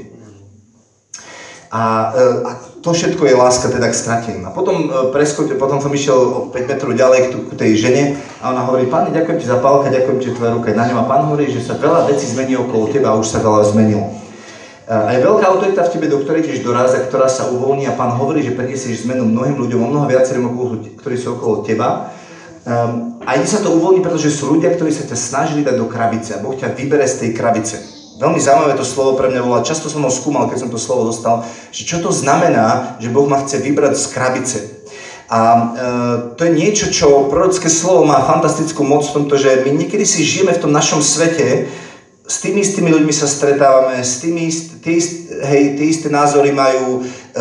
A, 1.67 2.15
e, 2.15 2.23
a 2.47 2.51
to 2.79 2.95
všetko 2.95 3.25
je 3.27 3.35
láska 3.35 3.67
teda 3.67 3.91
k 3.91 3.95
strateným. 3.95 4.43
A 4.47 4.51
potom, 4.55 4.87
e, 4.87 5.11
preskote, 5.11 5.59
potom 5.59 5.83
som 5.83 5.91
išiel 5.91 6.15
o 6.15 6.39
5 6.47 6.67
metrov 6.67 6.95
ďalej 6.95 7.19
k, 7.51 7.53
tej 7.59 7.71
žene 7.75 8.03
a 8.39 8.55
ona 8.55 8.63
hovorí, 8.63 8.87
páni, 8.87 9.11
ďakujem 9.11 9.39
ti 9.39 9.45
za 9.47 9.59
pálka, 9.59 9.91
ďakujem 9.91 10.17
ti, 10.23 10.31
tvoja 10.31 10.55
ruka 10.55 10.71
na 10.71 10.87
ňom. 10.87 11.03
A 11.03 11.09
pán 11.09 11.27
hovorí, 11.27 11.51
že 11.51 11.59
sa 11.59 11.75
veľa 11.75 12.07
vecí 12.07 12.31
zmení 12.31 12.55
okolo 12.55 12.87
teba 12.87 13.11
a 13.11 13.19
už 13.19 13.27
sa 13.27 13.43
veľa 13.43 13.67
zmenilo. 13.75 14.07
E, 14.07 14.95
a 14.95 15.11
je 15.11 15.19
veľká 15.19 15.45
autorita 15.51 15.83
v 15.83 15.91
tebe, 15.91 16.07
do 16.07 16.23
ktorej 16.23 16.47
tiež 16.47 16.63
doráza, 16.63 17.03
ktorá 17.03 17.27
sa 17.27 17.51
uvoľní 17.51 17.83
a 17.91 17.99
pán 17.99 18.15
hovorí, 18.15 18.39
že 18.47 18.55
priniesieš 18.55 19.03
zmenu 19.03 19.27
mnohým 19.27 19.59
ľuďom, 19.59 19.79
o 19.83 19.89
mnoho 19.91 20.07
viacerým, 20.07 20.47
ktorí 21.03 21.15
sú 21.19 21.35
okolo 21.35 21.67
teba. 21.67 22.15
Um, 22.63 23.19
a 23.27 23.35
ide 23.35 23.47
sa 23.47 23.59
to 23.59 23.75
uvoľní, 23.75 23.99
pretože 24.03 24.31
sú 24.31 24.55
ľudia, 24.55 24.71
ktorí 24.71 24.91
sa 24.91 25.03
ťa 25.03 25.17
snažili 25.17 25.67
dať 25.67 25.75
do 25.79 25.87
krabice 25.87 26.37
a 26.37 26.43
Boh 26.43 26.55
ťa 26.55 26.75
vybere 26.75 27.07
z 27.07 27.27
tej 27.27 27.29
krabice. 27.35 27.98
Veľmi 28.19 28.35
zaujímavé 28.35 28.75
to 28.75 28.83
slovo 28.83 29.15
pre 29.15 29.31
mňa 29.31 29.47
bolo, 29.47 29.63
často 29.63 29.87
som 29.87 30.03
ho 30.03 30.11
skúmal, 30.11 30.51
keď 30.51 30.67
som 30.67 30.69
to 30.69 30.75
slovo 30.75 31.07
dostal, 31.07 31.47
že 31.71 31.87
čo 31.87 32.03
to 32.03 32.11
znamená, 32.11 32.99
že 32.99 33.07
Boh 33.07 33.23
ma 33.23 33.39
chce 33.39 33.63
vybrať 33.63 33.95
z 33.95 34.05
krabice. 34.11 34.59
A 35.31 35.39
e, 35.39 35.63
to 36.35 36.41
je 36.43 36.51
niečo, 36.51 36.91
čo 36.91 37.31
prorocké 37.31 37.71
slovo 37.71 38.03
má 38.03 38.19
fantastickú 38.27 38.83
moc 38.83 39.07
v 39.07 39.23
tomto, 39.23 39.39
že 39.39 39.63
my 39.63 39.71
niekedy 39.71 40.03
si 40.03 40.27
žijeme 40.27 40.51
v 40.51 40.63
tom 40.67 40.75
našom 40.75 40.99
svete, 40.99 41.71
s 42.27 42.43
tými 42.43 42.59
istými 42.59 42.91
ľuďmi 42.91 43.13
sa 43.15 43.23
stretávame, 43.23 44.03
s 44.03 44.19
tými 44.19 44.51
ist, 44.51 44.83
hej, 44.83 45.79
tie 45.79 45.87
isté 45.87 46.11
názory 46.11 46.51
majú, 46.51 46.99
e, 46.99 47.39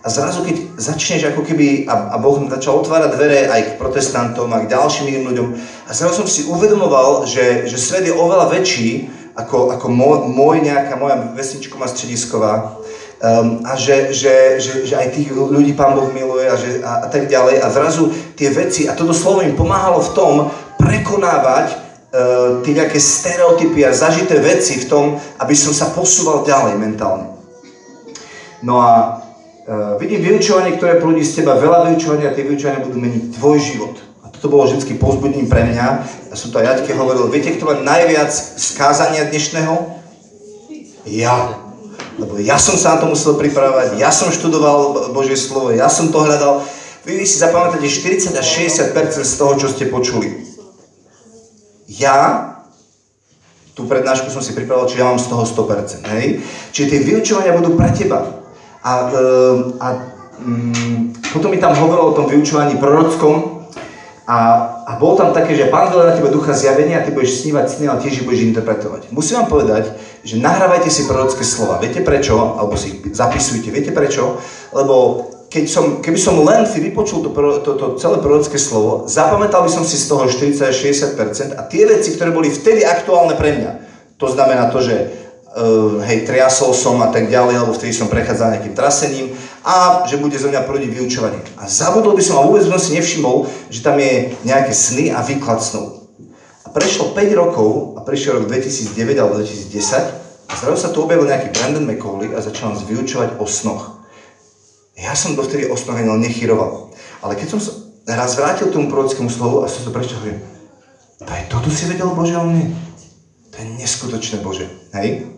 a 0.00 0.08
zrazu, 0.10 0.42
keď 0.42 0.74
začneš 0.74 1.30
ako 1.30 1.46
keby, 1.46 1.86
a, 1.86 2.16
a 2.16 2.16
Boh 2.18 2.34
začal 2.50 2.82
otvárať 2.82 3.14
dvere 3.14 3.46
aj 3.46 3.60
k 3.62 3.78
protestantom 3.78 4.50
a 4.50 4.64
k 4.64 4.74
ďalším 4.74 5.06
iným 5.06 5.24
ľuďom, 5.30 5.48
a 5.86 5.90
zrazu 5.94 6.24
som 6.24 6.26
si 6.26 6.50
uvedomoval, 6.50 7.30
že, 7.30 7.70
že 7.70 7.78
svet 7.78 8.10
je 8.10 8.16
oveľa 8.16 8.50
väčší, 8.50 9.19
ako, 9.34 9.74
ako 9.74 9.86
môj, 10.26 10.56
nejaká, 10.64 10.98
moja 10.98 11.16
vesničková 11.34 11.86
stredisková. 11.86 12.78
Um, 13.20 13.60
a 13.68 13.76
že, 13.76 14.16
že, 14.16 14.56
že, 14.56 14.72
že 14.88 14.94
aj 14.96 15.12
tých 15.12 15.28
ľudí 15.36 15.76
Pán 15.76 15.92
Boh 15.92 16.08
miluje 16.08 16.48
a, 16.48 16.56
že, 16.56 16.80
a, 16.80 17.04
a 17.04 17.08
tak 17.12 17.28
ďalej. 17.28 17.60
A 17.60 17.68
zrazu 17.68 18.08
tie 18.32 18.48
veci, 18.48 18.88
a 18.88 18.96
toto 18.96 19.12
slovo 19.12 19.44
im 19.44 19.52
pomáhalo 19.52 20.00
v 20.00 20.14
tom 20.16 20.32
prekonávať 20.80 21.76
uh, 21.76 22.64
tie 22.64 22.72
nejaké 22.72 22.96
stereotypy 22.96 23.84
a 23.84 23.92
zažité 23.92 24.40
veci 24.40 24.80
v 24.80 24.88
tom, 24.88 25.04
aby 25.36 25.52
som 25.52 25.76
sa 25.76 25.92
posúval 25.92 26.48
ďalej 26.48 26.80
mentálne. 26.80 27.28
No 28.64 28.80
a 28.80 29.20
uh, 29.20 30.00
vidím 30.00 30.24
vyučovanie, 30.24 30.80
ktoré 30.80 30.96
prúdi 30.96 31.20
z 31.20 31.44
teba, 31.44 31.60
veľa 31.60 31.92
vyučovania 31.92 32.32
a 32.32 32.36
tie 32.36 32.48
vyučovania 32.48 32.88
budú 32.88 32.96
meniť 33.04 33.36
tvoj 33.36 33.56
život 33.60 34.09
to 34.40 34.48
bolo 34.48 34.64
vždy 34.64 34.96
pozbudním 34.96 35.46
pre 35.46 35.68
mňa. 35.68 35.86
Ja 36.32 36.36
som 36.36 36.48
to 36.48 36.58
aj 36.60 36.80
Jaďke 36.80 36.96
hovoril, 36.96 37.28
viete, 37.28 37.52
kto 37.54 37.68
má 37.68 37.74
najviac 37.76 38.32
skázania 38.56 39.28
dnešného? 39.28 40.00
Ja. 41.04 41.60
Lebo 42.16 42.36
ja 42.40 42.56
som 42.56 42.76
sa 42.76 42.96
na 42.96 43.04
to 43.04 43.12
musel 43.12 43.36
pripravať, 43.36 43.96
ja 43.96 44.12
som 44.12 44.32
študoval 44.32 45.12
Božie 45.12 45.36
slovo, 45.36 45.72
ja 45.72 45.88
som 45.88 46.12
to 46.12 46.20
hľadal. 46.20 46.64
Vy, 47.04 47.24
si 47.24 47.40
zapamätáte 47.40 47.88
40 47.88 48.36
až 48.36 48.46
60% 48.92 49.24
z 49.24 49.34
toho, 49.40 49.52
čo 49.56 49.72
ste 49.72 49.88
počuli. 49.88 50.44
Ja 51.88 52.50
tú 53.80 53.88
prednášku 53.88 54.28
som 54.28 54.44
si 54.44 54.52
pripravil, 54.52 54.84
čiže 54.92 55.00
ja 55.00 55.08
mám 55.08 55.16
z 55.16 55.32
toho 55.32 55.44
100%. 55.48 56.04
Hej? 56.12 56.44
Čiže 56.76 56.90
tie 56.92 57.00
vyučovania 57.00 57.56
budú 57.56 57.80
pre 57.80 57.88
teba. 57.96 58.44
A, 58.84 58.92
ehm, 59.08 59.80
a 59.80 59.86
um, 60.44 61.16
potom 61.32 61.48
mi 61.48 61.56
tam 61.56 61.72
hovorilo 61.72 62.12
o 62.12 62.16
tom 62.16 62.28
vyučovaní 62.28 62.76
prorockom, 62.76 63.59
a, 64.30 64.38
a 64.86 64.92
bolo 64.94 65.18
tam 65.18 65.34
také, 65.34 65.58
že 65.58 65.66
pán 65.74 65.90
dal 65.90 66.06
na 66.06 66.14
teba 66.14 66.30
ducha 66.30 66.54
zjavenia 66.54 67.02
a 67.02 67.04
ty 67.04 67.10
budeš 67.10 67.42
snívať 67.42 67.66
sny, 67.66 67.84
ale 67.90 67.98
tiež 67.98 68.22
ich 68.22 68.26
budeš 68.30 68.46
interpretovať. 68.54 69.10
Musím 69.10 69.42
vám 69.42 69.50
povedať, 69.50 69.90
že 70.22 70.38
nahrávajte 70.38 70.86
si 70.86 71.10
prorocké 71.10 71.42
slova. 71.42 71.82
Viete 71.82 71.98
prečo? 71.98 72.38
Alebo 72.38 72.78
si 72.78 72.94
ich 72.94 73.10
zapisujte. 73.10 73.74
Viete 73.74 73.90
prečo? 73.90 74.38
Lebo 74.70 75.26
keď 75.50 75.64
som, 75.66 75.98
keby 75.98 76.14
som 76.14 76.38
len 76.46 76.62
si 76.62 76.78
vypočul 76.78 77.26
to, 77.26 77.34
to, 77.66 77.70
to 77.74 77.86
celé 77.98 78.22
prorocké 78.22 78.54
slovo, 78.54 79.10
zapamätal 79.10 79.66
by 79.66 79.70
som 79.74 79.82
si 79.82 79.98
z 79.98 80.06
toho 80.06 80.30
40-60% 80.30 81.58
a 81.58 81.66
tie 81.66 81.90
veci, 81.90 82.14
ktoré 82.14 82.30
boli 82.30 82.54
vtedy 82.54 82.86
aktuálne 82.86 83.34
pre 83.34 83.58
mňa, 83.58 83.72
to 84.14 84.30
znamená 84.30 84.70
to, 84.70 84.78
že 84.78 85.10
uh, 85.58 85.98
hej, 86.06 86.22
triasol 86.22 86.70
som 86.70 87.02
a 87.02 87.10
tak 87.10 87.26
ďalej, 87.26 87.58
alebo 87.58 87.74
vtedy 87.74 87.90
som 87.90 88.06
prechádzal 88.06 88.54
nejakým 88.54 88.78
trasením 88.78 89.34
a 89.60 90.04
že 90.08 90.16
bude 90.16 90.36
zo 90.40 90.48
mňa 90.48 90.64
prúdiť 90.64 90.90
vyučovanie. 90.90 91.40
A 91.60 91.68
zabudol 91.68 92.16
by 92.16 92.22
som 92.24 92.40
a 92.40 92.46
vôbec 92.48 92.64
som 92.64 92.80
si 92.80 92.96
nevšimol, 92.96 93.44
že 93.68 93.84
tam 93.84 94.00
je 94.00 94.32
nejaké 94.48 94.72
sny 94.72 95.12
a 95.12 95.20
výklad 95.20 95.60
snov. 95.60 96.08
A 96.64 96.72
prešlo 96.72 97.12
5 97.12 97.20
rokov 97.36 97.98
a 97.98 98.04
prišiel 98.04 98.40
rok 98.40 98.48
2009 98.48 99.20
alebo 99.20 99.36
2010 99.36 100.48
a 100.48 100.52
zrazu 100.56 100.78
sa 100.80 100.90
tu 100.90 101.04
objavil 101.04 101.28
nejaký 101.28 101.52
Brandon 101.52 101.84
McCauley 101.84 102.32
a 102.32 102.40
začal 102.40 102.72
nás 102.72 102.82
vyučovať 102.88 103.36
o 103.36 103.44
snoch. 103.44 104.00
Ja 104.96 105.12
som 105.12 105.36
dovtedy 105.36 105.68
o 105.68 105.76
snoch 105.76 105.96
ani 105.96 106.08
nechyroval. 106.08 106.92
Ale 107.20 107.36
keď 107.36 107.56
som 107.56 107.60
sa 107.60 107.72
raz 108.16 108.36
vrátil 108.36 108.72
tomu 108.72 108.88
prorockému 108.88 109.28
slovu 109.28 109.60
a 109.64 109.68
som 109.68 109.84
to 109.84 109.92
prečo 109.92 110.16
hovorím, 110.16 110.40
aj 111.20 111.52
toto 111.52 111.68
si 111.68 111.84
vedel 111.84 112.08
Bože 112.16 112.32
o 112.36 112.48
mne? 112.48 112.72
To 113.52 113.56
je 113.60 113.66
neskutočné 113.76 114.40
Bože. 114.40 114.66
Hej? 114.96 115.28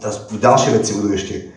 Teraz 0.00 0.32
ďalšie 0.32 0.70
veci 0.80 0.96
budú 0.96 1.12
ešte. 1.12 1.52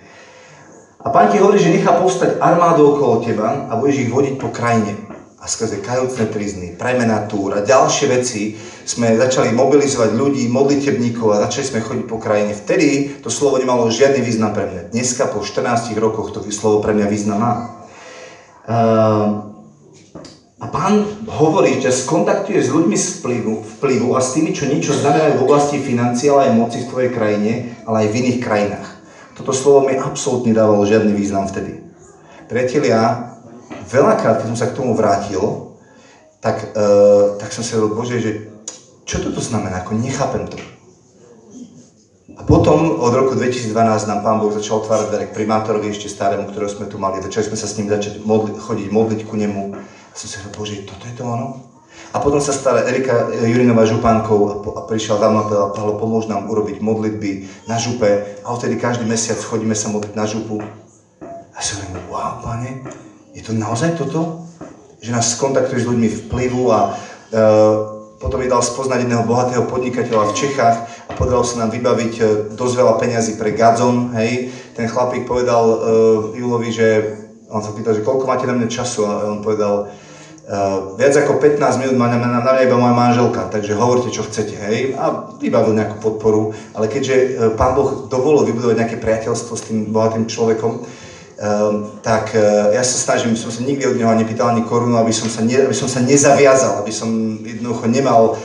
A 1.04 1.12
pán 1.12 1.28
ti 1.28 1.38
hovorí, 1.44 1.60
že 1.60 1.76
nechá 1.76 2.00
povstať 2.00 2.40
armádu 2.40 2.96
okolo 2.96 3.20
teba 3.20 3.68
a 3.68 3.76
budeš 3.76 4.08
ich 4.08 4.12
vodiť 4.12 4.36
po 4.40 4.56
krajine. 4.56 4.96
A 5.44 5.52
skrze 5.52 5.84
kajúcne 5.84 6.32
trizny, 6.32 6.72
premenatúr 6.80 7.60
a 7.60 7.68
ďalšie 7.68 8.08
veci 8.08 8.56
sme 8.88 9.20
začali 9.20 9.52
mobilizovať 9.52 10.16
ľudí, 10.16 10.48
modlitebníkov 10.48 11.36
a 11.36 11.44
začali 11.44 11.66
sme 11.68 11.80
chodiť 11.84 12.06
po 12.08 12.16
krajine. 12.16 12.56
Vtedy 12.56 13.20
to 13.20 13.28
slovo 13.28 13.60
nemalo 13.60 13.92
žiadny 13.92 14.24
význam 14.24 14.56
pre 14.56 14.72
mňa. 14.72 14.82
Dneska 14.96 15.28
po 15.28 15.44
14 15.44 15.92
rokoch 16.00 16.32
to 16.32 16.40
slovo 16.48 16.80
pre 16.80 16.96
mňa 16.96 17.08
význam 17.12 17.44
má. 17.44 17.54
Uh, 18.64 19.52
a 20.64 20.72
pán 20.72 21.04
hovorí, 21.28 21.84
že 21.84 21.92
skontaktuje 21.92 22.64
s 22.64 22.72
ľuďmi 22.72 22.96
z 22.96 23.20
vplyvu, 23.20 23.54
vplyvu 23.84 24.16
a 24.16 24.24
s 24.24 24.40
tými, 24.40 24.56
čo 24.56 24.72
niečo 24.72 24.96
znamenajú 24.96 25.36
v 25.36 25.44
oblasti 25.44 25.84
financií, 25.84 26.32
ale 26.32 26.48
aj 26.48 26.56
moci 26.56 26.80
v 26.80 26.88
tvojej 26.88 27.12
krajine, 27.12 27.52
ale 27.84 28.08
aj 28.08 28.16
v 28.16 28.18
iných 28.24 28.40
krajinách. 28.40 28.93
Toto 29.34 29.50
slovo 29.50 29.90
mi 29.90 29.98
absolútne 29.98 30.54
dávalo 30.54 30.86
žiadny 30.86 31.10
význam 31.10 31.50
vtedy. 31.50 31.82
Priatelia, 32.46 33.34
veľakrát, 33.90 34.46
keď 34.46 34.48
som 34.54 34.60
sa 34.60 34.70
k 34.70 34.78
tomu 34.78 34.94
vrátil, 34.94 35.74
tak, 36.38 36.76
uh, 36.78 37.40
tak 37.42 37.50
som 37.50 37.66
si 37.66 37.74
hovoril, 37.74 37.98
Bože, 37.98 38.22
že 38.22 38.32
čo 39.10 39.26
toto 39.26 39.42
znamená, 39.42 39.82
ako 39.82 39.98
nechápem 39.98 40.46
to. 40.46 40.58
A 42.34 42.42
potom 42.46 43.02
od 43.02 43.14
roku 43.14 43.34
2012 43.34 43.74
nám 44.10 44.22
Pán 44.22 44.38
Boh 44.38 44.54
začal 44.54 44.82
otvárať 44.86 45.10
dvere 45.10 45.26
k 45.30 45.38
primátorovi 45.38 45.90
ešte 45.90 46.10
starému, 46.10 46.50
ktorého 46.50 46.70
sme 46.70 46.86
tu 46.90 47.02
mali. 47.02 47.22
Začali 47.22 47.50
sme 47.50 47.58
sa 47.58 47.68
s 47.70 47.78
ním 47.78 47.90
začať 47.90 48.22
modli, 48.26 48.54
chodiť, 48.54 48.88
modliť 48.90 49.22
ku 49.26 49.34
nemu. 49.38 49.74
A 49.74 50.14
som 50.14 50.28
si 50.30 50.38
hovoril, 50.42 50.54
Bože, 50.54 50.76
toto 50.86 51.04
je 51.10 51.14
to 51.18 51.24
ono? 51.26 51.73
A 52.14 52.22
potom 52.22 52.38
sa 52.38 52.54
stala 52.54 52.86
Erika 52.86 53.34
Jurinová 53.42 53.90
župánkou 53.90 54.70
a 54.78 54.86
prišiel 54.86 55.18
za 55.18 55.34
mnou 55.34 55.42
a 55.42 55.50
povedal, 55.50 55.74
Pavlo, 55.74 55.94
pomôž 55.98 56.30
nám 56.30 56.46
urobiť 56.46 56.78
modlitby 56.78 57.50
na 57.66 57.82
župe. 57.82 58.38
A 58.46 58.54
odtedy 58.54 58.78
každý 58.78 59.10
mesiac 59.10 59.42
chodíme 59.42 59.74
sa 59.74 59.90
modliť 59.90 60.14
na 60.14 60.30
župu. 60.30 60.62
A 61.54 61.58
si 61.58 61.74
hovorím, 61.74 62.06
wow, 62.14 62.38
pane, 62.46 62.86
je 63.34 63.42
to 63.42 63.58
naozaj 63.58 63.98
toto? 63.98 64.46
Že 65.02 65.10
nás 65.10 65.34
kontaktuješ 65.42 65.84
s 65.84 65.90
ľuďmi 65.90 66.10
vplyvu 66.30 66.64
a 66.70 66.94
uh, 66.94 67.74
potom 68.22 68.38
mi 68.38 68.46
dal 68.46 68.62
spoznať 68.62 69.10
jedného 69.10 69.26
bohatého 69.26 69.66
podnikateľa 69.66 70.32
v 70.32 70.38
Čechách 70.38 70.78
a 71.10 71.12
podarilo 71.18 71.42
sa 71.42 71.66
nám 71.66 71.74
vybaviť 71.74 72.14
uh, 72.22 72.26
dosť 72.54 72.74
veľa 72.78 72.94
peňazí 73.02 73.42
pre 73.42 73.58
Gazon, 73.58 74.14
hej. 74.22 74.54
Ten 74.78 74.86
chlapík 74.86 75.26
povedal 75.26 75.66
uh, 75.66 75.78
Julovi, 76.38 76.70
že 76.70 77.18
on 77.50 77.66
sa 77.66 77.74
pýtal, 77.74 77.98
že 77.98 78.06
koľko 78.06 78.30
máte 78.30 78.46
na 78.46 78.54
mňa 78.54 78.70
času 78.70 79.02
a 79.06 79.34
on 79.34 79.42
povedal, 79.42 79.90
Uh, 80.44 81.00
viac 81.00 81.16
ako 81.16 81.40
15 81.40 81.80
minút 81.80 81.96
má 81.96 82.12
na, 82.12 82.20
mňa 82.20 82.68
iba 82.68 82.76
moja 82.76 82.92
manželka, 82.92 83.48
takže 83.48 83.80
hovorte, 83.80 84.12
čo 84.12 84.28
chcete, 84.28 84.60
hej, 84.60 84.92
a 84.92 85.32
vybavil 85.40 85.72
nejakú 85.72 86.04
podporu, 86.04 86.52
ale 86.76 86.92
keďže 86.92 87.16
uh, 87.16 87.28
Pán 87.56 87.80
Boh 87.80 88.12
dovolil 88.12 88.44
vybudovať 88.52 88.76
nejaké 88.76 88.98
priateľstvo 89.00 89.54
s 89.56 89.64
tým 89.72 89.96
bohatým 89.96 90.28
človekom, 90.28 90.84
uh, 90.84 91.96
tak 92.04 92.36
uh, 92.36 92.76
ja 92.76 92.84
sa 92.84 92.98
snažím, 93.00 93.40
som 93.40 93.56
sa 93.56 93.64
nikdy 93.64 93.88
od 93.88 93.96
neho 93.96 94.12
nepýtal 94.20 94.52
ani 94.52 94.68
korunu, 94.68 95.00
aby 95.00 95.16
som 95.16 95.32
sa, 95.32 95.48
ne, 95.48 95.64
aby 95.64 95.72
som 95.72 95.88
sa 95.88 96.04
nezaviazal, 96.04 96.84
aby 96.84 96.92
som 96.92 97.40
jednoducho 97.40 97.88
nemal 97.88 98.36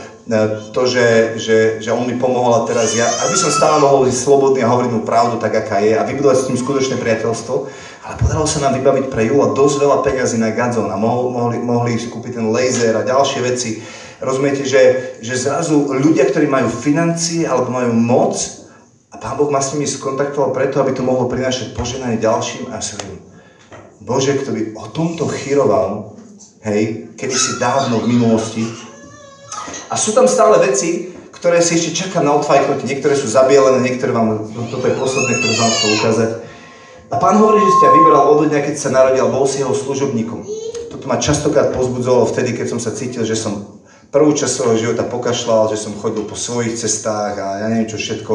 to, 0.77 0.85
že, 0.85 1.41
že, 1.41 1.57
že 1.81 1.89
on 1.89 2.05
mi 2.05 2.21
pomohol 2.21 2.53
a 2.53 2.67
teraz 2.69 2.93
ja, 2.93 3.09
aby 3.25 3.33
som 3.33 3.49
stále 3.49 3.81
mohol 3.81 4.05
byť 4.05 4.13
slobodný 4.13 4.61
a 4.61 4.69
hovoriť 4.69 4.91
mu 4.93 5.01
pravdu 5.01 5.41
tak, 5.41 5.57
aká 5.57 5.81
je 5.81 5.97
a 5.97 6.05
vybudovať 6.05 6.37
s 6.37 6.49
ním 6.53 6.61
skutočné 6.61 7.01
priateľstvo, 7.01 7.55
ale 8.09 8.17
podarilo 8.17 8.49
sa 8.49 8.65
nám 8.65 8.81
vybaviť 8.81 9.13
pre 9.13 9.29
Jula 9.29 9.53
dosť 9.53 9.85
veľa 9.85 10.01
peňazí 10.01 10.41
na 10.41 10.49
Gazon 10.57 10.89
a 10.89 10.97
mohli, 10.97 11.61
mohli, 11.61 12.01
si 12.01 12.09
kúpiť 12.09 12.41
ten 12.41 12.49
laser 12.49 12.97
a 12.97 13.05
ďalšie 13.05 13.45
veci. 13.45 13.85
Rozumiete, 14.25 14.65
že, 14.65 15.13
že 15.21 15.37
zrazu 15.37 15.93
ľudia, 15.93 16.25
ktorí 16.25 16.49
majú 16.49 16.73
financie 16.73 17.45
alebo 17.45 17.69
majú 17.69 17.93
moc 17.93 18.41
a 19.13 19.21
Pán 19.21 19.37
Boh 19.37 19.53
ma 19.53 19.61
s 19.61 19.77
nimi 19.77 19.85
skontaktoval 19.85 20.57
preto, 20.57 20.81
aby 20.81 20.97
to 20.97 21.05
mohlo 21.05 21.29
prinášať 21.29 21.77
poženanie 21.77 22.17
ďalším 22.17 22.73
a 22.73 22.81
si 22.81 22.97
hovorím, 22.97 23.21
Bože, 24.01 24.41
kto 24.41 24.57
by 24.57 24.61
o 24.73 24.85
tomto 24.89 25.29
chyroval, 25.29 26.17
hej, 26.65 27.13
kedysi 27.13 27.61
dávno 27.61 28.01
v 28.01 28.17
minulosti. 28.17 28.65
A 29.93 30.01
sú 30.01 30.17
tam 30.17 30.25
stále 30.25 30.57
veci, 30.65 31.13
ktoré 31.37 31.61
si 31.61 31.77
ešte 31.77 32.09
čakám 32.09 32.25
na 32.25 32.41
odfajknutie. 32.41 32.89
Niektoré 32.89 33.13
sú 33.13 33.29
zabielené, 33.29 33.85
niektoré 33.85 34.17
vám, 34.17 34.49
toto 34.49 34.89
je 34.89 34.97
posledné, 34.97 35.33
ktoré 35.45 35.53
vám 35.61 35.73
chcem 35.77 35.91
ukázať. 36.01 36.48
A 37.09 37.17
pán 37.17 37.41
hovorí, 37.41 37.65
že 37.65 37.81
ťa 37.81 37.91
vybral 37.97 38.25
od 38.37 38.53
dňa, 38.53 38.61
keď 38.69 38.75
sa 38.77 38.93
narodil, 38.93 39.33
bol 39.33 39.49
si 39.49 39.65
jeho 39.65 39.73
služobníkom. 39.73 40.45
Toto 40.93 41.09
ma 41.09 41.17
častokrát 41.17 41.73
pozbudzovalo 41.73 42.29
vtedy, 42.29 42.53
keď 42.53 42.77
som 42.77 42.81
sa 42.81 42.93
cítil, 42.93 43.25
že 43.25 43.33
som 43.33 43.81
prvú 44.13 44.37
časť 44.37 44.53
svojho 44.53 44.77
života 44.77 45.09
pokašľal, 45.09 45.73
že 45.73 45.81
som 45.81 45.97
chodil 45.97 46.29
po 46.29 46.37
svojich 46.37 46.77
cestách 46.77 47.41
a 47.41 47.65
ja 47.65 47.67
neviem 47.73 47.89
čo 47.89 47.97
všetko. 47.97 48.33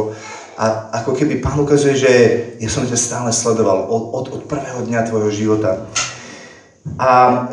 A 0.57 0.89
ako 1.01 1.13
keby 1.13 1.37
pán 1.37 1.61
ukazuje, 1.61 1.93
že 1.97 2.11
ja 2.57 2.69
som 2.69 2.85
ťa 2.85 2.97
stále 2.97 3.29
sledoval 3.29 3.89
od, 3.89 4.03
od, 4.09 4.25
od 4.37 4.41
prvého 4.49 4.85
dňa 4.89 5.05
tvojho 5.05 5.29
života. 5.29 5.85
A 6.97 7.09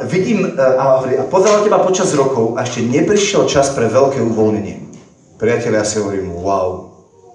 vidím, 0.08 0.56
e, 0.56 0.56
a, 0.56 1.00
hovorí, 1.00 1.20
a 1.20 1.24
pozeral 1.28 1.64
teba 1.64 1.84
počas 1.84 2.16
rokov 2.16 2.56
a 2.56 2.64
ešte 2.64 2.80
neprišiel 2.84 3.44
čas 3.44 3.72
pre 3.76 3.92
veľké 3.92 4.24
uvoľnenie. 4.24 4.88
Priatelia, 5.36 5.80
ja 5.80 5.88
si 5.88 6.00
hovorím, 6.00 6.32
wow, 6.32 6.89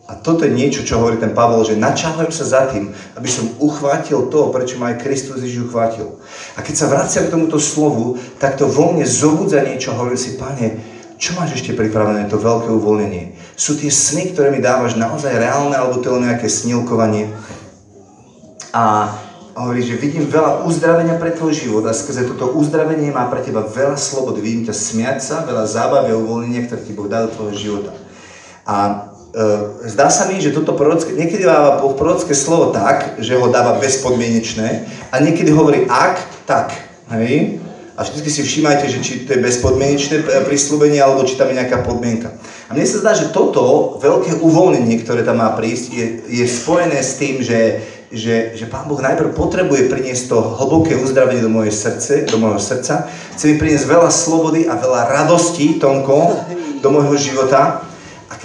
a 0.05 0.13
toto 0.13 0.45
je 0.45 0.53
niečo, 0.53 0.85
čo 0.85 1.01
hovorí 1.01 1.17
ten 1.17 1.33
Pavel, 1.33 1.65
že 1.65 1.81
načahujem 1.81 2.29
sa 2.29 2.45
za 2.45 2.61
tým, 2.69 2.93
aby 3.17 3.25
som 3.25 3.49
uchvátil 3.57 4.29
to, 4.29 4.53
prečo 4.53 4.77
ma 4.77 4.93
aj 4.93 5.01
Kristus 5.01 5.41
Ježiš 5.41 5.73
uchvátil. 5.73 6.21
A 6.53 6.61
keď 6.61 6.75
sa 6.77 6.89
vraciam 6.93 7.25
k 7.25 7.33
tomuto 7.33 7.57
slovu, 7.57 8.21
tak 8.37 8.53
to 8.61 8.69
vo 8.69 8.93
mne 8.93 9.01
zobudza 9.01 9.65
niečo, 9.65 9.97
hovorím 9.97 10.21
si, 10.21 10.37
pane, 10.37 10.77
čo 11.17 11.33
máš 11.33 11.57
ešte 11.57 11.73
pripravené, 11.73 12.29
to 12.29 12.37
veľké 12.37 12.69
uvoľnenie? 12.69 13.33
Sú 13.57 13.81
tie 13.81 13.89
sny, 13.89 14.37
ktoré 14.37 14.53
mi 14.53 14.61
dávaš 14.61 14.93
naozaj 14.93 15.41
reálne, 15.41 15.73
alebo 15.73 15.97
to 15.97 16.13
je 16.13 16.15
len 16.21 16.29
nejaké 16.29 16.53
snilkovanie? 16.53 17.33
A 18.77 19.09
hovorí, 19.57 19.81
že 19.81 19.97
vidím 19.97 20.29
veľa 20.29 20.69
uzdravenia 20.69 21.17
pre 21.17 21.33
tvoj 21.33 21.55
život 21.55 21.87
a 21.89 21.97
skrze 21.97 22.29
toto 22.29 22.53
uzdravenie 22.53 23.09
má 23.09 23.25
pre 23.31 23.41
teba 23.41 23.65
veľa 23.65 23.97
slobody. 23.97 24.43
Vidím 24.43 24.69
ťa 24.69 24.75
smiať 24.75 25.17
sa, 25.23 25.47
veľa 25.47 25.65
zábavy 25.65 26.13
a 26.13 26.19
uvoľnenia, 26.19 26.67
ktoré 26.69 26.81
ti 26.83 26.93
Boh 26.93 27.09
dá 27.09 27.25
do 27.25 27.33
tvojho 27.33 27.55
života. 27.57 27.95
A 28.67 29.14
zdá 29.83 30.07
sa 30.07 30.31
mi, 30.31 30.39
že 30.39 30.55
toto 30.55 30.71
prorocké, 30.79 31.11
niekedy 31.11 31.43
dáva 31.43 31.83
prorocké 31.83 32.31
slovo 32.31 32.71
tak, 32.71 33.19
že 33.19 33.35
ho 33.35 33.51
dáva 33.51 33.75
bezpodmienečné 33.83 34.87
a 35.11 35.15
niekedy 35.19 35.51
hovorí 35.51 35.83
ak, 35.91 36.47
tak. 36.47 36.71
Hej? 37.11 37.59
A 37.95 38.03
vždy 38.03 38.27
si 38.27 38.43
všímajte, 38.43 38.91
že 38.91 38.99
či 38.99 39.13
to 39.23 39.35
je 39.35 39.43
bezpodmienečné 39.43 40.27
prislúbenie, 40.43 40.99
alebo 40.99 41.23
či 41.23 41.39
tam 41.39 41.47
je 41.47 41.59
nejaká 41.59 41.79
podmienka. 41.83 42.27
A 42.67 42.75
mne 42.75 42.83
sa 42.83 42.99
zdá, 42.99 43.11
že 43.15 43.31
toto 43.31 43.95
veľké 44.03 44.43
uvoľnenie, 44.43 44.99
ktoré 45.03 45.23
tam 45.23 45.39
má 45.39 45.55
prísť, 45.55 45.85
je, 45.95 46.05
je 46.27 46.45
spojené 46.47 46.99
s 46.99 47.15
tým, 47.15 47.39
že, 47.39 47.79
že, 48.11 48.55
že 48.55 48.67
Pán 48.67 48.91
Boh 48.91 48.99
najprv 48.99 49.31
potrebuje 49.31 49.87
priniesť 49.87 50.27
to 50.27 50.37
hlboké 50.43 50.99
uzdravenie 50.99 51.39
do 51.39 51.51
mojej 51.51 51.71
srdce, 51.71 52.27
do 52.27 52.35
môjho 52.35 52.59
srdca. 52.59 53.07
Chce 53.35 53.51
mi 53.51 53.55
priniesť 53.55 53.87
veľa 53.87 54.11
slobody 54.11 54.67
a 54.67 54.75
veľa 54.75 55.01
radosti, 55.11 55.79
Tonko, 55.79 56.35
do 56.83 56.89
môjho 56.91 57.15
života. 57.15 57.84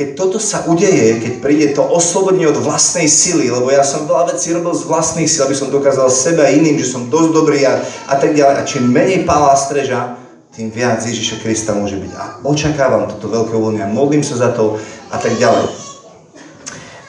Keď 0.01 0.17
toto 0.17 0.41
sa 0.41 0.65
udeje, 0.65 1.21
keď 1.21 1.33
príde 1.45 1.77
to 1.77 1.85
oslobodenie 1.85 2.49
od 2.49 2.57
vlastnej 2.57 3.05
sily, 3.05 3.53
lebo 3.53 3.69
ja 3.69 3.85
som 3.85 4.09
veľa 4.09 4.33
vecí 4.33 4.49
robil 4.49 4.73
z 4.73 4.89
vlastných 4.89 5.29
síl, 5.29 5.45
aby 5.45 5.53
som 5.53 5.69
dokázal 5.69 6.09
sebe 6.09 6.41
a 6.41 6.49
iným, 6.49 6.81
že 6.81 6.89
som 6.89 7.13
dosť 7.13 7.29
dobrý 7.37 7.69
a, 7.69 7.85
a 8.09 8.17
tak 8.17 8.33
ďalej. 8.33 8.55
A 8.57 8.65
čím 8.65 8.89
menej 8.89 9.29
pála 9.29 9.53
streža, 9.61 10.17
tým 10.57 10.73
viac 10.73 11.05
Ježiša 11.05 11.45
Krista 11.45 11.77
môže 11.77 12.01
byť. 12.01 12.13
A 12.17 12.41
očakávam 12.49 13.13
toto 13.13 13.29
veľké 13.29 13.53
uvoľnenie, 13.53 13.93
modlím 13.93 14.25
sa 14.25 14.41
za 14.41 14.57
to 14.57 14.81
a 15.13 15.21
tak 15.21 15.37
ďalej. 15.37 15.90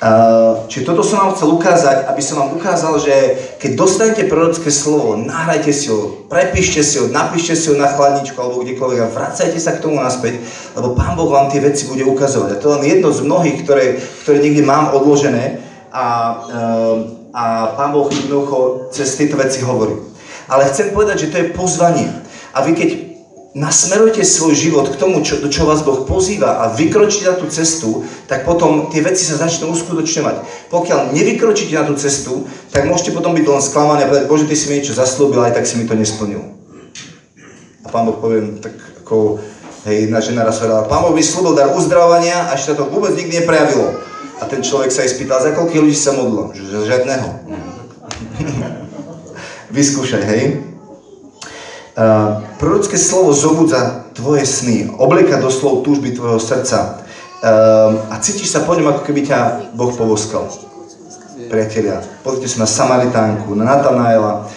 Uh, 0.01 0.65
čiže 0.65 0.89
toto 0.89 1.05
som 1.05 1.21
vám 1.21 1.37
chcel 1.37 1.53
ukázať, 1.53 2.09
aby 2.09 2.21
som 2.25 2.41
vám 2.41 2.57
ukázal, 2.57 2.97
že 2.97 3.13
keď 3.61 3.71
dostanete 3.77 4.25
prorocké 4.25 4.73
slovo, 4.73 5.13
nahrajte 5.13 5.69
si 5.69 5.93
ho, 5.93 6.25
prepíšte 6.25 6.81
si 6.81 6.97
ho, 6.97 7.05
napíšte 7.13 7.53
si 7.53 7.69
ho 7.69 7.77
na 7.77 7.85
chladničku 7.85 8.33
alebo 8.33 8.65
kdekoľvek 8.65 8.97
a 8.97 9.13
vracajte 9.13 9.61
sa 9.61 9.77
k 9.77 9.85
tomu 9.85 10.01
naspäť, 10.01 10.41
lebo 10.73 10.97
Pán 10.97 11.13
Boh 11.13 11.29
vám 11.29 11.53
tie 11.53 11.61
veci 11.61 11.85
bude 11.85 12.01
ukazovať. 12.01 12.49
A 12.49 12.57
to 12.57 12.65
je 12.65 12.73
len 12.81 12.85
jedno 12.97 13.13
z 13.13 13.21
mnohých, 13.21 13.61
ktoré, 13.61 14.01
ktoré 14.25 14.41
niekde 14.41 14.65
mám 14.65 14.89
odložené 14.89 15.61
a, 15.93 16.05
uh, 16.49 16.95
a 17.29 17.43
Pán 17.77 17.93
Boh 17.93 18.09
jednoducho 18.09 18.89
cez 18.89 19.13
tieto 19.13 19.37
veci 19.37 19.61
hovorí. 19.61 20.01
Ale 20.49 20.65
chcem 20.65 20.97
povedať, 20.97 21.29
že 21.29 21.29
to 21.29 21.37
je 21.45 21.53
pozvanie. 21.53 22.09
A 22.57 22.65
vy 22.65 22.73
keď 22.73 23.10
nasmerujte 23.51 24.23
svoj 24.23 24.55
život 24.55 24.87
k 24.87 24.95
tomu, 24.95 25.19
čo, 25.27 25.43
do 25.43 25.51
čo 25.51 25.67
vás 25.67 25.83
Boh 25.83 26.07
pozýva 26.07 26.63
a 26.63 26.71
vykročíte 26.71 27.27
na 27.27 27.35
tú 27.35 27.51
cestu, 27.51 28.07
tak 28.23 28.47
potom 28.47 28.87
tie 28.87 29.03
veci 29.03 29.27
sa 29.27 29.35
začnú 29.35 29.75
uskutočňovať. 29.75 30.35
Pokiaľ 30.71 31.11
nevykročíte 31.11 31.75
na 31.75 31.83
tú 31.83 31.99
cestu, 31.99 32.47
tak 32.71 32.87
môžete 32.87 33.11
potom 33.11 33.35
byť 33.35 33.43
len 33.43 33.63
sklamaní 33.63 34.07
a 34.07 34.09
povedať, 34.09 34.25
Bože, 34.31 34.47
Ty 34.47 34.55
si 34.55 34.65
mi 34.71 34.79
niečo 34.79 34.95
zaslúbil, 34.95 35.43
aj 35.43 35.59
tak 35.59 35.67
si 35.67 35.75
mi 35.75 35.83
to 35.83 35.99
nesplnil. 35.99 36.55
A 37.83 37.87
Pán 37.91 38.07
Boh 38.07 38.15
povie, 38.15 38.55
tak 38.63 38.71
ako, 39.03 39.43
hej, 39.83 40.07
jedna 40.07 40.23
žena 40.23 40.47
raz 40.47 40.63
hovorila, 40.63 40.87
Pán 40.87 41.03
Boh 41.03 41.11
by 41.11 41.19
slúbil 41.19 41.51
dar 41.51 41.75
uzdravovania 41.75 42.47
a 42.47 42.55
ešte 42.55 42.79
to 42.79 42.87
vôbec 42.87 43.11
nikdy 43.19 43.43
neprejavilo. 43.43 43.99
A 44.39 44.47
ten 44.47 44.63
človek 44.63 44.95
sa 44.95 45.03
jej 45.03 45.11
spýtal, 45.11 45.43
za 45.43 45.51
koľkých 45.51 45.83
ľudí 45.83 45.97
sa 45.99 46.15
modlil? 46.15 46.55
Že 46.55 46.87
žiadneho. 46.87 47.29
Vyskúšaj, 49.75 50.23
hej. 50.23 50.70
Uh, 51.91 52.39
prorocké 52.55 52.95
slovo 52.95 53.35
zobudza 53.35 54.07
tvoje 54.15 54.47
sny, 54.47 54.95
oblieka 54.95 55.43
do 55.43 55.51
slov 55.51 55.83
túžby 55.83 56.15
tvojho 56.15 56.39
srdca 56.39 57.03
uh, 57.43 58.07
a 58.07 58.15
cítiš 58.23 58.47
sa 58.47 58.63
po 58.63 58.79
ňom, 58.79 58.95
ako 58.95 59.03
keby 59.03 59.27
ťa 59.27 59.39
Boh 59.75 59.91
povoskal. 59.91 60.47
Priatelia, 61.51 61.99
pozrite 62.23 62.47
sa 62.47 62.63
na 62.63 62.69
Samaritánku, 62.71 63.51
na 63.59 63.67
Natanaela. 63.67 64.47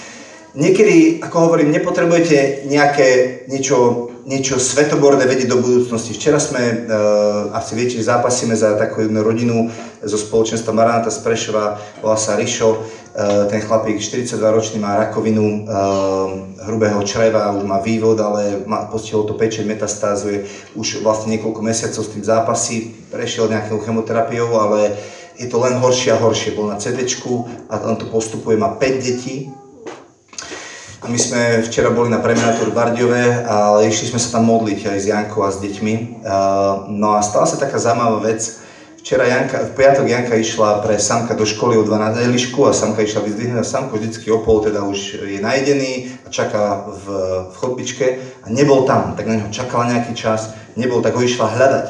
Niekedy, 0.55 1.19
ako 1.27 1.51
hovorím, 1.51 1.75
nepotrebujete 1.75 2.71
nejaké 2.71 3.43
niečo, 3.51 4.15
niečo 4.31 4.63
svetoborné 4.63 5.27
vedieť 5.27 5.51
do 5.51 5.59
budúcnosti. 5.59 6.15
Včera 6.15 6.39
sme, 6.39 6.87
uh, 6.87 7.51
asi 7.51 7.75
viete, 7.75 7.99
zápasíme 7.99 8.55
za 8.55 8.79
takú 8.79 9.03
jednu 9.03 9.27
rodinu 9.27 9.75
zo 10.05 10.19
spoločenstva 10.21 10.71
Maranata 10.77 11.11
z 11.11 11.21
Prešova, 11.25 11.81
volá 12.01 12.17
sa 12.17 12.37
Rišo 12.37 13.05
Eh, 13.15 13.47
ten 13.47 13.63
chlapík 13.63 14.03
42 14.03 14.43
ročný 14.51 14.83
má 14.83 14.99
rakovinu 14.99 15.63
uh, 15.63 15.71
hrubého 16.67 16.99
čreva, 17.07 17.55
už 17.55 17.63
má 17.63 17.79
vývod, 17.79 18.19
ale 18.19 18.67
má, 18.67 18.91
postihol 18.91 19.23
to 19.23 19.39
pečeň, 19.39 19.71
metastázuje, 19.71 20.43
už 20.75 20.99
vlastne 20.99 21.39
niekoľko 21.39 21.63
mesiacov 21.63 22.03
s 22.03 22.11
tým 22.11 22.27
zápasí, 22.27 22.91
prešiel 23.15 23.47
nejakou 23.47 23.79
chemoterapiou, 23.87 24.59
ale 24.59 24.99
je 25.39 25.47
to 25.47 25.63
len 25.63 25.79
horšie 25.79 26.11
a 26.11 26.19
horšie. 26.19 26.59
Bol 26.59 26.75
na 26.75 26.83
CD 26.83 27.07
a 27.71 27.87
on 27.87 27.95
to 27.95 28.11
postupuje, 28.11 28.59
má 28.59 28.75
5 28.75 28.83
detí. 29.07 29.55
A 30.99 31.07
my 31.07 31.15
sme 31.15 31.63
včera 31.63 31.95
boli 31.95 32.11
na 32.11 32.19
premiátor 32.19 32.75
Bardiove, 32.75 33.47
ale 33.47 33.95
išli 33.95 34.11
sme 34.11 34.19
sa 34.19 34.43
tam 34.43 34.51
modliť 34.51 34.91
aj 34.91 34.99
s 34.99 35.07
Jankou 35.07 35.47
a 35.47 35.55
s 35.55 35.63
deťmi. 35.63 36.27
No 36.91 37.15
a 37.15 37.23
stala 37.23 37.47
sa 37.47 37.63
taká 37.63 37.79
zaujímavá 37.79 38.27
vec. 38.27 38.64
Včera 39.05 39.29
Janka, 39.29 39.69
v 39.69 39.77
piatok 39.77 40.09
Janka 40.09 40.33
išla 40.33 40.81
pre 40.81 40.97
Samka 40.97 41.37
do 41.37 41.45
školy 41.45 41.77
o 41.77 41.85
12 41.85 42.25
lišku 42.25 42.65
a 42.65 42.73
Samka 42.73 43.05
išla 43.05 43.21
vyzdvihnúť 43.29 43.61
a 43.61 43.69
Samko 43.69 44.01
vždycky 44.01 44.33
o 44.33 44.41
pol 44.41 44.65
teda 44.65 44.81
už 44.81 45.29
je 45.29 45.45
najedený 45.45 46.25
a 46.25 46.33
čaká 46.33 46.89
v, 46.89 47.05
v 47.53 47.55
chodbičke 47.61 48.07
a 48.41 48.49
nebol 48.49 48.89
tam, 48.89 49.13
tak 49.13 49.29
na 49.29 49.37
neho 49.37 49.53
čakala 49.53 49.93
nejaký 49.93 50.17
čas, 50.17 50.57
nebol, 50.81 51.05
tak 51.05 51.13
ho 51.13 51.21
išla 51.21 51.53
hľadať. 51.53 51.87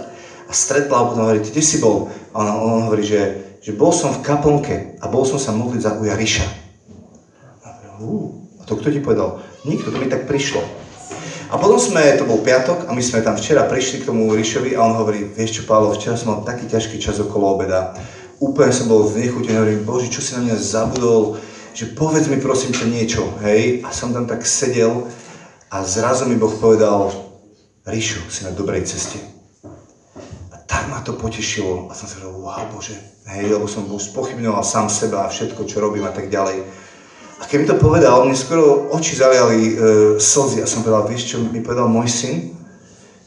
A 0.50 0.52
stretla 0.58 0.96
a 0.98 1.06
potom 1.06 1.22
hovorí, 1.22 1.38
kde 1.38 1.62
si 1.62 1.78
bol? 1.78 2.10
A 2.34 2.50
on, 2.50 2.82
on 2.82 2.82
hovorí, 2.90 3.06
že, 3.06 3.22
že 3.62 3.70
bol 3.78 3.94
som 3.94 4.10
v 4.10 4.18
kaplnke 4.18 4.98
a 4.98 5.06
bol 5.06 5.22
som 5.22 5.38
sa 5.38 5.54
modliť 5.54 5.86
za 5.86 5.94
Uja 5.94 6.18
Ríša. 6.18 6.50
A, 7.62 7.68
a 8.58 8.62
to 8.66 8.74
kto 8.74 8.90
ti 8.90 8.98
povedal? 8.98 9.38
Nikto, 9.62 9.94
to 9.94 10.02
mi 10.02 10.10
tak 10.10 10.26
prišlo. 10.26 10.83
A 11.52 11.60
potom 11.60 11.76
sme, 11.76 12.16
to 12.16 12.24
bol 12.24 12.40
piatok 12.40 12.88
a 12.88 12.96
my 12.96 13.02
sme 13.04 13.20
tam 13.20 13.36
včera 13.36 13.68
prišli 13.68 14.00
k 14.00 14.08
tomu 14.08 14.32
Ríšovi 14.32 14.72
a 14.72 14.80
on 14.80 14.96
hovorí, 14.96 15.28
vieš 15.28 15.60
čo 15.60 15.68
Pálo, 15.68 15.92
včera 15.92 16.16
som 16.16 16.32
mal 16.32 16.40
taký 16.40 16.64
ťažký 16.64 16.96
čas 16.96 17.20
okolo 17.20 17.60
obeda, 17.60 17.92
úplne 18.40 18.72
som 18.72 18.88
bol 18.88 19.04
znechutený, 19.04 19.52
hovorím, 19.52 19.84
Bože, 19.84 20.08
čo 20.08 20.24
si 20.24 20.32
na 20.34 20.44
mňa 20.44 20.56
zabudol, 20.56 21.36
že 21.76 21.92
povedz 21.92 22.32
mi 22.32 22.40
prosím 22.40 22.72
ťa 22.72 22.86
niečo, 22.88 23.22
hej, 23.44 23.84
a 23.84 23.92
som 23.92 24.16
tam 24.16 24.24
tak 24.24 24.46
sedel 24.48 25.04
a 25.68 25.84
zrazu 25.84 26.24
mi 26.24 26.40
Boh 26.40 26.52
povedal, 26.56 27.12
Ríšu, 27.84 28.24
si 28.32 28.48
na 28.48 28.50
dobrej 28.56 28.88
ceste. 28.88 29.20
A 30.48 30.56
tak 30.64 30.88
ma 30.88 31.04
to 31.04 31.12
potešilo 31.12 31.92
a 31.92 31.92
som 31.92 32.08
si 32.08 32.16
hovoril, 32.16 32.40
wow 32.40 32.64
Bože, 32.72 32.96
hej, 33.28 33.52
lebo 33.52 33.68
som 33.68 33.84
už 33.84 34.16
spochybňoval 34.16 34.64
sám 34.64 34.88
seba 34.88 35.28
a 35.28 35.32
všetko, 35.32 35.68
čo 35.68 35.84
robím 35.84 36.08
a 36.08 36.14
tak 36.14 36.32
ďalej. 36.32 36.83
A 37.44 37.46
keď 37.46 37.58
mi 37.60 37.66
to 37.68 37.76
povedal, 37.76 38.24
mne 38.24 38.32
skoro 38.32 38.88
oči 38.88 39.20
zaliali 39.20 39.60
e, 39.68 39.72
slzy 40.16 40.64
a 40.64 40.66
som 40.66 40.80
povedal, 40.80 41.04
vieš 41.12 41.36
čo 41.36 41.44
mi 41.44 41.60
povedal 41.60 41.92
môj 41.92 42.08
syn? 42.08 42.56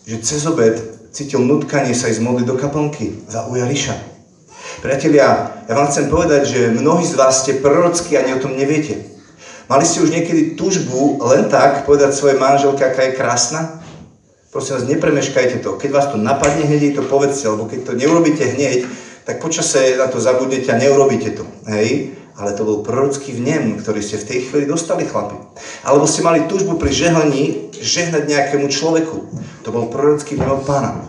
Že 0.10 0.16
cez 0.26 0.42
obed 0.50 0.74
cítil 1.14 1.46
nutkanie 1.46 1.94
sa 1.94 2.10
ísť 2.10 2.26
modliť 2.26 2.50
do 2.50 2.58
kaplnky 2.58 3.14
za 3.30 3.46
Uja 3.46 3.70
Ríša. 3.70 3.94
Priatelia, 4.82 5.54
ja 5.70 5.74
vám 5.78 5.94
chcem 5.94 6.10
povedať, 6.10 6.50
že 6.50 6.62
mnohí 6.74 7.06
z 7.06 7.14
vás 7.14 7.46
ste 7.46 7.62
prorocky 7.62 8.18
a 8.18 8.26
ani 8.26 8.34
o 8.34 8.42
tom 8.42 8.58
neviete. 8.58 9.06
Mali 9.70 9.86
ste 9.86 10.02
už 10.02 10.10
niekedy 10.10 10.58
túžbu 10.58 11.22
len 11.22 11.46
tak 11.46 11.86
povedať 11.86 12.18
svojej 12.18 12.42
manželke, 12.42 12.82
aká 12.82 13.14
je 13.14 13.18
krásna? 13.22 13.86
Prosím 14.50 14.82
vás, 14.82 14.90
nepremeškajte 14.90 15.62
to. 15.62 15.78
Keď 15.78 15.90
vás 15.94 16.10
to 16.10 16.18
napadne, 16.18 16.66
hneď 16.66 16.98
to 16.98 17.06
povedzte, 17.06 17.46
lebo 17.46 17.70
keď 17.70 17.86
to 17.86 17.94
neurobíte 17.94 18.42
hneď, 18.42 18.90
tak 19.30 19.38
počase 19.38 19.94
na 19.94 20.10
to 20.10 20.18
zabudnete 20.18 20.74
a 20.74 20.82
neurobíte 20.82 21.38
to. 21.38 21.46
Hej? 21.70 22.18
Ale 22.38 22.54
to 22.54 22.62
bol 22.62 22.86
prorocký 22.86 23.34
vnem, 23.34 23.82
ktorý 23.82 23.98
ste 23.98 24.22
v 24.22 24.28
tej 24.30 24.40
chvíli 24.46 24.66
dostali, 24.70 25.10
chlapi. 25.10 25.34
Alebo 25.82 26.06
ste 26.06 26.22
mali 26.22 26.46
túžbu 26.46 26.78
pri 26.78 26.94
žehnaní 26.94 27.74
žehnať 27.74 28.30
nejakému 28.30 28.70
človeku. 28.70 29.18
To 29.66 29.70
bol 29.74 29.90
prorocký 29.90 30.38
vnem 30.38 30.54
od 30.54 30.62
pána. 30.62 31.02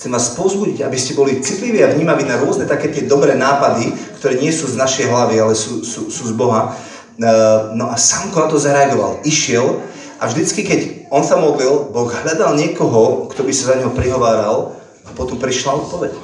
Chcem 0.00 0.16
vás 0.16 0.32
pozbudiť, 0.32 0.80
aby 0.80 0.96
ste 0.96 1.12
boli 1.12 1.44
citliví 1.44 1.84
a 1.84 1.92
vnímaví 1.92 2.24
na 2.24 2.40
rôzne 2.40 2.64
také 2.64 2.88
tie 2.88 3.04
dobré 3.04 3.36
nápady, 3.36 3.92
ktoré 4.16 4.40
nie 4.40 4.48
sú 4.48 4.64
z 4.64 4.80
našej 4.80 5.12
hlavy, 5.12 5.36
ale 5.44 5.52
sú, 5.52 5.84
sú, 5.84 6.08
sú 6.08 6.24
z 6.24 6.32
Boha. 6.32 6.72
E, 6.72 7.28
no 7.76 7.92
a 7.92 8.00
Samko 8.00 8.40
na 8.40 8.48
to 8.48 8.56
zareagoval. 8.56 9.20
Išiel 9.28 9.76
a 10.16 10.24
vždycky, 10.24 10.64
keď 10.64 10.80
on 11.12 11.20
sa 11.20 11.36
modlil, 11.36 11.92
Boh 11.92 12.08
hľadal 12.08 12.56
niekoho, 12.56 13.28
kto 13.28 13.44
by 13.44 13.52
sa 13.52 13.76
za 13.76 13.84
neho 13.84 13.92
prihováral 13.92 14.72
a 15.04 15.12
potom 15.12 15.36
prišla 15.36 15.84
odpoveď. 15.84 16.16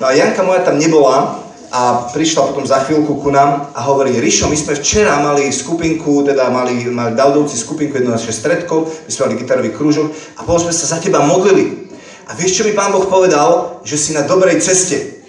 No 0.00 0.08
a 0.08 0.16
Janka 0.16 0.40
moja 0.40 0.64
tam 0.64 0.80
nebola, 0.80 1.44
a 1.70 2.10
prišla 2.10 2.50
potom 2.50 2.66
za 2.66 2.82
chvíľku 2.82 3.22
ku 3.22 3.30
nám 3.30 3.70
a 3.70 3.80
hovorí, 3.86 4.18
Rišo, 4.18 4.50
my 4.50 4.58
sme 4.58 4.74
včera 4.74 5.22
mali 5.22 5.54
skupinku, 5.54 6.26
teda 6.26 6.50
mali, 6.50 6.90
mali 6.90 7.14
Daudovci 7.14 7.54
skupinku, 7.54 7.94
jedno 7.94 8.18
naše 8.18 8.34
stredko, 8.34 8.90
my 8.90 9.10
sme 9.10 9.22
mali 9.30 9.38
gitarový 9.38 9.70
krúžok 9.70 10.10
a 10.34 10.42
potom 10.42 10.66
sme 10.66 10.74
sa 10.74 10.90
za 10.90 10.98
teba 10.98 11.22
modlili. 11.22 11.86
A 12.26 12.34
vieš, 12.34 12.62
čo 12.62 12.66
mi 12.66 12.74
Pán 12.74 12.90
Boh 12.90 13.06
povedal? 13.06 13.82
Že 13.86 13.96
si 13.98 14.10
na 14.14 14.26
dobrej 14.26 14.62
ceste. 14.62 15.22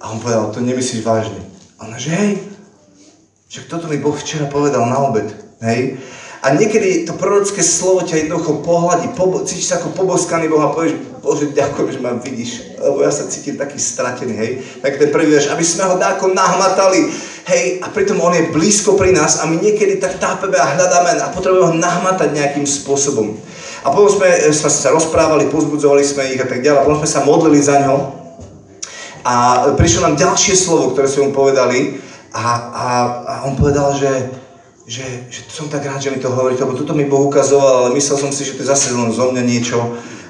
A 0.00 0.12
on 0.12 0.20
povedal, 0.20 0.52
to 0.52 0.64
nemyslíš 0.64 1.04
vážne. 1.04 1.40
A 1.76 1.88
ona, 1.88 2.00
že 2.00 2.12
hej, 2.12 2.30
že 3.48 3.68
toto 3.68 3.88
mi 3.88 4.00
Boh 4.00 4.16
včera 4.16 4.48
povedal 4.48 4.84
na 4.88 5.00
obed. 5.04 5.28
Hej. 5.60 6.00
A 6.40 6.56
niekedy 6.56 7.04
to 7.04 7.12
prorocké 7.16 7.60
slovo 7.60 8.00
ťa 8.04 8.24
jednoducho 8.24 8.64
pohľadí, 8.64 9.12
pobo- 9.12 9.44
cítiš 9.44 9.72
sa 9.72 9.76
ako 9.80 9.92
poboskaný 9.92 10.48
Boh 10.48 10.64
a 10.64 10.72
povieš, 10.72 11.09
Bože, 11.20 11.52
ďakujem, 11.52 11.88
že 11.92 12.00
ma 12.00 12.16
vidíš, 12.16 12.80
lebo 12.80 13.04
ja 13.04 13.12
sa 13.12 13.28
cítim 13.28 13.60
taký 13.60 13.76
stratený, 13.76 14.34
hej. 14.40 14.50
Tak 14.80 14.96
ten 14.96 15.12
prvý 15.12 15.36
verš, 15.36 15.52
aby 15.52 15.60
sme 15.60 15.84
ho 15.84 16.00
dáko 16.00 16.32
nahmatali, 16.32 17.12
hej, 17.44 17.64
a 17.84 17.92
pritom 17.92 18.16
on 18.24 18.32
je 18.32 18.48
blízko 18.48 18.96
pri 18.96 19.12
nás 19.12 19.44
a 19.44 19.44
my 19.44 19.60
niekedy 19.60 20.00
tak 20.00 20.16
tápeme 20.16 20.56
a 20.56 20.72
hľadáme 20.72 21.20
a 21.20 21.28
potrebujeme 21.28 21.66
ho 21.68 21.74
nahmatať 21.76 22.32
nejakým 22.32 22.64
spôsobom. 22.64 23.36
A 23.84 23.92
potom 23.92 24.08
sme, 24.08 24.32
e, 24.32 24.48
sme 24.48 24.72
sa 24.72 24.96
rozprávali, 24.96 25.52
pozbudzovali 25.52 26.00
sme 26.00 26.32
ich 26.32 26.40
a 26.40 26.48
tak 26.48 26.64
ďalej, 26.64 26.80
a 26.80 26.86
potom 26.88 27.00
sme 27.04 27.12
sa 27.12 27.20
modlili 27.28 27.60
za 27.60 27.76
ňo. 27.84 27.96
A 29.20 29.68
prišlo 29.76 30.08
nám 30.08 30.16
ďalšie 30.16 30.56
slovo, 30.56 30.96
ktoré 30.96 31.04
sme 31.04 31.28
mu 31.28 31.32
povedali 31.36 32.00
a, 32.32 32.44
a, 32.72 32.86
a 33.20 33.34
on 33.44 33.60
povedal, 33.60 33.92
že 33.92 34.40
že, 34.90 35.06
že 35.30 35.46
som 35.46 35.70
tak 35.70 35.86
rád, 35.86 36.02
že 36.02 36.10
mi 36.10 36.18
to 36.18 36.34
hovorí, 36.34 36.58
lebo 36.58 36.74
toto 36.74 36.98
mi 36.98 37.06
Boh 37.06 37.30
ukazoval, 37.30 37.86
ale 37.86 37.94
myslel 37.94 38.26
som 38.26 38.34
si, 38.34 38.42
že 38.42 38.58
to 38.58 38.66
je 38.66 38.74
zase 38.74 38.90
len 38.90 39.14
zo 39.14 39.30
mňa 39.30 39.42
niečo 39.46 39.78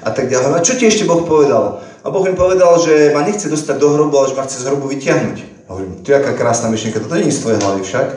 a 0.01 0.09
tak 0.09 0.29
ďalej. 0.29 0.57
A 0.57 0.65
čo 0.65 0.73
ti 0.75 0.89
ešte 0.89 1.05
Boh 1.05 1.21
povedal? 1.21 1.81
A 2.01 2.09
Boh 2.09 2.25
mi 2.25 2.33
povedal, 2.33 2.81
že 2.81 3.13
ma 3.13 3.21
nechce 3.21 3.45
dostať 3.45 3.77
do 3.77 3.93
hrobu, 3.93 4.17
ale 4.17 4.33
že 4.33 4.37
ma 4.37 4.45
chce 4.49 4.65
z 4.65 4.67
hrobu 4.67 4.89
vyťahnuť. 4.89 5.37
Hovorím, 5.69 6.01
to 6.01 6.11
je 6.11 6.17
aká 6.17 6.33
krásna 6.33 6.67
myšlienka, 6.73 6.99
toto 6.99 7.15
nie 7.15 7.29
je 7.29 7.37
z 7.37 7.41
tvojej 7.45 7.59
hlavy 7.61 7.81
však. 7.85 8.07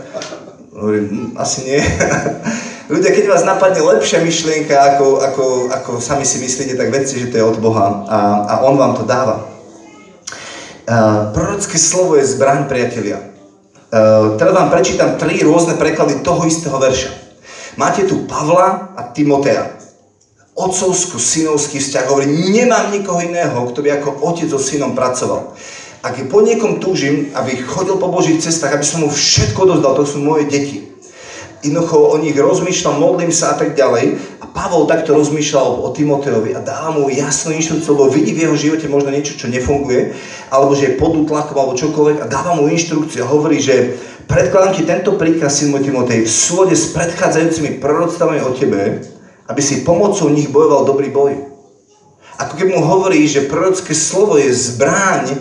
Hovorím, 0.75 1.05
hm, 1.07 1.29
asi 1.39 1.59
nie. 1.69 1.81
Ľudia, 2.93 3.11
keď 3.17 3.25
vás 3.31 3.45
napadne 3.49 3.81
lepšia 3.81 4.21
myšlienka, 4.25 4.75
ako, 4.75 5.23
ako, 5.23 5.45
ako 5.73 5.91
sami 6.01 6.25
si 6.29 6.41
myslíte, 6.41 6.77
tak 6.77 6.93
vedzte, 6.93 7.17
že 7.17 7.31
to 7.33 7.39
je 7.41 7.45
od 7.45 7.57
Boha 7.61 8.05
a, 8.09 8.19
a 8.45 8.55
On 8.69 8.77
vám 8.77 8.93
to 8.99 9.09
dáva. 9.09 9.49
Uh, 10.85 11.33
prorocké 11.33 11.81
slovo 11.81 12.21
je 12.21 12.29
zbraň, 12.29 12.69
priatelia. 12.69 13.17
Uh, 13.89 14.37
teraz 14.37 14.53
vám 14.53 14.69
prečítam 14.69 15.17
tri 15.17 15.41
rôzne 15.41 15.81
preklady 15.81 16.21
toho 16.21 16.45
istého 16.45 16.77
verša. 16.77 17.09
Máte 17.81 18.05
tu 18.05 18.29
Pavla 18.29 18.93
a 18.93 19.01
Timotea. 19.17 19.84
Otcovsko-synovský 20.55 21.83
vzťah 21.83 22.05
hovorí, 22.07 22.31
nemám 22.31 22.95
nikoho 22.95 23.19
iného, 23.23 23.59
kto 23.71 23.83
by 23.83 23.99
ako 23.99 24.23
otec 24.23 24.47
so 24.47 24.63
synom 24.63 24.95
pracoval. 24.95 25.55
Ak 26.05 26.21
po 26.31 26.45
niekom 26.45 26.79
túžim, 26.79 27.35
aby 27.35 27.59
chodil 27.65 27.99
po 27.99 28.13
Božích 28.13 28.39
cestách, 28.39 28.79
aby 28.79 28.87
som 28.87 29.03
mu 29.03 29.11
všetko 29.11 29.67
dozdal, 29.67 29.99
to 29.99 30.05
sú 30.07 30.23
moje 30.23 30.47
deti 30.47 30.95
jednoducho 31.65 31.97
o 31.97 32.17
nich 32.21 32.37
rozmýšľam, 32.37 33.01
modlím 33.01 33.33
sa 33.33 33.57
a 33.57 33.59
tak 33.59 33.73
ďalej. 33.73 34.21
A 34.41 34.47
Pavol 34.53 34.85
takto 34.85 35.17
rozmýšľal 35.17 35.81
o 35.81 35.89
Timoteovi 35.97 36.53
a 36.53 36.61
dáva 36.61 36.93
mu 36.93 37.09
jasnú 37.09 37.57
inštrukciu, 37.57 37.97
lebo 37.97 38.13
vidí 38.13 38.37
v 38.37 38.45
jeho 38.45 38.57
živote 38.57 38.87
možno 38.87 39.11
niečo, 39.11 39.41
čo 39.41 39.49
nefunguje, 39.49 40.13
alebo 40.53 40.77
že 40.77 40.93
je 40.93 40.99
pod 41.01 41.17
útlakom 41.17 41.57
alebo 41.57 41.75
čokoľvek 41.75 42.21
a 42.21 42.29
dáva 42.29 42.53
mu 42.55 42.69
inštrukciu 42.69 43.25
a 43.25 43.33
hovorí, 43.33 43.59
že 43.65 43.97
predkladám 44.29 44.77
ti 44.77 44.83
tento 44.85 45.17
príkaz, 45.17 45.65
syn 45.65 45.73
môj 45.73 45.89
Timotej, 45.89 46.29
v 46.29 46.31
súlode 46.31 46.77
s 46.77 46.93
predchádzajúcimi 46.93 47.81
proroctvami 47.81 48.45
o 48.45 48.53
tebe, 48.53 49.01
aby 49.49 49.61
si 49.61 49.85
pomocou 49.85 50.33
nich 50.33 50.49
bojoval 50.49 50.89
dobrý 50.89 51.13
boj. 51.13 51.33
Ako 52.41 52.59
keď 52.59 52.67
mu 52.75 52.81
hovorí, 52.83 53.29
že 53.31 53.47
prorocké 53.47 53.95
slovo 53.95 54.41
je 54.41 54.51
zbráň 54.51 55.39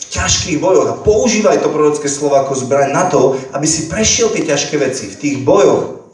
v 0.00 0.04
ťažkých 0.14 0.62
bojoch 0.62 0.88
a 0.88 0.98
používaj 1.00 1.60
to 1.60 1.72
prorocké 1.74 2.06
slovo 2.06 2.38
ako 2.38 2.54
zbraň 2.54 2.94
na 2.94 3.04
to, 3.10 3.34
aby 3.52 3.66
si 3.66 3.90
prešiel 3.90 4.30
tie 4.30 4.46
ťažké 4.46 4.78
veci 4.78 5.10
v 5.10 5.18
tých 5.18 5.36
bojoch. 5.42 6.06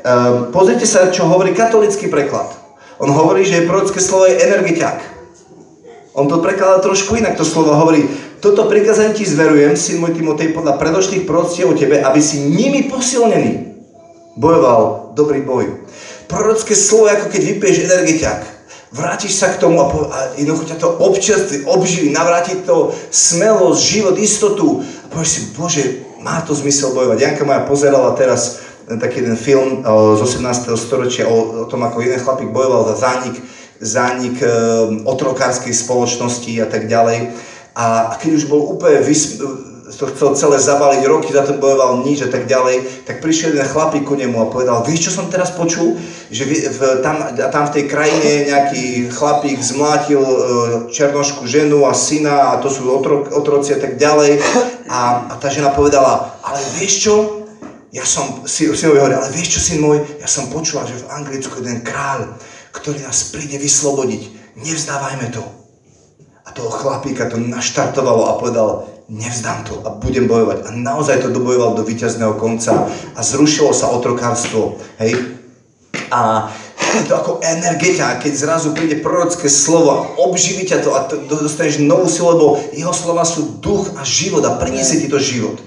Um, 0.00 0.50
pozrite 0.50 0.88
sa, 0.88 1.12
čo 1.12 1.28
hovorí 1.28 1.52
katolický 1.52 2.08
preklad. 2.08 2.50
On 3.00 3.08
hovorí, 3.08 3.48
že 3.48 3.64
prorocké 3.64 4.00
slovo 4.00 4.28
je 4.28 4.40
energiťak. 4.40 5.20
On 6.12 6.26
to 6.26 6.42
prekladá 6.42 6.82
trošku 6.82 7.16
inak, 7.16 7.38
to 7.38 7.46
slovo 7.46 7.72
hovorí, 7.72 8.04
toto 8.40 8.66
prikazanie 8.66 9.14
ti 9.14 9.28
zverujem, 9.28 9.76
syn 9.76 10.00
môj 10.00 10.16
Timotej, 10.16 10.56
podľa 10.56 10.80
predošlých 10.80 11.28
proroctiev 11.28 11.70
o 11.70 11.78
tebe, 11.78 12.00
aby 12.00 12.20
si 12.20 12.40
nimi 12.40 12.88
posilnený 12.88 13.76
bojoval 14.34 15.12
dobrý 15.12 15.44
boj. 15.44 15.86
Prorocké 16.30 16.78
slovo 16.78 17.10
ako 17.10 17.26
keď 17.26 17.42
vypieš 17.42 17.76
energiťak 17.90 18.60
vrátiš 18.90 19.38
sa 19.38 19.54
k 19.54 19.62
tomu 19.62 19.78
a, 19.80 19.86
po, 19.86 20.10
a 20.10 20.34
jednoducho 20.34 20.74
ťa 20.74 20.78
to 20.82 20.88
občerství, 20.98 21.56
obživí, 21.66 22.10
navráti 22.10 22.58
to 22.66 22.90
smelosť, 23.10 23.80
život, 23.80 24.16
istotu 24.18 24.82
a 24.82 25.06
povieš 25.10 25.30
si, 25.30 25.40
Bože, 25.54 25.84
má 26.20 26.42
to 26.42 26.52
zmysel 26.52 26.92
bojovať. 26.92 27.18
Janka 27.22 27.46
moja 27.46 27.64
pozerala 27.64 28.12
teraz 28.18 28.60
taký 28.90 29.22
jeden 29.22 29.38
film 29.38 29.86
o, 29.86 30.18
z 30.18 30.20
18. 30.26 30.74
storočia 30.74 31.30
o, 31.30 31.64
o 31.64 31.66
tom, 31.70 31.86
ako 31.86 32.02
jeden 32.02 32.18
chlapík 32.18 32.50
bojoval 32.50 32.90
za 32.92 33.06
zánik, 33.06 33.38
zánik 33.78 34.36
e, 34.42 34.50
otrokárskej 35.06 35.70
spoločnosti 35.70 36.50
a 36.58 36.66
tak 36.66 36.90
ďalej. 36.90 37.30
A, 37.78 38.10
a 38.10 38.14
keď 38.18 38.42
už 38.42 38.44
bol 38.50 38.74
úplne 38.74 38.98
vys, 39.06 39.38
to 39.90 40.06
chcel 40.14 40.34
celé 40.38 40.58
zabaliť, 40.62 41.02
roky 41.06 41.30
za 41.34 41.42
to 41.42 41.58
bojoval 41.58 42.06
nič 42.06 42.22
a 42.26 42.30
tak 42.30 42.46
ďalej, 42.46 43.06
tak 43.06 43.18
prišiel 43.18 43.54
jeden 43.54 43.66
chlapík 43.66 44.06
ku 44.06 44.14
nemu 44.14 44.36
a 44.38 44.52
povedal, 44.52 44.86
vieš 44.86 45.10
čo 45.10 45.22
som 45.22 45.26
teraz 45.26 45.50
počul? 45.50 45.98
Že 46.30 46.42
v, 46.46 46.52
v, 46.70 46.80
tam, 47.02 47.16
tam 47.34 47.64
v 47.66 47.74
tej 47.74 47.84
krajine 47.90 48.30
nejaký 48.50 49.10
chlapík 49.10 49.58
zmlátil 49.58 50.22
e, 50.22 50.36
černošku 50.94 51.46
ženu 51.46 51.86
a 51.86 51.92
syna 51.94 52.54
a 52.54 52.60
to 52.62 52.70
sú 52.70 52.86
otro, 52.86 53.26
otroci 53.30 53.74
a 53.74 53.80
tak 53.82 53.98
ďalej. 53.98 54.38
A, 54.90 55.30
a 55.30 55.34
tá 55.38 55.46
žena 55.46 55.70
povedala, 55.70 56.34
ale 56.42 56.58
vieš 56.74 57.06
čo? 57.06 57.14
ja 57.90 58.06
som, 58.06 58.46
synovi 58.46 59.02
hovorí, 59.02 59.14
ale 59.18 59.34
vieš 59.34 59.58
čo, 59.58 59.60
syn 59.62 59.82
môj, 59.82 59.98
ja 60.22 60.28
som 60.30 60.46
počula, 60.46 60.86
že 60.86 61.02
v 61.02 61.10
Anglicku 61.10 61.58
jeden 61.58 61.82
kráľ, 61.82 62.38
ktorý 62.70 63.02
nás 63.02 63.34
príde 63.34 63.58
vyslobodiť. 63.58 64.54
Nevzdávajme 64.62 65.26
to. 65.34 65.59
A 66.50 66.54
toho 66.58 66.66
chlapíka 66.66 67.30
to 67.30 67.38
naštartovalo 67.38 68.26
a 68.26 68.34
povedal, 68.34 68.90
nevzdám 69.06 69.62
to 69.70 69.78
a 69.86 69.94
budem 69.94 70.26
bojovať. 70.26 70.66
A 70.66 70.74
naozaj 70.74 71.22
to 71.22 71.30
dobojoval 71.30 71.78
do 71.78 71.86
víťazného 71.86 72.34
konca 72.34 72.90
a 72.90 73.20
zrušilo 73.22 73.70
sa 73.70 73.94
otrokárstvo. 73.94 74.74
Hej? 74.98 75.38
A 76.10 76.50
to 77.06 77.14
ako 77.14 77.38
energetika, 77.38 78.18
keď 78.18 78.32
zrazu 78.34 78.74
príde 78.74 78.98
prorocké 78.98 79.46
slovo 79.46 79.94
a 79.94 80.02
obživí 80.26 80.66
ťa 80.66 80.78
to 80.82 80.90
a 80.90 81.06
to, 81.06 81.22
dostaneš 81.38 81.78
novú 81.86 82.10
silu, 82.10 82.34
lebo 82.34 82.46
jeho 82.74 82.90
slova 82.90 83.22
sú 83.22 83.62
duch 83.62 83.94
a 83.94 84.02
život 84.02 84.42
a 84.42 84.58
priniesie 84.58 84.98
ti 84.98 85.06
to 85.06 85.22
život. 85.22 85.62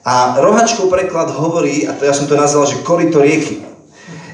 A 0.00 0.40
rohačkov 0.40 0.88
preklad 0.88 1.28
hovorí, 1.28 1.84
a 1.84 1.92
to 1.92 2.08
ja 2.08 2.16
som 2.16 2.24
to 2.24 2.40
nazval, 2.40 2.64
že 2.64 2.80
korito 2.80 3.20
rieky. 3.20 3.69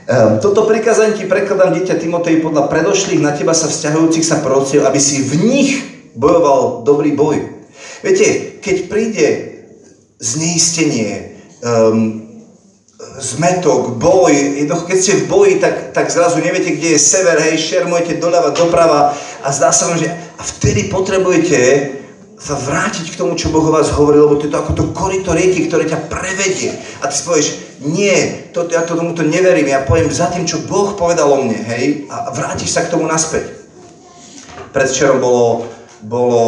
Um, 0.06 0.38
toto 0.38 0.70
prikázanie 0.70 1.18
ti 1.18 1.26
prekladám 1.26 1.74
dieťa 1.74 1.98
Timotej 1.98 2.38
podľa 2.38 2.70
predošlých 2.70 3.18
na 3.18 3.34
teba 3.34 3.50
sa 3.58 3.66
vzťahujúcich 3.66 4.22
sa 4.22 4.38
prorociev, 4.38 4.86
aby 4.86 5.02
si 5.02 5.18
v 5.18 5.34
nich 5.42 5.70
bojoval 6.14 6.86
dobrý 6.86 7.10
boj. 7.10 7.42
Viete, 8.06 8.54
keď 8.62 8.76
príde 8.86 9.26
zneistenie, 10.22 11.42
um, 11.58 12.22
zmetok, 13.18 13.98
boj, 13.98 14.30
jednoducho 14.62 14.86
keď 14.86 14.98
ste 15.02 15.18
v 15.18 15.28
boji, 15.28 15.52
tak, 15.58 15.90
tak 15.90 16.06
zrazu 16.06 16.38
neviete, 16.38 16.78
kde 16.78 16.94
je 16.94 17.00
sever, 17.02 17.42
hej, 17.42 17.58
šermujete 17.58 18.22
doľava, 18.22 18.54
doprava 18.54 19.10
a 19.42 19.48
zdá 19.50 19.74
sa 19.74 19.90
vám, 19.90 19.98
že 19.98 20.06
a 20.38 20.42
vtedy 20.46 20.86
potrebujete 20.86 21.58
sa 22.38 22.54
vrátiť 22.54 23.10
k 23.10 23.18
tomu, 23.18 23.34
čo 23.34 23.50
Boh 23.50 23.64
o 23.64 23.74
vás 23.74 23.90
hovoril, 23.90 24.28
lebo 24.28 24.38
to 24.38 24.46
je 24.46 24.52
to 24.54 24.60
ako 24.60 24.72
to 24.76 24.84
korito 24.94 25.34
rieky, 25.34 25.66
ktoré 25.66 25.88
ťa 25.88 26.06
prevedie. 26.06 26.78
A 27.00 27.08
ty 27.08 27.18
si 27.18 27.24
povieš, 27.24 27.65
nie, 27.84 28.48
to, 28.56 28.64
ja 28.72 28.88
to 28.88 28.96
tomuto 28.96 29.20
neverím, 29.20 29.68
ja 29.68 29.84
poviem 29.84 30.08
za 30.08 30.32
tým, 30.32 30.48
čo 30.48 30.64
Boh 30.64 30.96
povedal 30.96 31.28
o 31.28 31.44
mne, 31.44 31.60
hej, 31.60 32.08
a 32.08 32.32
vrátiš 32.32 32.72
sa 32.72 32.88
k 32.88 32.92
tomu 32.96 33.04
naspäť. 33.04 33.52
Predvčerom 34.72 35.20
bolo, 35.20 35.68
bolo 36.00 36.42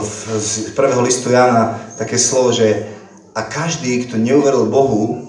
v, 0.00 0.40
z 0.40 0.72
prvého 0.72 1.04
listu 1.04 1.32
Jana 1.32 1.76
také 2.00 2.16
slovo, 2.16 2.56
že 2.56 2.88
a 3.36 3.44
každý, 3.44 4.08
kto 4.08 4.16
neuveril 4.16 4.72
Bohu, 4.72 5.28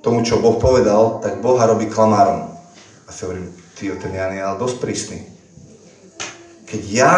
tomu, 0.00 0.22
čo 0.22 0.40
Boh 0.40 0.56
povedal, 0.56 1.18
tak 1.20 1.42
Boha 1.42 1.66
robí 1.66 1.90
klamárom. 1.90 2.52
A 3.06 3.12
si 3.12 3.26
hovorím, 3.26 3.52
ty 3.74 3.90
ten 3.90 4.14
Jan 4.14 4.32
je 4.32 4.42
ale 4.42 4.58
dosť 4.58 4.76
prísny. 4.78 5.18
Keď 6.66 6.82
ja 6.90 7.14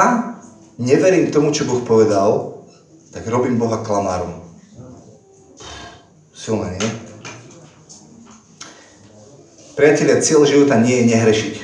neverím 0.81 1.31
tomu, 1.31 1.53
čo 1.55 1.69
Boh 1.69 1.81
povedal, 1.85 2.61
tak 3.13 3.25
robím 3.29 3.57
Boha 3.57 3.81
klamárom. 3.85 4.41
Silné, 6.35 6.77
nie? 6.81 7.08
Priatelia, 9.79 10.19
cieľ 10.19 10.43
života 10.43 10.75
nie 10.75 11.07
je 11.07 11.15
nehrešiť. 11.15 11.55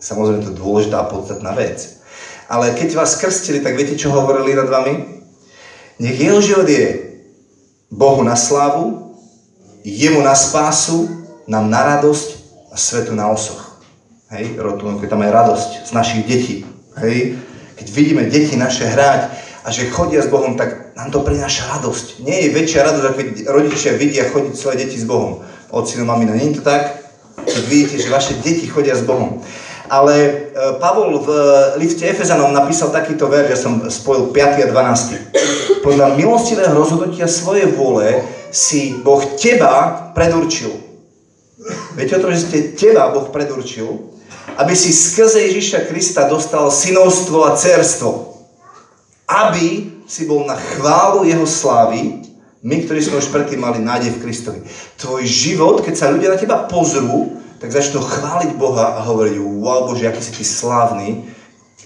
Samozrejme, 0.00 0.40
to 0.40 0.56
je 0.56 0.60
dôležitá 0.64 1.04
a 1.04 1.10
podstatná 1.12 1.52
vec. 1.52 2.00
Ale 2.48 2.72
keď 2.72 2.96
vás 2.96 3.20
krstili, 3.20 3.60
tak 3.60 3.76
viete, 3.76 3.92
čo 3.92 4.08
hovorili 4.08 4.56
nad 4.56 4.72
vami? 4.72 5.20
Nech 6.00 6.16
jeho 6.16 6.40
život 6.40 6.64
je 6.64 7.12
Bohu 7.92 8.24
na 8.24 8.32
slávu, 8.40 9.12
jemu 9.84 10.24
na 10.24 10.32
spásu, 10.32 11.12
nám 11.44 11.68
na 11.68 11.84
radosť 11.84 12.40
a 12.72 12.76
svetu 12.80 13.12
na 13.12 13.28
osoch. 13.28 13.84
Hej, 14.32 14.56
rotulunku, 14.56 15.04
tam 15.12 15.20
je 15.20 15.28
radosť 15.28 15.70
z 15.84 15.90
našich 15.92 16.24
detí. 16.24 16.64
Hej, 16.96 17.36
keď 17.76 17.86
vidíme 17.92 18.32
deti 18.32 18.56
naše 18.56 18.88
hrať 18.88 19.28
a 19.60 19.68
že 19.68 19.92
chodia 19.92 20.24
s 20.24 20.32
Bohom, 20.32 20.56
tak 20.56 20.96
nám 20.96 21.12
to 21.12 21.20
prináša 21.20 21.68
radosť. 21.76 22.24
Nie 22.24 22.48
je 22.48 22.56
väčšia 22.56 22.80
radosť, 22.88 23.04
ako 23.04 23.16
keď 23.20 23.28
rodičia 23.52 23.92
vidia 23.92 24.24
chodiť 24.24 24.56
svoje 24.56 24.88
deti 24.88 24.96
s 24.96 25.04
Bohom. 25.04 25.51
Ocino, 25.72 26.04
mamina, 26.04 26.36
nie 26.36 26.52
je 26.52 26.60
to 26.60 26.68
tak? 26.68 27.00
Vidíte, 27.66 27.98
že 27.98 28.12
vaše 28.12 28.36
deti 28.44 28.68
chodia 28.68 28.92
s 28.92 29.02
Bohom. 29.02 29.40
Ale 29.88 30.14
e, 30.14 30.32
Pavol 30.78 31.18
v 31.20 31.28
liste 31.80 32.04
Efezanom 32.04 32.52
napísal 32.52 32.92
takýto 32.92 33.26
ver, 33.26 33.48
že 33.48 33.64
som 33.64 33.80
spojil 33.88 34.30
5. 34.30 34.62
a 34.62 34.66
12. 34.68 35.82
Podľa 35.82 36.14
milostivého 36.14 36.76
rozhodnutia 36.76 37.24
svojej 37.24 37.72
vôle 37.72 38.22
si 38.52 39.00
Boh 39.00 39.24
teba 39.40 40.12
predurčil. 40.12 40.76
Viete 41.96 42.20
o 42.20 42.22
tom, 42.22 42.30
že 42.30 42.44
ste 42.44 42.58
teba 42.76 43.08
Boh 43.10 43.32
predurčil? 43.32 44.12
aby 44.56 44.74
si 44.76 44.92
skrze 44.92 45.40
Ježiša 45.48 45.88
Krista 45.88 46.28
dostal 46.28 46.68
synovstvo 46.68 47.46
a 47.46 47.56
cerstvo. 47.56 48.36
Aby 49.24 49.88
si 50.04 50.28
bol 50.28 50.44
na 50.44 50.58
chválu 50.58 51.24
jeho 51.24 51.46
slávy, 51.48 52.20
my, 52.62 52.76
ktorí 52.86 53.02
sme 53.02 53.18
už 53.18 53.34
predtým 53.34 53.58
mali 53.58 53.82
nádej 53.82 54.14
v 54.14 54.22
Kristovi. 54.22 54.60
Tvoj 54.94 55.26
život, 55.26 55.82
keď 55.82 55.94
sa 55.98 56.14
ľudia 56.14 56.30
na 56.30 56.38
teba 56.38 56.70
pozrú, 56.70 57.42
tak 57.58 57.74
začnú 57.74 58.02
chváliť 58.02 58.54
Boha 58.54 58.98
a 58.98 59.06
hovoriť, 59.06 59.38
wow 59.38 59.86
Bože, 59.90 60.06
aký 60.06 60.22
si 60.22 60.32
ty 60.34 60.44
slávny. 60.46 61.26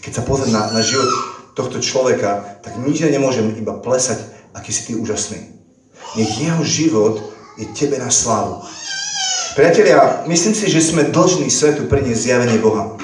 Keď 0.04 0.12
sa 0.12 0.22
pozrie 0.24 0.52
na, 0.52 0.68
na 0.72 0.80
život 0.84 1.08
tohto 1.56 1.80
človeka, 1.80 2.60
tak 2.60 2.76
nič 2.80 3.04
nemôžem 3.04 3.56
iba 3.56 3.76
plesať, 3.76 4.20
aký 4.52 4.72
si 4.72 4.88
ty 4.88 4.92
úžasný. 4.96 5.40
Nech 6.16 6.32
jeho 6.40 6.64
život 6.64 7.20
je 7.60 7.68
tebe 7.76 7.96
na 7.96 8.12
slávu. 8.12 8.64
Priatelia, 9.56 10.24
myslím 10.28 10.52
si, 10.52 10.68
že 10.68 10.84
sme 10.84 11.08
dlžní 11.08 11.48
svetu 11.48 11.88
priniesť 11.88 12.20
zjavenie 12.20 12.60
Boha. 12.60 12.95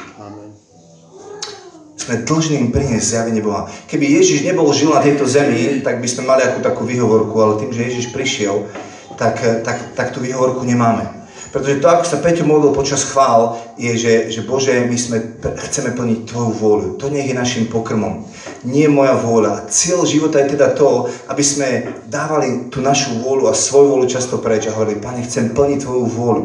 Sme 2.02 2.26
dlžní 2.26 2.58
im 2.58 2.74
priniesť 2.74 3.14
zjavenie 3.14 3.38
Boha. 3.38 3.70
Keby 3.86 4.02
Ježiš 4.18 4.42
nebol 4.42 4.66
žil 4.74 4.90
na 4.90 4.98
tejto 4.98 5.22
zemi, 5.22 5.78
tak 5.86 6.02
by 6.02 6.08
sme 6.10 6.26
mali 6.26 6.42
akú 6.42 6.58
takú 6.58 6.82
výhovorku, 6.82 7.38
ale 7.38 7.62
tým, 7.62 7.70
že 7.70 7.86
Ježiš 7.86 8.06
prišiel, 8.10 8.66
tak, 9.14 9.38
tak, 9.62 9.94
tak 9.94 10.10
tú 10.10 10.18
výhovorku 10.18 10.66
nemáme. 10.66 11.21
Pretože 11.52 11.84
to, 11.84 11.86
ako 11.92 12.04
sa 12.08 12.16
Peťo 12.24 12.48
modlil 12.48 12.72
počas 12.72 13.04
chvál, 13.04 13.60
je, 13.76 13.92
že, 14.00 14.32
že 14.32 14.40
Bože, 14.40 14.72
my 14.88 14.96
sme, 14.96 15.36
chceme 15.68 15.92
plniť 15.92 16.24
Tvoju 16.24 16.52
vôľu. 16.56 16.88
To 16.96 17.12
nech 17.12 17.28
je 17.28 17.36
našim 17.36 17.68
pokrmom. 17.68 18.24
Nie 18.64 18.88
moja 18.88 19.12
vôľa. 19.20 19.68
Cieľ 19.68 20.08
života 20.08 20.40
je 20.40 20.56
teda 20.56 20.72
to, 20.72 21.12
aby 21.28 21.44
sme 21.44 21.92
dávali 22.08 22.72
tú 22.72 22.80
našu 22.80 23.20
vôľu 23.20 23.52
a 23.52 23.54
svoju 23.54 23.92
vôľu 23.92 24.06
často 24.08 24.40
preč 24.40 24.64
a 24.64 24.72
hovorili, 24.72 25.04
Pane, 25.04 25.28
chcem 25.28 25.52
plniť 25.52 25.84
Tvoju 25.84 26.08
vôľu. 26.08 26.44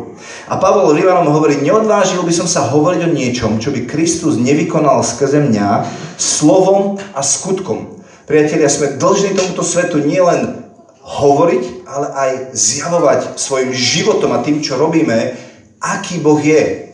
A 0.51 0.59
Pavol 0.59 0.91
Rivanom 0.91 1.31
hovorí, 1.31 1.63
neodvážil 1.63 2.27
by 2.27 2.33
som 2.35 2.45
sa 2.45 2.67
hovoriť 2.67 3.07
o 3.07 3.13
niečom, 3.15 3.63
čo 3.63 3.71
by 3.71 3.87
Kristus 3.87 4.35
nevykonal 4.35 5.07
skrze 5.07 5.39
mňa 5.39 5.87
slovom 6.19 6.99
a 7.15 7.23
skutkom. 7.23 7.95
Priatelia, 8.27 8.67
sme 8.67 8.99
dlžní 8.99 9.39
tomuto 9.39 9.63
svetu 9.63 10.03
nielen 10.03 10.66
hovoriť, 11.07 11.87
ale 11.87 12.07
aj 12.11 12.31
zjavovať 12.51 13.39
svojim 13.39 13.71
životom 13.71 14.35
a 14.35 14.43
tým, 14.43 14.59
čo 14.59 14.75
robíme, 14.75 15.39
aký 15.79 16.19
Boh 16.19 16.39
je. 16.43 16.91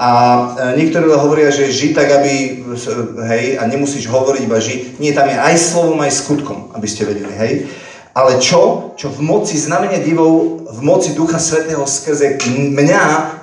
A 0.00 0.08
e, 0.08 0.80
niektorí 0.80 1.12
hovoria, 1.12 1.52
že 1.52 1.68
ži 1.68 1.92
tak, 1.92 2.08
aby, 2.08 2.64
hej, 3.28 3.60
a 3.60 3.68
nemusíš 3.68 4.08
hovoriť 4.08 4.42
iba 4.48 4.56
ži. 4.56 4.96
Nie, 4.96 5.12
tam 5.12 5.28
je 5.28 5.36
aj 5.36 5.56
slovom, 5.60 6.00
aj 6.00 6.16
skutkom, 6.24 6.72
aby 6.72 6.88
ste 6.88 7.04
vedeli, 7.04 7.28
hej. 7.36 7.52
Ale 8.16 8.40
čo? 8.40 8.96
Čo 8.96 9.12
v 9.12 9.20
moci 9.20 9.60
znamenia 9.60 10.00
divov, 10.00 10.64
v 10.64 10.80
moci 10.80 11.12
Ducha 11.12 11.36
Svetého 11.36 11.84
skrze 11.84 12.40
mňa 12.48 13.02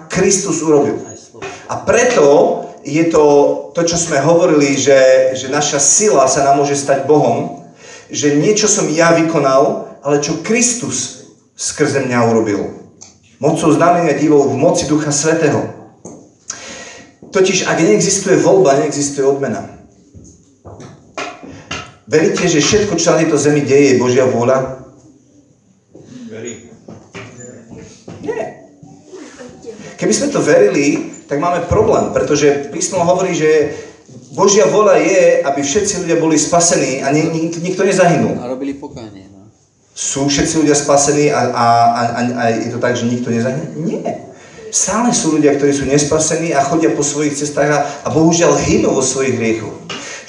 Kristus 0.09 0.65
urobil. 0.65 0.97
A 1.69 1.77
preto 1.85 2.65
je 2.81 3.05
to, 3.05 3.25
to 3.77 3.85
čo 3.85 3.95
sme 3.99 4.17
hovorili, 4.17 4.73
že, 4.73 5.31
že 5.37 5.53
naša 5.53 5.77
sila 5.77 6.25
sa 6.25 6.41
nám 6.41 6.63
môže 6.63 6.73
stať 6.73 7.05
Bohom, 7.05 7.69
že 8.09 8.39
niečo 8.39 8.65
som 8.65 8.87
ja 8.89 9.13
vykonal, 9.13 9.86
ale 10.07 10.23
čo 10.23 10.39
Kristus 10.39 11.27
skrze 11.59 12.07
mňa 12.07 12.31
urobil. 12.31 12.71
Mocou 13.43 13.75
znamenia 13.75 14.15
divov 14.15 14.47
v 14.47 14.55
moci 14.55 14.87
Ducha 14.87 15.11
Svetého. 15.11 15.67
Totiž, 17.27 17.67
ak 17.67 17.83
neexistuje 17.83 18.39
voľba, 18.39 18.79
neexistuje 18.79 19.27
odmena. 19.27 19.67
Veríte, 22.07 22.47
že 22.47 22.63
všetko, 22.63 22.95
čo 22.95 23.11
na 23.11 23.19
tejto 23.19 23.35
zemi 23.35 23.67
deje, 23.67 23.93
je 23.93 24.01
Božia 24.01 24.23
vôľa? 24.23 24.79
Nie. 28.23 28.63
Keby 29.99 30.13
sme 30.15 30.31
to 30.31 30.39
verili, 30.39 31.11
tak 31.27 31.43
máme 31.43 31.67
problém, 31.67 32.15
pretože 32.15 32.71
písmo 32.71 33.03
hovorí, 33.03 33.35
že 33.35 33.75
Božia 34.31 34.71
vôľa 34.71 35.03
je, 35.03 35.43
aby 35.43 35.59
všetci 35.59 36.07
ľudia 36.07 36.15
boli 36.15 36.39
spasení 36.39 37.03
a 37.03 37.11
nikto 37.11 37.83
nezahynul. 37.83 38.39
A 38.39 38.47
robili 38.47 38.71
pokánie 38.71 39.26
sú 39.97 40.29
všetci 40.29 40.61
ľudia 40.61 40.77
spasení 40.77 41.33
a, 41.33 41.41
a, 41.49 41.65
a, 41.89 42.21
a 42.37 42.43
je 42.53 42.69
to 42.69 42.77
tak, 42.77 42.93
že 42.93 43.09
nikto 43.09 43.33
nezahynie? 43.33 43.73
Nie. 43.81 44.29
Stále 44.69 45.09
sú 45.09 45.33
ľudia, 45.33 45.57
ktorí 45.57 45.73
sú 45.73 45.89
nespasení 45.89 46.53
a 46.53 46.61
chodia 46.61 46.93
po 46.93 47.01
svojich 47.01 47.33
cestách 47.33 47.71
a, 47.73 47.79
a 48.05 48.07
bohužiaľ 48.13 48.61
hynú 48.61 48.93
vo 48.93 49.01
svojich 49.01 49.33
hriechoch. 49.41 49.73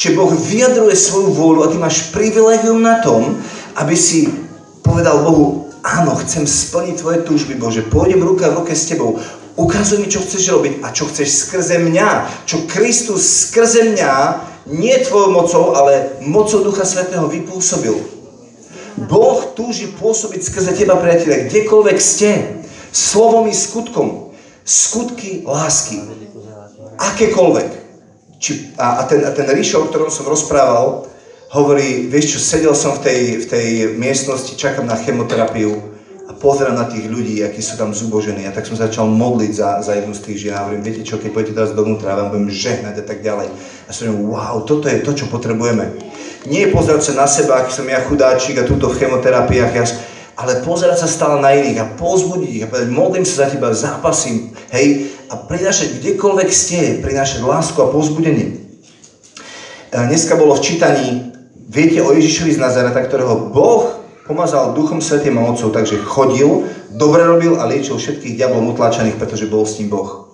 Čiže 0.01 0.16
Boh 0.16 0.33
vyjadruje 0.33 0.97
svoju 0.97 1.37
vôľu 1.37 1.61
a 1.69 1.71
ty 1.75 1.77
máš 1.77 2.09
privilegium 2.16 2.81
na 2.81 3.05
tom, 3.05 3.45
aby 3.77 3.93
si 3.93 4.33
povedal 4.81 5.21
Bohu, 5.21 5.69
áno, 5.85 6.16
chcem 6.16 6.49
splniť 6.49 7.05
tvoje 7.05 7.19
túžby, 7.29 7.61
Bože, 7.61 7.85
pôjdem 7.85 8.25
ruka 8.25 8.49
v 8.49 8.64
ruke 8.64 8.73
s 8.73 8.89
tebou, 8.89 9.21
ukazuj 9.59 10.01
mi, 10.01 10.09
čo 10.09 10.25
chceš 10.25 10.49
robiť 10.49 10.81
a 10.81 10.97
čo 10.97 11.05
chceš 11.12 11.45
skrze 11.45 11.77
mňa, 11.77 12.09
čo 12.49 12.64
Kristus 12.64 13.53
skrze 13.53 13.93
mňa, 13.93 14.12
nie 14.73 14.97
tvojou 15.05 15.29
mocou, 15.29 15.77
ale 15.77 16.16
mocou 16.25 16.64
Ducha 16.64 16.89
Svetého 16.89 17.29
vypôsobil. 17.29 18.18
Boh 19.07 19.55
túži 19.55 19.94
pôsobiť 19.94 20.42
skrze 20.42 20.72
teba, 20.74 20.99
priatelia, 20.99 21.46
kdekoľvek 21.46 21.99
ste. 22.03 22.59
Slovom 22.90 23.46
i 23.46 23.55
skutkom. 23.55 24.34
Skutky 24.66 25.46
lásky. 25.46 26.03
Akékoľvek. 26.99 27.70
Či, 28.38 28.74
a, 28.78 29.03
a, 29.03 29.07
ten, 29.07 29.22
a 29.22 29.30
ten 29.34 29.46
Ríšo, 29.51 29.82
o 29.82 29.88
ktorom 29.90 30.11
som 30.11 30.26
rozprával, 30.26 31.07
hovorí, 31.55 32.07
vieš 32.07 32.36
čo, 32.36 32.38
sedel 32.38 32.74
som 32.74 32.99
v 32.99 33.03
tej, 33.03 33.20
v 33.42 33.46
tej 33.46 33.66
miestnosti, 33.99 34.55
čakám 34.55 34.86
na 34.86 34.99
chemoterapiu 34.99 35.97
pozerám 36.39 36.78
na 36.78 36.86
tých 36.86 37.11
ľudí, 37.11 37.43
akí 37.43 37.59
sú 37.59 37.74
tam 37.74 37.91
zubožení. 37.91 38.47
A 38.47 38.55
tak 38.55 38.66
som 38.66 38.78
začal 38.78 39.11
modliť 39.11 39.53
za, 39.53 39.82
za 39.82 39.93
jednu 39.99 40.14
z 40.14 40.22
tých 40.24 40.39
žien 40.47 40.55
a 40.55 40.64
hovorím, 40.64 40.86
viete 40.86 41.03
čo, 41.03 41.18
keď 41.18 41.30
pôjdete 41.34 41.55
teraz 41.59 41.70
dovnútra, 41.74 42.14
ja 42.14 42.18
vám 42.22 42.30
budem 42.34 42.51
žehnať 42.51 42.95
a 43.03 43.05
tak 43.05 43.20
ďalej. 43.20 43.51
A 43.86 43.91
som 43.91 44.14
wow, 44.30 44.62
toto 44.62 44.86
je 44.86 45.03
to, 45.03 45.12
čo 45.14 45.26
potrebujeme. 45.26 45.99
Nie 46.47 46.70
pozerať 46.70 47.12
sa 47.12 47.26
na 47.26 47.26
seba, 47.26 47.61
aký 47.61 47.74
som 47.74 47.86
ja 47.91 48.01
chudáčik 48.07 48.62
a 48.62 48.68
túto 48.68 48.86
v 48.86 48.99
chemoterapiách, 49.03 49.72
ja, 49.74 49.84
ale 50.39 50.62
pozerať 50.62 51.03
sa 51.03 51.09
stále 51.11 51.43
na 51.43 51.51
iných 51.51 51.82
a 51.82 51.91
pozbudiť 51.99 52.51
ich 52.55 52.64
a 52.64 52.70
povedať, 52.70 52.89
modlím 52.95 53.26
sa 53.26 53.45
za 53.45 53.59
teba, 53.59 53.74
zápasím, 53.74 54.55
hej, 54.70 55.11
a 55.26 55.34
prinášať 55.34 55.99
kdekoľvek 55.99 56.49
ste, 56.55 57.03
prinášať 57.03 57.43
lásku 57.43 57.74
a 57.82 57.91
pozbudenie. 57.91 58.55
E, 59.91 59.99
dneska 59.99 60.39
bolo 60.39 60.55
v 60.55 60.62
čítaní, 60.64 61.34
viete 61.66 61.99
o 62.01 62.14
Ježišovi 62.14 62.55
z 62.55 62.62
Nazareta, 62.62 63.03
ktorého 63.03 63.51
Boh 63.51 63.97
pomazal 64.29 64.76
Duchom 64.76 65.01
Svetým 65.01 65.41
a 65.41 65.49
Otcov, 65.49 65.72
takže 65.72 66.05
chodil, 66.05 66.68
dobre 66.93 67.24
robil 67.24 67.57
a 67.57 67.64
liečil 67.64 67.97
všetkých 67.97 68.37
diablom 68.37 68.76
utláčaných, 68.76 69.16
pretože 69.16 69.49
bol 69.49 69.64
s 69.64 69.81
ním 69.81 69.89
Boh. 69.89 70.29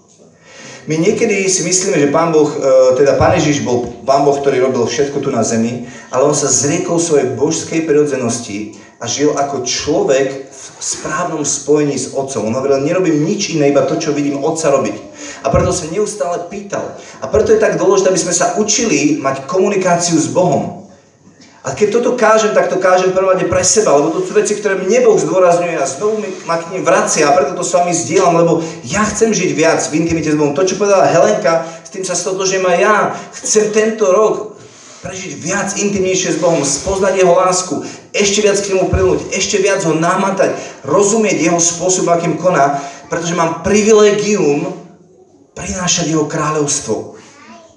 My 0.85 1.01
niekedy 1.01 1.49
si 1.49 1.65
myslíme, 1.65 1.97
že 1.97 2.13
Pán 2.13 2.29
Boh, 2.29 2.45
e, 2.45 2.61
teda 3.01 3.17
Pán 3.17 3.39
Ježiš 3.41 3.65
bol 3.65 3.89
Pán 4.05 4.27
Boh, 4.27 4.37
ktorý 4.37 4.69
robil 4.69 4.85
všetko 4.85 5.23
tu 5.23 5.33
na 5.33 5.41
zemi, 5.41 5.89
ale 6.13 6.29
on 6.29 6.37
sa 6.37 6.51
zriekol 6.51 7.01
svojej 7.01 7.33
božskej 7.33 7.89
prirodzenosti 7.89 8.77
a 9.01 9.09
žil 9.09 9.33
ako 9.33 9.65
človek 9.65 10.53
v 10.53 10.83
správnom 10.85 11.41
spojení 11.41 11.97
s 11.97 12.13
Otcom. 12.13 12.53
On 12.53 12.53
hovoril, 12.53 12.85
nerobím 12.85 13.25
nič 13.25 13.57
iné, 13.57 13.73
iba 13.73 13.89
to, 13.89 13.97
čo 13.97 14.13
vidím 14.13 14.45
Otca 14.45 14.69
robiť. 14.69 14.97
A 15.41 15.49
preto 15.49 15.73
sa 15.73 15.89
neustále 15.89 16.53
pýtal. 16.53 16.85
A 17.25 17.33
preto 17.33 17.57
je 17.57 17.65
tak 17.65 17.81
dôležité, 17.81 18.13
aby 18.13 18.21
sme 18.21 18.37
sa 18.37 18.61
učili 18.61 19.17
mať 19.25 19.49
komunikáciu 19.49 20.21
s 20.21 20.29
Bohom. 20.29 20.84
A 21.65 21.73
keď 21.73 21.97
toto 21.97 22.13
kážem, 22.13 22.53
tak 22.53 22.69
to 22.69 22.77
kážem 22.77 23.17
prvade 23.17 23.49
pre 23.49 23.65
seba, 23.65 23.97
lebo 23.97 24.13
to 24.13 24.21
sú 24.21 24.37
veci, 24.37 24.53
ktoré 24.53 24.77
mne 24.77 25.01
Boh 25.01 25.17
zdôrazňuje 25.17 25.81
a 25.81 25.89
znovu 25.89 26.21
mi, 26.21 26.29
ma 26.45 26.61
k 26.61 26.69
ním 26.77 26.85
vracia 26.85 27.25
a 27.25 27.33
preto 27.33 27.57
to 27.57 27.65
s 27.65 27.73
vami 27.73 27.89
zdieľam, 27.89 28.37
lebo 28.37 28.53
ja 28.85 29.01
chcem 29.09 29.33
žiť 29.33 29.51
viac 29.57 29.81
v 29.89 30.05
intimite 30.05 30.29
s 30.29 30.37
Bohom. 30.37 30.53
To, 30.53 30.61
čo 30.61 30.77
povedala 30.77 31.09
Helenka, 31.09 31.65
s 31.81 31.89
tým 31.89 32.05
sa 32.05 32.13
stotožím 32.13 32.69
aj 32.69 32.77
ja. 32.77 32.97
Chcem 33.33 33.73
tento 33.73 34.13
rok 34.13 34.61
prežiť 35.01 35.33
viac 35.41 35.69
intimnejšie 35.81 36.37
s 36.37 36.39
Bohom, 36.45 36.61
spoznať 36.61 37.25
Jeho 37.25 37.33
lásku, 37.33 37.81
ešte 38.13 38.45
viac 38.45 38.61
k 38.61 38.77
nemu 38.77 38.93
prilnúť, 38.93 39.21
ešte 39.33 39.57
viac 39.57 39.81
ho 39.89 39.97
namatať, 39.97 40.61
rozumieť 40.85 41.49
Jeho 41.49 41.61
spôsob, 41.61 42.13
akým 42.13 42.37
koná, 42.37 42.77
pretože 43.09 43.33
mám 43.33 43.65
privilegium 43.65 44.69
prinášať 45.57 46.13
Jeho 46.13 46.29
kráľovstvo. 46.29 47.17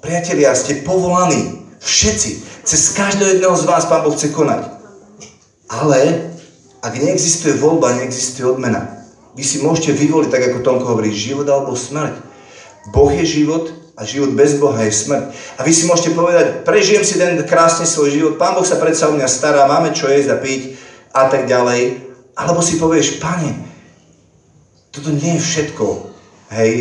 Priatelia, 0.03 0.51
ste 0.59 0.83
povolaní, 0.83 1.67
všetci, 1.79 2.57
cez 2.68 2.91
každého 2.91 3.39
jedného 3.39 3.55
z 3.55 3.63
vás 3.63 3.88
Pán 3.88 4.03
Boh 4.03 4.11
chce 4.11 4.36
konať. 4.36 4.68
Ale 5.72 6.32
ak 6.84 6.93
neexistuje 6.99 7.55
voľba, 7.55 7.95
neexistuje 7.95 8.43
odmena. 8.43 9.07
Vy 9.39 9.43
si 9.47 9.63
môžete 9.63 9.95
vyvoliť, 9.95 10.28
tak 10.28 10.43
ako 10.51 10.68
Tomko 10.68 10.86
hovorí, 10.91 11.15
život 11.15 11.47
alebo 11.47 11.80
smrť. 11.80 12.20
Boh 12.91 13.11
je 13.15 13.24
život, 13.24 13.72
a 13.97 14.05
život 14.05 14.30
bez 14.38 14.61
Boha 14.61 14.78
je 14.86 14.93
smrť. 14.93 15.34
A 15.57 15.65
vy 15.65 15.74
si 15.74 15.89
môžete 15.89 16.13
povedať, 16.13 16.61
prežijem 16.61 17.01
si 17.01 17.18
ten 17.18 17.34
krásny 17.41 17.89
svoj 17.89 18.13
život, 18.13 18.34
Pán 18.38 18.53
Boh 18.53 18.68
sa 18.68 18.78
predsa 18.78 19.09
o 19.09 19.18
mňa 19.18 19.26
stará, 19.26 19.65
máme 19.65 19.89
čo 19.89 20.05
jesť 20.05 20.38
a 20.38 20.38
piť 20.38 20.61
a 21.18 21.26
tak 21.34 21.49
ďalej. 21.49 22.05
Alebo 22.38 22.61
si 22.61 22.78
povieš, 22.78 23.18
Pane, 23.18 23.57
toto 24.93 25.09
nie 25.09 25.41
je 25.41 25.41
všetko. 25.41 25.86
Hej, 26.53 26.72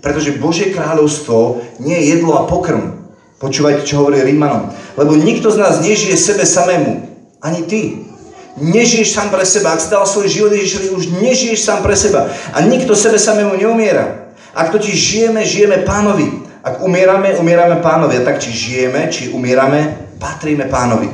pretože 0.00 0.40
Božie 0.40 0.72
kráľovstvo 0.72 1.60
nie 1.84 2.00
je 2.00 2.16
jedlo 2.16 2.32
a 2.40 2.48
pokrm. 2.48 3.03
Počúvajte, 3.44 3.84
čo 3.84 4.00
hovorí 4.00 4.24
Rímanom. 4.24 4.72
Lebo 4.96 5.12
nikto 5.20 5.52
z 5.52 5.60
nás 5.60 5.84
nežije 5.84 6.16
sebe 6.16 6.48
samému. 6.48 7.04
Ani 7.44 7.68
ty. 7.68 8.08
Nežiješ 8.56 9.12
sám 9.12 9.28
pre 9.28 9.44
seba. 9.44 9.76
Ak 9.76 9.84
si 9.84 9.92
dal 9.92 10.08
svoj 10.08 10.32
život 10.32 10.56
Ježišovi, 10.56 10.96
už 10.96 11.04
nežiješ 11.20 11.60
sám 11.60 11.84
pre 11.84 11.92
seba. 11.92 12.32
A 12.56 12.64
nikto 12.64 12.96
sebe 12.96 13.20
samému 13.20 13.60
neumiera. 13.60 14.32
Ak 14.56 14.72
totiž 14.72 14.96
žijeme, 14.96 15.44
žijeme 15.44 15.84
pánovi. 15.84 16.40
Ak 16.64 16.80
umierame, 16.80 17.36
umierame 17.36 17.84
pánovi. 17.84 18.16
A 18.16 18.24
tak 18.24 18.40
či 18.40 18.48
žijeme, 18.48 19.12
či 19.12 19.28
umierame, 19.28 20.08
patríme 20.16 20.64
pánovi. 20.64 21.12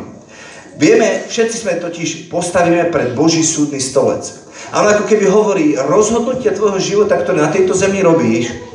Vieme, 0.78 1.26
všetci 1.26 1.56
sme 1.66 1.82
totiž 1.82 2.30
postavíme 2.30 2.94
pred 2.94 3.10
Boží 3.18 3.42
súdny 3.42 3.82
stolec. 3.82 4.22
A 4.70 4.86
on 4.86 4.88
ako 4.94 5.10
keby 5.10 5.26
hovorí, 5.26 5.74
rozhodnutia 5.74 6.54
tvojho 6.54 6.78
života, 6.78 7.18
ktoré 7.18 7.42
na 7.42 7.50
tejto 7.50 7.74
zemi 7.74 8.06
robíš, 8.06 8.69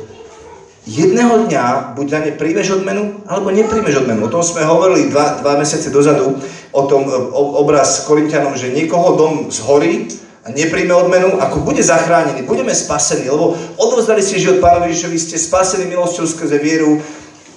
jedného 0.86 1.50
dňa 1.50 1.98
buď 1.98 2.06
za 2.06 2.18
ne 2.22 2.32
príjmeš 2.32 2.80
odmenu, 2.80 3.26
alebo 3.26 3.50
nepríjmeš 3.50 4.06
odmenu. 4.06 4.30
O 4.30 4.32
tom 4.32 4.46
sme 4.46 4.62
hovorili 4.62 5.10
dva, 5.10 5.42
dva 5.42 5.58
mesiace 5.58 5.90
dozadu, 5.90 6.38
o 6.70 6.82
tom 6.86 7.10
o, 7.10 7.42
obraz 7.58 8.06
Korintianom, 8.06 8.54
že 8.54 8.70
niekoho 8.70 9.18
dom 9.18 9.50
zhorí, 9.50 10.06
a 10.46 10.54
nepríjme 10.54 10.94
odmenu, 10.94 11.42
ako 11.42 11.66
bude 11.66 11.82
zachránený, 11.82 12.46
budeme 12.46 12.70
spasení, 12.70 13.26
lebo 13.26 13.58
odovzdali 13.82 14.22
ste 14.22 14.38
život 14.38 14.62
Pánovi 14.62 14.94
Ježišovi, 14.94 15.18
ste 15.18 15.42
spasení 15.42 15.90
milosťou 15.90 16.22
skrze 16.22 16.62
vieru, 16.62 17.02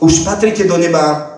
už 0.02 0.26
patrite 0.26 0.66
do 0.66 0.74
neba 0.82 1.38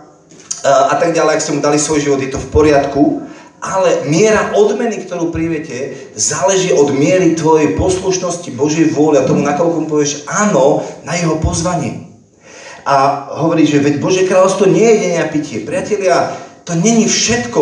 a 0.64 0.96
tak 0.96 1.12
ďalej, 1.12 1.36
ak 1.36 1.44
ste 1.44 1.52
mu 1.52 1.60
dali 1.60 1.76
svoj 1.76 2.08
život, 2.08 2.24
je 2.24 2.32
to 2.32 2.40
v 2.40 2.52
poriadku, 2.56 3.28
ale 3.62 4.10
miera 4.10 4.52
odmeny, 4.58 5.06
ktorú 5.06 5.30
príjmete, 5.30 5.94
záleží 6.18 6.74
od 6.74 6.90
miery 6.92 7.38
tvojej 7.38 7.78
poslušnosti 7.78 8.50
Božej 8.58 8.90
vôle 8.92 9.22
a 9.22 9.28
tomu, 9.30 9.46
nakoľko 9.46 9.78
mu 9.86 9.88
povieš 9.88 10.26
áno 10.26 10.82
na 11.06 11.14
jeho 11.14 11.38
pozvanie. 11.38 12.10
A 12.82 13.30
hovorí, 13.46 13.70
že 13.70 13.78
veď 13.78 14.02
Bože 14.02 14.26
kráľovstvo 14.26 14.66
nie 14.66 14.82
je 14.82 14.98
jedenie 14.98 15.26
pitie. 15.30 15.58
Priatelia, 15.62 16.34
to 16.66 16.74
není 16.74 17.06
všetko. 17.06 17.62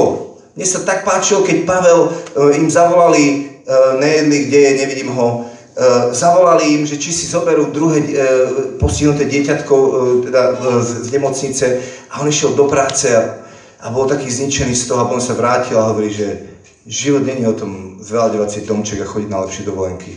Mne 0.55 0.65
sa 0.65 0.87
tak 0.87 1.03
páčilo, 1.03 1.43
keď 1.43 1.67
Pavel 1.67 2.07
e, 2.07 2.09
im 2.55 2.71
zavolali 2.71 3.49
E, 3.69 3.99
nejedli, 3.99 4.45
kde 4.45 4.59
je, 4.59 4.77
nevidím 4.77 5.09
ho. 5.13 5.45
E, 5.77 6.13
zavolali 6.13 6.73
im, 6.73 6.89
že 6.89 6.97
či 6.97 7.13
si 7.13 7.29
zoberú 7.29 7.69
druhé 7.69 8.01
e, 8.01 8.07
postihnuté 8.81 9.29
dieťatko 9.29 9.75
teda 10.25 10.41
z 10.81 11.09
nemocnice 11.13 11.65
a 12.09 12.17
on 12.17 12.25
išiel 12.25 12.57
do 12.57 12.65
práce 12.65 13.13
a, 13.13 13.45
a 13.79 13.87
bol 13.89 14.07
taký 14.11 14.27
zničený 14.27 14.75
z 14.75 14.91
toho 14.91 15.07
a 15.07 15.11
on 15.11 15.23
sa 15.23 15.39
vrátil 15.39 15.79
a 15.79 15.87
hovorí, 15.87 16.11
že 16.11 16.51
život 16.83 17.23
není 17.23 17.47
o 17.47 17.55
tom 17.55 18.03
zveľadovať 18.03 18.49
si 18.51 18.59
domček 18.67 18.99
a 19.03 19.07
chodiť 19.07 19.29
na 19.31 19.39
lepšie 19.47 19.63
dovolenky. 19.63 20.11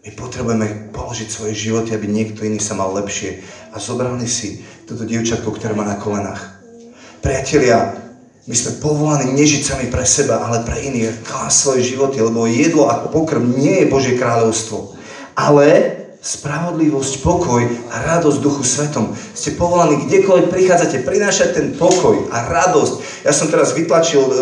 My 0.00 0.10
potrebujeme 0.16 0.92
položiť 0.92 1.28
svoje 1.28 1.52
životy, 1.56 1.92
aby 1.92 2.08
niekto 2.08 2.44
iný 2.44 2.60
sa 2.60 2.76
mal 2.76 2.92
lepšie. 2.96 3.40
A 3.72 3.80
zobrali 3.80 4.24
si 4.24 4.64
toto 4.88 5.04
dievčatko, 5.04 5.52
ktoré 5.52 5.76
má 5.76 5.84
na 5.84 6.00
kolenách. 6.00 6.40
Priatelia, 7.20 8.00
my 8.48 8.56
sme 8.56 8.80
povolaní 8.80 9.36
nežiť 9.36 9.60
sami 9.60 9.86
pre 9.92 10.04
seba, 10.08 10.40
ale 10.40 10.64
pre 10.64 10.80
iných. 10.80 11.20
Klás 11.20 11.60
svoje 11.60 11.84
životy, 11.84 12.24
lebo 12.24 12.48
jedlo 12.48 12.88
ako 12.88 13.12
pokrm 13.12 13.44
nie 13.44 13.84
je 13.84 13.92
Božie 13.92 14.16
kráľovstvo. 14.16 14.96
Ale 15.36 15.96
spravodlivosť, 16.20 17.24
pokoj 17.24 17.64
a 17.88 17.96
radosť 18.04 18.44
Duchu 18.44 18.60
Svetom. 18.60 19.16
Ste 19.32 19.56
povolaní, 19.56 20.04
kdekoľvek 20.04 20.52
prichádzate, 20.52 21.00
prinášať 21.00 21.48
ten 21.56 21.66
pokoj 21.72 22.28
a 22.28 22.44
radosť. 22.44 23.24
Ja 23.24 23.32
som 23.32 23.48
teraz 23.48 23.72
vytlačil 23.72 24.20
e, 24.20 24.32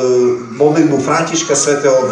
modlitbu 0.59 0.99
Františka 0.99 1.55
Svetého 1.55 1.95
v, 2.03 2.11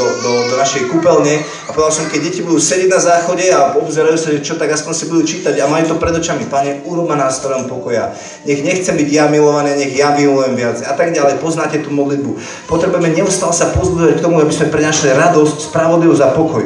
do, 0.00 0.06
do, 0.24 0.32
do 0.48 0.54
našej 0.56 0.88
kúpeľne 0.88 1.44
a 1.44 1.70
povedal 1.76 1.92
som, 1.92 2.08
keď 2.08 2.20
deti 2.24 2.40
budú 2.40 2.56
sedieť 2.56 2.88
na 2.88 3.00
záchode 3.04 3.44
a 3.52 3.76
obzerajú 3.76 4.16
sa, 4.16 4.32
že 4.32 4.40
čo, 4.40 4.56
tak 4.56 4.72
aspoň 4.72 4.92
si 4.96 5.04
budú 5.12 5.22
čítať 5.28 5.60
a 5.60 5.68
majú 5.68 5.92
to 5.92 6.00
pred 6.00 6.16
očami. 6.16 6.48
Pane, 6.48 6.80
urob 6.88 7.04
ma 7.04 7.20
nástrojom 7.20 7.68
pokoja. 7.68 8.16
Nech 8.48 8.64
nechcem 8.64 8.96
byť 8.96 9.08
ja 9.12 9.28
milovaný, 9.28 9.76
nech 9.76 9.92
ja 9.92 10.16
milujem 10.16 10.56
viac 10.56 10.80
a 10.88 10.96
tak 10.96 11.12
ďalej. 11.12 11.36
Poznáte 11.36 11.84
tú 11.84 11.92
modlitbu. 11.92 12.40
Potrebujeme 12.64 13.12
neustále 13.12 13.52
sa 13.52 13.76
pozbudzovať 13.76 14.16
k 14.16 14.24
tomu, 14.24 14.40
aby 14.40 14.52
sme 14.56 14.72
prinášali 14.72 15.12
radosť, 15.12 15.68
spravodlivosť 15.68 16.22
a 16.24 16.32
pokoj. 16.32 16.64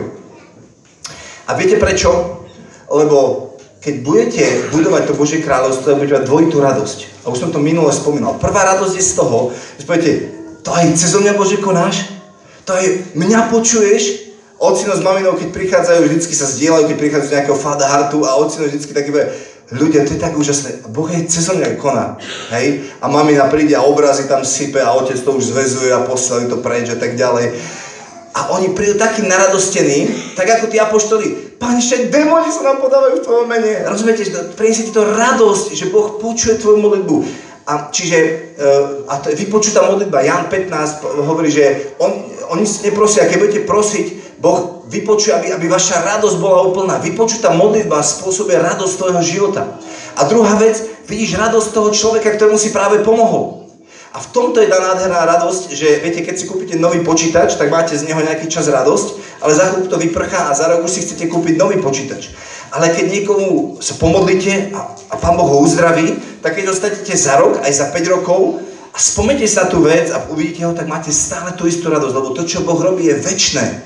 A 1.46 1.54
viete 1.54 1.78
prečo? 1.78 2.35
Lebo 2.96 3.18
keď 3.86 3.94
budete 4.02 4.44
budovať 4.74 5.02
to 5.06 5.14
Božie 5.14 5.44
kráľovstvo, 5.44 5.94
budete 5.94 6.18
mať 6.18 6.26
dvojitú 6.26 6.56
radosť. 6.58 6.98
A 7.22 7.30
už 7.30 7.38
som 7.38 7.50
to 7.54 7.62
minule 7.62 7.92
spomínal. 7.94 8.34
Prvá 8.40 8.66
radosť 8.74 8.94
je 8.98 9.04
z 9.04 9.12
toho, 9.14 9.54
že 9.78 9.84
poviete, 9.86 10.12
to 10.66 10.74
aj 10.74 10.98
cez 10.98 11.14
mňa 11.14 11.38
Bože 11.38 11.62
konáš? 11.62 12.10
To 12.66 12.74
aj 12.74 13.14
mňa 13.14 13.52
počuješ? 13.54 14.26
Ocino 14.58 14.96
s 14.96 15.04
maminou, 15.04 15.36
keď 15.36 15.52
prichádzajú, 15.52 16.00
vždycky 16.02 16.34
sa 16.34 16.48
zdieľajú, 16.48 16.88
keď 16.90 16.96
prichádzajú 16.96 17.28
z 17.30 17.34
nejakého 17.36 17.58
fada 17.60 17.86
a 17.86 18.32
ocino 18.40 18.64
vždycky 18.66 18.90
taký 18.90 19.12
bude, 19.12 19.28
ľudia, 19.70 20.02
to 20.02 20.14
je 20.14 20.22
tak 20.22 20.34
úžasné. 20.34 20.88
Boh 20.90 21.06
je 21.06 21.28
cez 21.28 21.46
mňa 21.46 21.78
koná. 21.78 22.18
Hej? 22.56 22.90
A 22.98 23.06
mamina 23.06 23.46
príde 23.52 23.76
a 23.76 23.86
obrazy 23.86 24.26
tam 24.26 24.42
sype 24.42 24.80
a 24.82 24.96
otec 24.96 25.18
to 25.18 25.30
už 25.36 25.54
zvezuje 25.54 25.92
a 25.92 26.02
posielajú 26.08 26.46
to 26.50 26.58
preč 26.64 26.90
a 26.90 26.98
tak 26.98 27.14
ďalej. 27.14 27.54
A 28.36 28.52
oni 28.52 28.76
prídu 28.76 29.00
takí 29.00 29.24
naradostení, 29.24 30.12
tak 30.36 30.44
ako 30.60 30.68
tí 30.68 30.76
apoštoli. 30.76 31.56
Pane, 31.56 31.80
ešte 31.80 32.12
demoni 32.12 32.52
sa 32.52 32.68
nám 32.68 32.84
podávajú 32.84 33.16
v 33.20 33.24
tvojom 33.24 33.46
mene. 33.48 33.88
Rozumiete, 33.88 34.28
že 34.28 34.52
priniesie 34.52 34.84
ti 34.84 34.92
to 34.92 35.08
radosť, 35.08 35.72
že 35.72 35.88
Boh 35.88 36.20
počuje 36.20 36.60
tvoju 36.60 36.76
modlitbu. 36.76 37.16
A 37.66 37.88
čiže, 37.88 38.18
uh, 38.60 39.08
a 39.08 39.18
to 39.24 39.32
je 39.32 39.40
vypočutá 39.40 39.82
modlitba, 39.88 40.22
Jan 40.22 40.52
15 40.52 41.26
hovorí, 41.26 41.50
že 41.50 41.96
on, 41.98 42.12
oni 42.52 42.62
si 42.62 42.86
neprosia, 42.86 43.26
keď 43.26 43.36
budete 43.40 43.60
prosiť, 43.64 44.38
Boh 44.38 44.84
vypočuje, 44.86 45.32
aby, 45.34 45.48
aby 45.56 45.66
vaša 45.66 46.04
radosť 46.04 46.36
bola 46.36 46.62
úplná. 46.62 47.00
Vypočutá 47.00 47.50
modlitba 47.56 48.04
spôsobuje 48.04 48.60
radosť 48.60 48.94
tvojho 49.00 49.22
života. 49.24 49.80
A 50.14 50.28
druhá 50.28 50.54
vec, 50.60 50.78
vidíš 51.08 51.40
radosť 51.40 51.68
toho 51.72 51.88
človeka, 51.90 52.36
ktorému 52.36 52.60
si 52.60 52.70
práve 52.70 53.02
pomohol. 53.02 53.65
A 54.16 54.20
v 54.24 54.32
tomto 54.32 54.64
je 54.64 54.72
tá 54.72 54.80
nádherná 54.80 55.28
radosť, 55.28 55.76
že 55.76 56.00
viete, 56.00 56.24
keď 56.24 56.40
si 56.40 56.48
kúpite 56.48 56.72
nový 56.80 57.04
počítač, 57.04 57.60
tak 57.60 57.68
máte 57.68 57.92
z 57.92 58.08
neho 58.08 58.24
nejaký 58.24 58.48
čas 58.48 58.64
radosť, 58.64 59.20
ale 59.44 59.52
za 59.52 59.68
chvíľu 59.68 59.92
to 59.92 60.00
vyprchá 60.00 60.48
a 60.48 60.56
za 60.56 60.72
rok 60.72 60.88
už 60.88 60.88
si 60.88 61.04
chcete 61.04 61.28
kúpiť 61.28 61.60
nový 61.60 61.76
počítač. 61.84 62.32
Ale 62.72 62.96
keď 62.96 63.12
niekomu 63.12 63.76
sa 63.84 63.92
pomodlíte 64.00 64.72
a, 64.72 64.96
a 65.12 65.14
Pán 65.20 65.36
Boh 65.36 65.44
ho 65.44 65.60
uzdraví, 65.60 66.16
tak 66.40 66.56
keď 66.56 66.64
dostanete 66.64 67.12
za 67.12 67.36
rok, 67.36 67.60
aj 67.60 67.68
za 67.76 67.92
5 67.92 68.16
rokov, 68.16 68.64
a 68.88 68.96
spomnite 68.96 69.44
sa 69.44 69.68
tú 69.68 69.84
vec 69.84 70.08
a 70.08 70.24
uvidíte 70.32 70.64
ho, 70.64 70.72
tak 70.72 70.88
máte 70.88 71.12
stále 71.12 71.52
tú 71.52 71.68
istú 71.68 71.92
radosť, 71.92 72.16
lebo 72.16 72.32
to, 72.32 72.48
čo 72.48 72.64
Boh 72.64 72.80
robí, 72.80 73.12
je 73.12 73.20
väčné. 73.20 73.84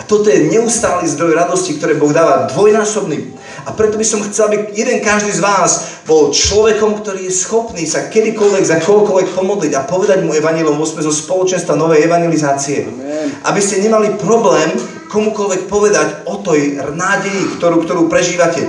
A 0.00 0.08
toto 0.08 0.32
je 0.32 0.48
neustály 0.48 1.04
zdroj 1.04 1.36
radosti, 1.36 1.76
ktoré 1.76 2.00
Boh 2.00 2.08
dáva 2.08 2.48
dvojnásobný. 2.48 3.36
A 3.66 3.70
preto 3.76 4.00
by 4.00 4.06
som 4.06 4.24
chcel, 4.24 4.48
aby 4.48 4.72
jeden 4.72 5.04
každý 5.04 5.32
z 5.32 5.44
vás 5.44 6.02
bol 6.08 6.32
človekom, 6.32 7.00
ktorý 7.00 7.28
je 7.28 7.34
schopný 7.34 7.84
sa 7.84 8.08
kedykoľvek 8.08 8.64
za 8.64 8.76
kohokoľvek 8.80 9.28
pomodliť 9.36 9.72
a 9.76 9.86
povedať 9.86 10.24
mu 10.24 10.32
evanilom, 10.32 10.80
sme 10.82 11.04
zo 11.04 11.12
spoločenstva 11.12 11.76
novej 11.76 12.04
evangelizácie. 12.04 12.88
Amen. 12.88 13.28
Aby 13.44 13.60
ste 13.60 13.84
nemali 13.84 14.16
problém 14.16 14.72
komukoľvek 15.10 15.66
povedať 15.66 16.08
o 16.30 16.38
tej 16.40 16.80
nádeji, 16.94 17.58
ktorú, 17.58 17.82
ktorú 17.84 18.02
prežívate, 18.06 18.64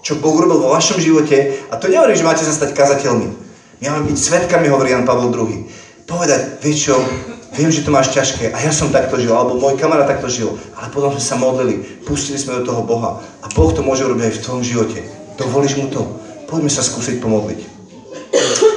čo 0.00 0.16
Boh 0.22 0.38
robil 0.38 0.62
vo 0.62 0.72
vašom 0.72 1.02
živote. 1.02 1.66
A 1.68 1.76
to 1.76 1.90
nehovorím, 1.90 2.16
že 2.16 2.24
máte 2.24 2.46
sa 2.46 2.54
stať 2.54 2.72
kazateľmi. 2.72 3.28
My 3.80 3.84
máme 3.90 4.12
byť 4.12 4.18
svetkami, 4.18 4.68
hovorí 4.68 4.92
Jan 4.92 5.08
Pavel 5.08 5.32
II. 5.32 5.66
Povedať, 6.04 6.60
vieš 6.60 6.90
čo, 6.90 6.94
viem, 7.54 7.70
že 7.70 7.82
to 7.82 7.90
máš 7.90 8.14
ťažké 8.14 8.54
a 8.54 8.58
ja 8.62 8.70
som 8.70 8.94
takto 8.94 9.18
žil, 9.18 9.34
alebo 9.34 9.58
môj 9.58 9.78
kamarát 9.78 10.06
takto 10.06 10.30
žil, 10.30 10.54
ale 10.78 10.90
potom 10.94 11.10
sme 11.14 11.22
sa 11.22 11.36
modlili, 11.38 11.82
pustili 12.06 12.38
sme 12.38 12.62
do 12.62 12.66
toho 12.66 12.82
Boha 12.86 13.18
a 13.42 13.46
Boh 13.50 13.70
to 13.74 13.82
môže 13.82 14.06
robiť 14.06 14.30
aj 14.30 14.34
v 14.38 14.42
tvojom 14.42 14.62
živote. 14.62 14.98
Dovolíš 15.34 15.78
mu 15.80 15.90
to? 15.90 16.02
Poďme 16.46 16.70
sa 16.70 16.82
skúsiť 16.82 17.18
pomodliť. 17.22 17.60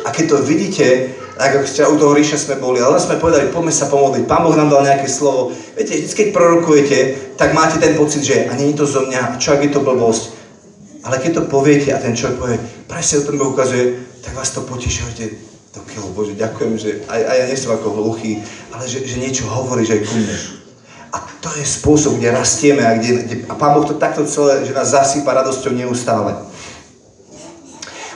A 0.03 0.09
keď 0.11 0.26
to 0.30 0.38
vidíte, 0.45 1.15
tak 1.38 1.59
ako 1.59 1.65
u 1.65 1.97
toho 1.97 2.13
ríša 2.13 2.38
sme 2.38 2.61
boli, 2.61 2.78
ale 2.78 3.01
sme 3.01 3.17
povedali, 3.17 3.49
poďme 3.49 3.74
sa 3.74 3.89
pomodliť. 3.89 4.24
Pán 4.30 4.45
Boh 4.45 4.53
nám 4.53 4.69
dal 4.69 4.86
nejaké 4.86 5.09
slovo. 5.09 5.49
Viete, 5.74 5.97
vždy, 5.97 6.13
keď 6.13 6.28
prorokujete, 6.30 6.97
tak 7.36 7.57
máte 7.57 7.82
ten 7.82 7.97
pocit, 7.97 8.21
že 8.21 8.45
a 8.47 8.53
nie 8.53 8.71
je 8.71 8.80
to 8.80 8.86
zo 8.86 9.01
mňa, 9.09 9.41
čo 9.41 9.57
ak 9.57 9.65
je 9.65 9.71
to 9.74 9.82
blbosť. 9.82 10.24
Ale 11.03 11.19
keď 11.19 11.32
to 11.41 11.49
poviete 11.51 11.89
a 11.91 11.99
ten 11.99 12.15
človek 12.15 12.38
povie, 12.39 12.57
presne 12.88 13.19
o 13.19 13.28
tom 13.28 13.41
ukazuje, 13.41 13.97
tak 14.24 14.38
vás 14.38 14.53
to 14.55 14.61
poteší, 14.63 15.03
keľu, 15.93 16.09
Bože, 16.17 16.33
ďakujem, 16.33 16.73
že 16.75 16.89
aj, 17.05 17.21
aj 17.21 17.37
ja 17.37 17.45
nie 17.45 17.57
som 17.57 17.77
ako 17.77 17.93
hluchý, 17.93 18.41
ale 18.73 18.83
že, 18.89 19.05
že 19.05 19.21
niečo 19.21 19.45
hovoríš 19.45 19.93
aj 19.93 20.01
ku 20.03 20.13
mne. 20.17 20.37
A 21.13 21.17
to 21.45 21.49
je 21.53 21.65
spôsob, 21.65 22.17
kde 22.17 22.33
rastieme 22.33 22.81
a, 22.81 22.97
kde, 22.97 23.11
kde, 23.21 23.35
a 23.45 23.53
Pán 23.53 23.77
Boh 23.77 23.85
to 23.85 24.01
takto 24.01 24.25
celé, 24.25 24.65
že 24.65 24.73
nás 24.73 24.89
zasýpa 24.89 25.37
radosťou 25.37 25.69
neustále. 25.77 26.33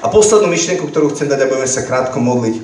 A 0.02 0.10
poslednú 0.10 0.50
myšlienku, 0.50 0.90
ktorú 0.90 1.14
chcem 1.14 1.30
dať 1.30 1.46
a 1.46 1.50
budeme 1.50 1.70
sa 1.70 1.86
krátko 1.86 2.18
modliť, 2.18 2.58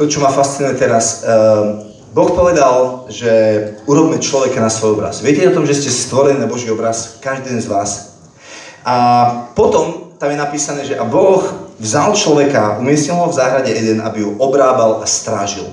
to, 0.00 0.08
čo 0.08 0.24
ma 0.24 0.32
fascinuje 0.32 0.78
teraz, 0.80 1.26
uh, 1.26 1.84
Boh 2.16 2.32
povedal, 2.32 3.04
že 3.12 3.32
urobme 3.84 4.16
človeka 4.16 4.64
na 4.64 4.72
svoj 4.72 4.96
obraz. 4.96 5.20
Viete 5.20 5.44
o 5.44 5.52
tom, 5.52 5.68
že 5.68 5.76
ste 5.76 5.92
stvorení 5.92 6.40
na 6.40 6.48
Boží 6.48 6.70
obraz, 6.72 7.20
každý 7.20 7.52
z 7.60 7.68
vás. 7.68 8.16
A 8.80 8.94
potom 9.52 10.16
tam 10.16 10.32
je 10.32 10.38
napísané, 10.40 10.80
že 10.88 10.96
a 10.96 11.04
Boh 11.04 11.67
vzal 11.78 12.14
človeka, 12.14 12.78
umiestnil 12.82 13.16
ho 13.22 13.30
v 13.30 13.38
záhrade 13.38 13.70
Eden, 13.70 14.02
aby 14.02 14.26
ju 14.26 14.34
obrábal 14.38 14.98
a 15.02 15.06
strážil. 15.06 15.66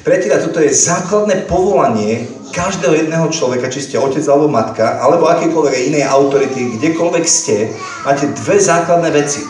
Priatelia, 0.00 0.40
toto 0.40 0.64
je 0.64 0.72
základné 0.72 1.44
povolanie 1.44 2.24
každého 2.56 3.04
jedného 3.04 3.28
človeka, 3.28 3.68
či 3.68 3.84
ste 3.84 4.00
otec 4.00 4.24
alebo 4.26 4.48
matka, 4.48 4.96
alebo 4.96 5.28
akékoľvek 5.28 5.92
inej 5.92 6.08
autority, 6.08 6.80
kdekoľvek 6.80 7.24
ste, 7.28 7.68
máte 8.08 8.32
dve 8.32 8.56
základné 8.56 9.12
veci. 9.12 9.44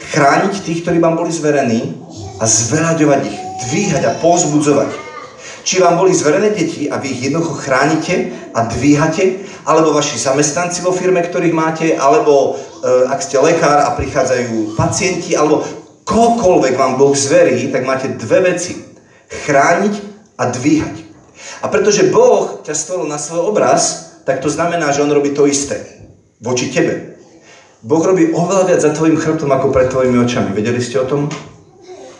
Chrániť 0.00 0.54
tých, 0.64 0.82
ktorí 0.82 0.98
vám 0.98 1.20
boli 1.20 1.30
zverení 1.30 2.00
a 2.40 2.44
zveraďovať 2.48 3.20
ich, 3.28 3.38
dvíhať 3.68 4.02
a 4.08 4.16
pozbudzovať 4.18 5.04
či 5.64 5.80
vám 5.80 5.96
boli 5.96 6.12
zverené 6.12 6.52
deti 6.52 6.92
a 6.92 7.00
vy 7.00 7.08
ich 7.08 7.24
jednoducho 7.32 7.56
chránite 7.64 8.36
a 8.52 8.68
dvíhate, 8.68 9.48
alebo 9.64 9.96
vaši 9.96 10.20
zamestnanci 10.20 10.84
vo 10.84 10.92
firme, 10.92 11.24
ktorých 11.24 11.56
máte, 11.56 11.96
alebo 11.96 12.60
ak 12.84 13.20
ste 13.24 13.40
lekár 13.40 13.88
a 13.88 13.96
prichádzajú 13.96 14.76
pacienti, 14.76 15.32
alebo 15.32 15.64
kohokoľvek 16.04 16.74
vám 16.76 17.00
Boh 17.00 17.16
zverí, 17.16 17.72
tak 17.72 17.88
máte 17.88 18.12
dve 18.12 18.52
veci. 18.52 18.76
Chrániť 19.28 19.94
a 20.36 20.52
dvíhať. 20.52 20.96
A 21.64 21.72
pretože 21.72 22.12
Boh 22.12 22.60
ťa 22.60 22.76
stvoril 22.76 23.08
na 23.08 23.16
svoj 23.16 23.48
obraz, 23.48 24.14
tak 24.28 24.44
to 24.44 24.52
znamená, 24.52 24.92
že 24.92 25.00
On 25.00 25.12
robí 25.12 25.32
to 25.32 25.48
isté 25.48 25.80
voči 26.44 26.68
tebe. 26.68 27.16
Boh 27.84 28.00
robí 28.04 28.32
oveľa 28.32 28.64
viac 28.68 28.80
za 28.80 28.92
tvojim 28.92 29.16
chrbtom 29.16 29.48
ako 29.52 29.72
pred 29.72 29.88
tvojimi 29.88 30.16
očami. 30.20 30.52
Vedeli 30.52 30.80
ste 30.80 31.00
o 31.00 31.08
tom? 31.08 31.28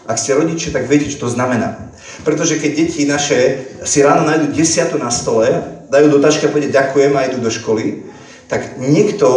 Ak 0.04 0.20
ste 0.20 0.36
rodičia, 0.36 0.72
tak 0.72 0.84
viete, 0.84 1.08
čo 1.08 1.24
to 1.24 1.32
znamená. 1.32 1.92
Pretože 2.24 2.60
keď 2.60 2.70
deti 2.76 3.08
naše 3.08 3.68
si 3.84 4.04
ráno 4.04 4.28
nájdu 4.28 4.52
desiatu 4.52 5.00
na 5.00 5.08
stole, 5.08 5.48
dajú 5.88 6.12
do 6.12 6.20
tašky 6.20 6.48
a 6.48 6.52
povedia 6.52 6.84
ďakujem 6.84 7.12
a 7.16 7.24
idú 7.24 7.40
do 7.40 7.48
školy, 7.48 8.04
tak 8.48 8.76
niekto 8.76 9.28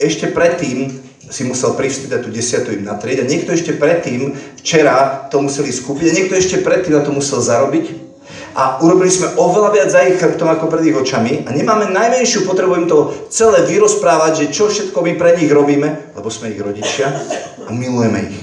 ešte 0.00 0.32
predtým 0.32 0.88
si 1.30 1.46
musel 1.46 1.76
privstať 1.76 2.10
a 2.16 2.22
tú 2.24 2.32
desiatu 2.32 2.72
im 2.74 2.82
natrieť 2.82 3.22
a 3.22 3.28
niekto 3.28 3.54
ešte 3.54 3.76
predtým 3.76 4.34
včera 4.58 5.28
to 5.30 5.38
museli 5.38 5.70
skúpiť 5.70 6.06
a 6.10 6.16
niekto 6.16 6.34
ešte 6.34 6.64
predtým 6.64 6.96
na 6.98 7.04
to 7.04 7.14
musel 7.14 7.38
zarobiť 7.38 8.10
a 8.56 8.82
urobili 8.82 9.12
sme 9.12 9.30
oveľa 9.38 9.70
viac 9.70 9.88
za 9.94 10.02
ich 10.10 10.18
chrbtom 10.18 10.50
ako 10.50 10.66
pred 10.66 10.90
ich 10.90 10.96
očami 10.96 11.46
a 11.46 11.54
nemáme 11.54 11.94
najmenšiu 11.94 12.42
potrebu 12.48 12.82
im 12.82 12.90
to 12.90 13.14
celé 13.30 13.62
vyrozprávať, 13.62 14.32
že 14.42 14.46
čo 14.50 14.66
všetko 14.66 14.98
my 15.06 15.12
pre 15.14 15.38
nich 15.38 15.52
robíme, 15.52 16.18
lebo 16.18 16.28
sme 16.32 16.50
ich 16.50 16.58
rodičia 16.58 17.14
a 17.62 17.70
milujeme 17.70 18.26
ich. 18.26 18.38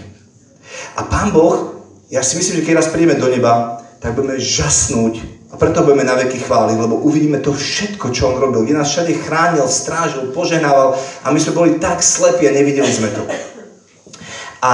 A 0.96 1.04
Pán 1.04 1.36
Boh 1.36 1.76
ja 2.08 2.24
si 2.24 2.40
myslím, 2.40 2.64
že 2.64 2.66
keď 2.72 2.74
raz 2.80 2.88
prídeme 2.88 3.20
do 3.20 3.28
neba, 3.28 3.84
tak 4.00 4.16
budeme 4.16 4.40
žasnúť 4.40 5.37
a 5.48 5.56
preto 5.56 5.84
budeme 5.88 6.04
na 6.04 6.20
veky 6.20 6.44
chváliť, 6.44 6.76
lebo 6.76 7.00
uvidíme 7.08 7.40
to 7.40 7.56
všetko, 7.56 8.12
čo 8.12 8.36
on 8.36 8.36
robil. 8.36 8.68
Kde 8.68 8.84
nás 8.84 8.92
všade 8.92 9.16
chránil, 9.24 9.64
strážil, 9.72 10.36
poženával 10.36 11.00
a 11.24 11.28
my 11.32 11.40
sme 11.40 11.56
boli 11.56 11.72
tak 11.80 12.04
slepí 12.04 12.44
a 12.48 12.52
nevideli 12.52 12.92
sme 12.92 13.08
to. 13.16 13.24
A 14.60 14.72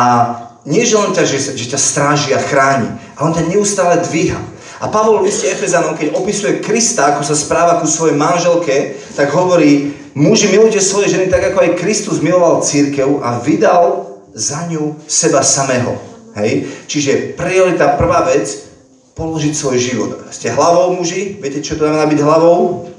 nie, 0.66 0.82
že 0.82 0.98
len 0.98 1.14
ťa, 1.14 1.24
že, 1.30 1.54
že 1.54 1.66
ťa 1.70 1.80
stráži 1.80 2.34
a 2.34 2.42
chráni, 2.42 2.90
ale 3.20 3.24
on 3.30 3.36
ťa 3.38 3.50
neustále 3.54 4.02
dvíha. 4.02 4.42
A 4.82 4.90
Pavol 4.90 5.22
v 5.22 5.30
liste 5.30 5.46
Efezanom, 5.48 5.94
keď 5.94 6.18
opisuje 6.18 6.60
Krista, 6.60 7.14
ako 7.14 7.22
sa 7.22 7.38
správa 7.38 7.78
ku 7.78 7.88
svojej 7.88 8.18
manželke, 8.18 8.98
tak 9.14 9.30
hovorí, 9.32 9.94
muži 10.18 10.50
milujte 10.50 10.82
svoje 10.82 11.14
ženy 11.14 11.30
tak, 11.30 11.54
ako 11.54 11.64
aj 11.64 11.80
Kristus 11.80 12.20
miloval 12.20 12.66
církev 12.66 13.22
a 13.22 13.38
vydal 13.40 14.10
za 14.34 14.66
ňu 14.68 14.98
seba 15.06 15.46
samého 15.46 16.14
Hej? 16.34 16.66
Čiže 16.90 17.38
priorita, 17.38 17.94
prvá 17.98 18.26
vec, 18.26 18.73
položiť 19.14 19.54
svoj 19.54 19.78
život. 19.78 20.12
Ste 20.34 20.54
hlavou 20.54 20.98
muži, 20.98 21.38
viete, 21.38 21.62
čo 21.62 21.78
to 21.78 21.86
znamená 21.86 22.10
byť 22.10 22.20
hlavou? 22.22 22.90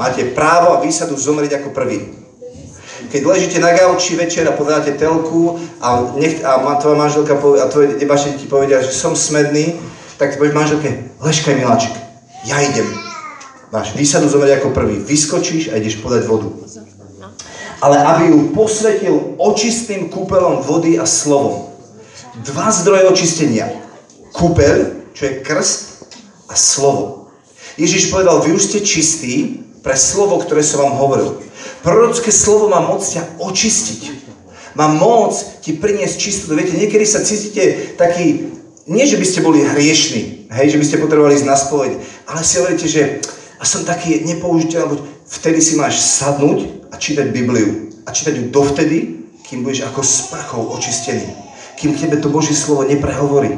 Máte 0.00 0.24
právo 0.32 0.78
a 0.78 0.80
výsadu 0.80 1.18
zomrieť 1.18 1.60
ako 1.60 1.76
prvý. 1.76 2.16
Keď 3.08 3.22
ležíte 3.24 3.58
na 3.58 3.72
gauči 3.72 4.16
večer 4.16 4.44
a 4.48 4.56
pozeráte 4.56 4.92
telku 4.96 5.56
a, 5.80 6.12
nech, 6.18 6.44
a 6.44 6.76
tvoja 6.76 6.96
manželka 6.98 7.40
povie, 7.40 7.62
a 7.62 7.70
tvoje 7.70 7.96
vaše 8.04 8.36
deti 8.36 8.46
povedia, 8.46 8.84
že 8.84 8.92
som 8.92 9.16
smedný, 9.16 9.80
tak 10.20 10.36
povieš 10.36 10.54
manželke, 10.54 10.90
ležkaj 11.22 11.54
miláčik, 11.56 11.94
ja 12.44 12.58
idem. 12.60 12.88
Máš 13.72 13.92
výsadu 13.96 14.28
zomrieť 14.28 14.60
ako 14.60 14.72
prvý. 14.72 15.00
Vyskočíš 15.04 15.72
a 15.72 15.76
ideš 15.76 16.00
podať 16.00 16.24
vodu. 16.24 16.48
Ale 17.78 17.96
aby 18.00 18.34
ju 18.34 18.38
posvetil 18.56 19.38
očistným 19.38 20.10
kúpelom 20.10 20.64
vody 20.64 20.98
a 20.98 21.06
slovom 21.06 21.68
dva 22.42 22.70
zdroje 22.70 23.10
očistenia. 23.10 23.66
Kúpeľ, 24.34 24.97
čo 25.18 25.26
je 25.26 25.42
krst, 25.42 25.98
a 26.48 26.54
slovo. 26.56 27.28
Ježiš 27.76 28.08
povedal, 28.08 28.40
vy 28.40 28.56
už 28.56 28.72
ste 28.72 28.80
čistí 28.80 29.60
pre 29.84 29.94
slovo, 29.94 30.40
ktoré 30.40 30.64
som 30.64 30.86
vám 30.86 30.94
hovoril. 30.96 31.28
Prorocké 31.84 32.32
slovo 32.32 32.72
má 32.72 32.80
moc 32.80 33.04
ťa 33.04 33.38
očistiť. 33.38 34.30
Má 34.74 34.88
moc 34.88 35.36
ti 35.60 35.76
priniesť 35.76 36.16
čistotu. 36.16 36.56
Viete, 36.56 36.78
niekedy 36.78 37.04
sa 37.04 37.20
cítite 37.20 37.94
taký, 38.00 38.54
nie 38.88 39.04
že 39.04 39.20
by 39.20 39.26
ste 39.26 39.44
boli 39.44 39.60
hriešní, 39.62 40.48
hej, 40.48 40.66
že 40.74 40.78
by 40.80 40.84
ste 40.86 41.02
potrebovali 41.02 41.36
ísť 41.36 41.50
na 41.50 41.58
spoveď, 41.58 41.92
ale 42.30 42.40
si 42.40 42.54
hovoríte, 42.62 42.86
že 42.88 43.02
a 43.58 43.66
som 43.66 43.82
taký 43.82 44.22
nepoužiteľný, 44.22 45.02
vtedy 45.26 45.58
si 45.58 45.74
máš 45.74 45.98
sadnúť 45.98 46.88
a 46.88 46.96
čítať 46.96 47.34
Bibliu. 47.34 47.90
A 48.06 48.14
čítať 48.14 48.38
ju 48.38 48.44
dovtedy, 48.48 49.28
kým 49.44 49.66
budeš 49.66 49.84
ako 49.84 50.00
sprchou 50.00 50.62
očistený 50.78 51.48
kým 51.78 51.94
k 51.94 52.10
tebe 52.10 52.18
to 52.18 52.28
Božie 52.28 52.58
slovo 52.58 52.82
neprehovorí. 52.82 53.54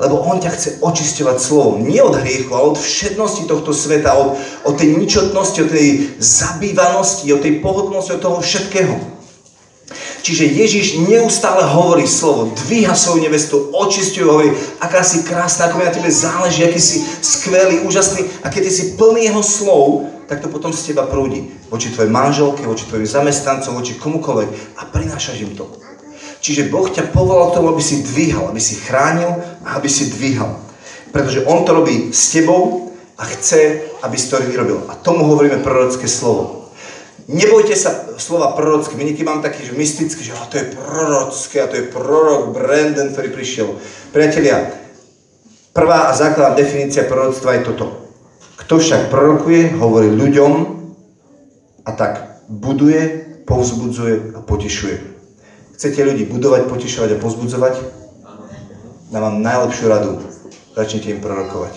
Lebo 0.00 0.22
On 0.24 0.40
ťa 0.40 0.54
chce 0.54 0.68
očisťovať 0.80 1.36
slovom. 1.36 1.84
Nie 1.84 2.00
od 2.04 2.16
hriechu, 2.16 2.52
ale 2.54 2.72
od 2.72 2.78
všetnosti 2.78 3.44
tohto 3.44 3.74
sveta, 3.74 4.16
od, 4.16 4.38
od 4.64 4.74
tej 4.78 4.96
ničotnosti, 4.96 5.58
od 5.64 5.70
tej 5.72 5.88
zabývanosti, 6.20 7.32
od 7.32 7.40
tej 7.42 7.60
pohodlnosti, 7.60 8.16
od 8.16 8.22
toho 8.22 8.38
všetkého. 8.40 9.12
Čiže 10.22 10.54
Ježiš 10.54 10.86
neustále 11.02 11.66
hovorí 11.66 12.06
slovo, 12.06 12.54
dvíha 12.54 12.94
svoju 12.94 13.26
nevestu, 13.26 13.74
očistuje, 13.74 14.22
hovorí, 14.22 14.54
aká 14.78 15.02
si 15.02 15.26
krásna, 15.26 15.66
ako 15.66 15.82
mi 15.82 15.84
na 15.84 15.90
tebe 15.90 16.06
záleží, 16.14 16.62
aký 16.62 16.78
si 16.78 17.02
skvelý, 17.02 17.82
úžasný. 17.82 18.30
A 18.46 18.46
keď 18.46 18.70
si 18.70 18.94
plný 18.94 19.26
jeho 19.26 19.42
slov, 19.42 20.06
tak 20.30 20.38
to 20.38 20.46
potom 20.46 20.70
z 20.70 20.94
teba 20.94 21.10
prúdi. 21.10 21.50
Voči 21.66 21.90
tvojej 21.90 22.08
manželke, 22.08 22.62
voči 22.62 22.86
tvojim 22.86 23.04
zamestnancom, 23.04 23.74
voči 23.74 23.98
komukoľvek. 23.98 24.78
A 24.78 24.86
prinášaš 24.94 25.42
im 25.42 25.58
to. 25.58 25.66
Čiže 26.42 26.74
Boh 26.74 26.90
ťa 26.90 27.14
povolal 27.14 27.54
k 27.54 27.62
tomu, 27.62 27.70
aby 27.70 27.78
si 27.78 28.02
dvíhal, 28.02 28.50
aby 28.50 28.58
si 28.58 28.74
chránil 28.82 29.30
a 29.62 29.78
aby 29.78 29.86
si 29.86 30.10
dvíhal. 30.10 30.58
Pretože 31.14 31.46
On 31.46 31.62
to 31.62 31.70
robí 31.70 32.10
s 32.10 32.34
tebou 32.34 32.90
a 33.14 33.22
chce, 33.30 33.86
aby 34.02 34.18
si 34.18 34.26
to 34.26 34.42
vyrobil. 34.42 34.82
A 34.90 34.98
tomu 34.98 35.22
hovoríme 35.30 35.62
prorocké 35.62 36.10
slovo. 36.10 36.74
Nebojte 37.30 37.78
sa 37.78 38.18
slova 38.18 38.58
prorocké. 38.58 38.98
My 38.98 39.06
niekedy 39.06 39.22
mám 39.22 39.38
taký 39.38 39.70
že 39.70 39.78
mystický, 39.78 40.26
že 40.26 40.34
to 40.50 40.58
je 40.58 40.74
prorocké 40.74 41.62
a 41.62 41.70
to 41.70 41.78
je 41.78 41.86
prorok 41.86 42.50
Brandon, 42.50 43.14
ktorý 43.14 43.30
prišiel. 43.30 43.78
Priatelia, 44.10 44.66
prvá 45.70 46.10
a 46.10 46.16
základná 46.18 46.58
definícia 46.58 47.06
proroctva 47.06 47.62
je 47.62 47.70
toto. 47.70 47.86
Kto 48.58 48.82
však 48.82 49.14
prorokuje, 49.14 49.78
hovorí 49.78 50.10
ľuďom 50.10 50.52
a 51.86 51.90
tak 51.94 52.42
buduje, 52.50 53.30
povzbudzuje 53.46 54.34
a 54.34 54.42
potešuje. 54.42 55.11
Chcete 55.76 56.00
ľudí 56.04 56.24
budovať, 56.28 56.68
potešovať 56.68 57.16
a 57.16 57.22
povzbudzovať? 57.22 57.74
Dám 59.12 59.22
vám 59.22 59.36
najlepšiu 59.44 59.86
radu. 59.88 60.20
Začnite 60.72 61.12
im 61.12 61.20
prorokovať. 61.20 61.74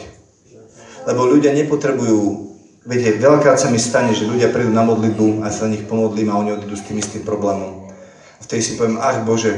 Lebo 1.05 1.27
ľudia 1.27 1.51
nepotrebujú 1.51 2.45
Viete, 2.85 3.17
veľakrát 3.17 3.57
sa 3.57 3.73
mi 3.73 3.81
stane, 3.81 4.13
že 4.13 4.29
ľudia 4.29 4.53
prídu 4.53 4.69
na 4.69 4.85
modlitbu 4.85 5.41
a 5.41 5.49
sa 5.49 5.65
na 5.65 5.73
nich 5.73 5.89
pomodlím 5.89 6.29
a 6.29 6.37
oni 6.37 6.53
odídu 6.53 6.77
s 6.77 6.85
tým 6.85 7.01
istým 7.01 7.25
problémom. 7.25 7.89
A 8.37 8.41
vtedy 8.45 8.61
si 8.61 8.77
poviem, 8.77 9.01
ach 9.01 9.25
Bože, 9.25 9.57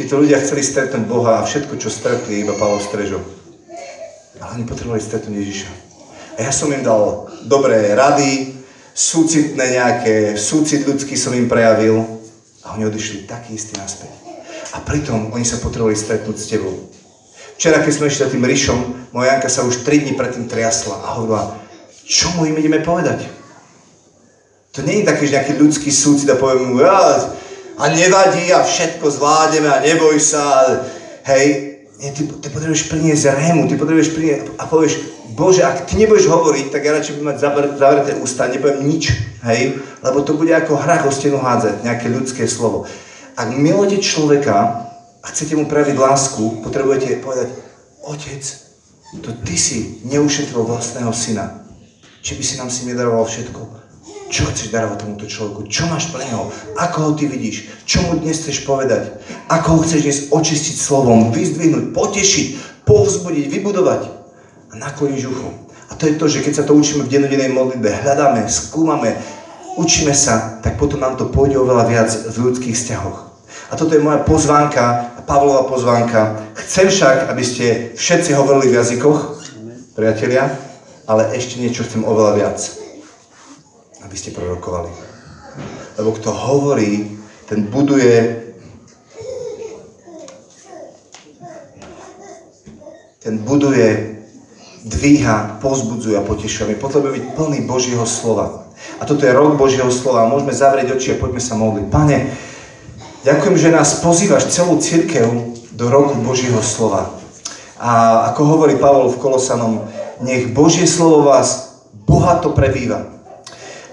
títo 0.00 0.16
ľudia 0.16 0.40
chceli 0.40 0.64
stretnúť 0.64 1.04
Boha 1.04 1.44
a 1.44 1.44
všetko, 1.44 1.76
čo 1.76 1.92
stretli, 1.92 2.40
iba 2.40 2.56
Pavol 2.56 2.80
Strežo. 2.80 3.20
Ale 4.40 4.56
oni 4.56 4.64
potrebovali 4.64 5.04
stretnúť 5.04 5.36
Ježiša. 5.36 5.70
A 6.40 6.48
ja 6.48 6.52
som 6.56 6.72
im 6.72 6.80
dal 6.80 7.28
dobré 7.44 7.92
rady, 7.92 8.56
súcitné 8.96 9.76
nejaké, 9.76 10.40
súcit 10.40 10.88
ľudský 10.88 11.20
som 11.20 11.36
im 11.36 11.52
prejavil 11.52 12.23
a 12.64 12.74
oni 12.74 12.88
odišli 12.88 13.28
taký 13.28 13.54
istý 13.54 13.76
naspäť. 13.76 14.10
A 14.74 14.80
pritom 14.80 15.30
oni 15.30 15.44
sa 15.44 15.60
potrebovali 15.60 15.94
stretnúť 15.94 16.36
s 16.40 16.50
tebou. 16.50 16.74
Včera, 17.54 17.78
keď 17.78 17.92
sme 17.94 18.08
išli 18.10 18.32
tým 18.34 18.44
Ríšom, 18.44 18.78
moja 19.14 19.36
Janka 19.36 19.46
sa 19.52 19.62
už 19.62 19.86
3 19.86 20.08
dní 20.08 20.12
predtým 20.18 20.50
triasla 20.50 20.98
a 21.04 21.08
hovorila, 21.20 21.54
čo 22.02 22.34
mu 22.34 22.48
im 22.48 22.58
ideme 22.58 22.82
povedať? 22.82 23.30
To 24.74 24.82
nie 24.82 25.00
je 25.00 25.08
taký, 25.08 25.30
že 25.30 25.38
nejaký 25.38 25.54
ľudský 25.54 25.90
súcit 25.94 26.26
a 26.26 26.34
poviem 26.34 26.74
mu, 26.74 26.82
ja, 26.82 27.30
a 27.78 27.84
nevadí 27.94 28.50
a 28.50 28.66
všetko 28.66 29.06
zvládneme 29.06 29.70
a 29.70 29.82
neboj 29.82 30.18
sa. 30.18 30.66
Hej, 31.24 31.46
nie, 32.02 32.10
ty, 32.10 32.26
ty 32.26 32.46
potrebuješ 32.50 32.90
priniesť 32.90 33.38
rému, 33.38 33.70
ty 33.70 33.78
potrebuješ 33.78 34.10
priniesť 34.12 34.58
a 34.58 34.66
povieš, 34.66 34.94
Bože, 35.34 35.66
ak 35.66 35.90
ty 35.90 35.98
nebudeš 35.98 36.30
hovoriť, 36.30 36.70
tak 36.70 36.86
ja 36.86 36.94
radšej 36.94 37.18
budem 37.18 37.34
mať 37.34 37.42
zavreté 37.74 38.12
ústa, 38.22 38.46
nepoviem 38.46 38.86
nič, 38.86 39.10
hej, 39.42 39.82
lebo 39.98 40.22
to 40.22 40.38
bude 40.38 40.54
ako 40.54 40.78
hrách 40.78 41.10
o 41.10 41.12
stenu 41.12 41.42
hádzať, 41.42 41.82
nejaké 41.82 42.06
ľudské 42.06 42.46
slovo. 42.46 42.86
Ak 43.34 43.50
milujete 43.50 43.98
človeka 43.98 44.86
a 45.18 45.26
chcete 45.34 45.58
mu 45.58 45.66
prejaviť 45.66 45.96
lásku, 45.98 46.62
potrebujete 46.62 47.18
povedať, 47.18 47.50
Otec, 48.06 48.46
to 49.26 49.34
ty 49.42 49.58
si 49.58 50.06
neušetril 50.06 50.62
vlastného 50.62 51.10
syna, 51.10 51.66
či 52.22 52.38
by 52.38 52.42
si 52.46 52.54
nám 52.54 52.70
si 52.70 52.86
nedaroval 52.86 53.26
všetko. 53.26 53.82
Čo 54.30 54.50
chceš 54.54 54.70
darovať 54.70 55.02
tomuto 55.02 55.26
človeku? 55.26 55.66
Čo 55.66 55.90
máš 55.90 56.14
pre 56.14 56.22
neho? 56.30 56.50
Ako 56.78 57.10
ho 57.10 57.10
ty 57.18 57.26
vidíš? 57.26 57.70
Čo 57.86 58.06
mu 58.06 58.22
dnes 58.22 58.38
chceš 58.38 58.62
povedať? 58.66 59.18
Ako 59.50 59.78
ho 59.78 59.80
chceš 59.82 60.00
dnes 60.02 60.18
očistiť 60.30 60.74
slovom, 60.78 61.34
vyzdvihnúť, 61.34 61.90
potešiť, 61.90 62.46
povzbudiť, 62.86 63.46
vybudovať? 63.50 64.23
A 64.74 64.78
nakloníš 64.82 65.30
ucho. 65.30 65.54
A 65.86 65.94
to 65.94 66.10
je 66.10 66.18
to, 66.18 66.26
že 66.26 66.42
keď 66.42 66.52
sa 66.58 66.64
to 66.66 66.74
učíme 66.74 67.06
v 67.06 67.12
dennodennej 67.14 67.54
modlitbe, 67.54 67.86
hľadáme, 67.86 68.42
skúmame, 68.50 69.14
učíme 69.78 70.10
sa, 70.10 70.58
tak 70.66 70.74
potom 70.82 70.98
nám 70.98 71.14
to 71.14 71.30
pôjde 71.30 71.54
oveľa 71.62 71.86
viac 71.86 72.10
v 72.10 72.50
ľudských 72.50 72.74
vzťahoch. 72.74 73.18
A 73.70 73.78
toto 73.78 73.94
je 73.94 74.02
moja 74.02 74.18
pozvánka, 74.26 75.14
Pavlova 75.24 75.64
pozvánka. 75.70 76.36
Chcem 76.52 76.90
však, 76.90 77.32
aby 77.32 77.44
ste 77.46 77.66
všetci 77.96 78.36
hovorili 78.36 78.74
v 78.74 78.76
jazykoch, 78.82 79.40
priatelia, 79.94 80.52
ale 81.06 81.32
ešte 81.32 81.62
niečo 81.62 81.86
chcem 81.86 82.02
oveľa 82.02 82.32
viac. 82.34 82.58
Aby 84.02 84.16
ste 84.18 84.34
prorokovali. 84.34 84.90
Lebo 85.96 86.12
kto 86.18 86.28
hovorí, 86.34 87.14
ten 87.46 87.70
buduje 87.70 88.44
ten 93.24 93.40
buduje, 93.40 94.13
dvíha, 94.84 95.58
pozbudzuje 95.64 96.20
a 96.20 96.22
potešuje. 96.22 96.68
My 96.68 96.76
potrebujeme 96.76 97.16
byť 97.16 97.26
plný 97.32 97.58
Božieho 97.64 98.04
slova. 98.04 98.68
A 99.00 99.08
toto 99.08 99.24
je 99.24 99.32
rok 99.32 99.56
Božieho 99.56 99.88
slova. 99.88 100.28
Môžeme 100.28 100.52
zavrieť 100.52 100.92
oči 100.92 101.16
a 101.16 101.20
poďme 101.20 101.40
sa 101.40 101.56
modliť. 101.56 101.86
Pane, 101.88 102.16
ďakujem, 103.24 103.56
že 103.56 103.74
nás 103.74 104.04
pozývaš 104.04 104.52
celú 104.52 104.76
církev 104.76 105.24
do 105.72 105.88
roku 105.88 106.14
Božieho 106.20 106.60
slova. 106.60 107.16
A 107.80 108.24
ako 108.30 108.44
hovorí 108.44 108.76
Pavol 108.76 109.08
v 109.10 109.18
Kolosanom, 109.18 109.88
nech 110.22 110.52
Božie 110.52 110.86
slovo 110.86 111.26
vás 111.26 111.80
bohato 112.04 112.52
prebýva. 112.52 113.08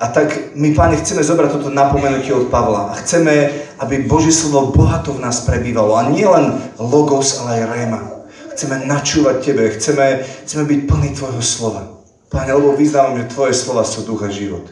A 0.02 0.10
tak 0.10 0.58
my, 0.58 0.74
Páne, 0.74 0.98
chceme 0.98 1.22
zobrať 1.22 1.62
toto 1.62 1.70
napomenutie 1.70 2.34
od 2.34 2.50
Pavla 2.50 2.90
a 2.92 2.98
chceme, 3.00 3.54
aby 3.80 4.10
Božie 4.10 4.34
slovo 4.34 4.74
bohato 4.74 5.14
v 5.14 5.22
nás 5.22 5.46
prebývalo. 5.46 5.94
A 5.94 6.10
nie 6.10 6.26
len 6.26 6.58
logos, 6.82 7.38
ale 7.42 7.62
aj 7.62 7.70
réma. 7.70 8.21
Chceme 8.52 8.86
načúvať 8.86 9.36
Tebe, 9.44 9.72
chceme, 9.76 10.24
chceme 10.46 10.64
byť 10.68 10.80
plní 10.88 11.10
Tvojho 11.16 11.44
slova. 11.44 11.84
Páne, 12.32 12.56
lebo 12.56 12.76
vyznávam, 12.76 13.20
že 13.20 13.32
Tvoje 13.32 13.54
slova 13.56 13.84
sú 13.84 14.08
duch 14.08 14.24
a 14.24 14.32
život. 14.32 14.68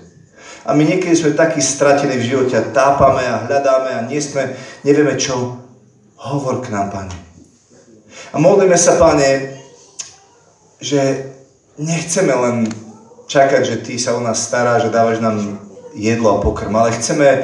A 0.68 0.76
my 0.76 0.84
niekedy 0.84 1.16
sme 1.16 1.36
takí 1.36 1.64
stratení 1.64 2.20
v 2.20 2.28
živote 2.30 2.56
a 2.56 2.70
tápame 2.70 3.24
a 3.24 3.48
hľadáme 3.48 3.90
a 3.96 4.06
nie 4.08 4.20
sme, 4.20 4.56
nevieme 4.84 5.16
čo. 5.16 5.60
Hovor 6.20 6.60
k 6.60 6.72
nám, 6.76 6.92
Pane. 6.92 7.16
A 8.32 8.38
modlíme 8.38 8.76
sa, 8.76 9.00
Pane, 9.00 9.60
že 10.84 11.32
nechceme 11.80 12.36
len 12.36 12.68
čakať, 13.28 13.62
že 13.64 13.76
Ty 13.84 13.94
sa 14.00 14.12
o 14.16 14.22
nás 14.24 14.44
stará, 14.44 14.80
že 14.80 14.92
dávaš 14.92 15.24
nám 15.24 15.60
jedlo 15.96 16.38
a 16.38 16.42
pokrm, 16.44 16.76
ale 16.76 16.96
chceme 16.96 17.44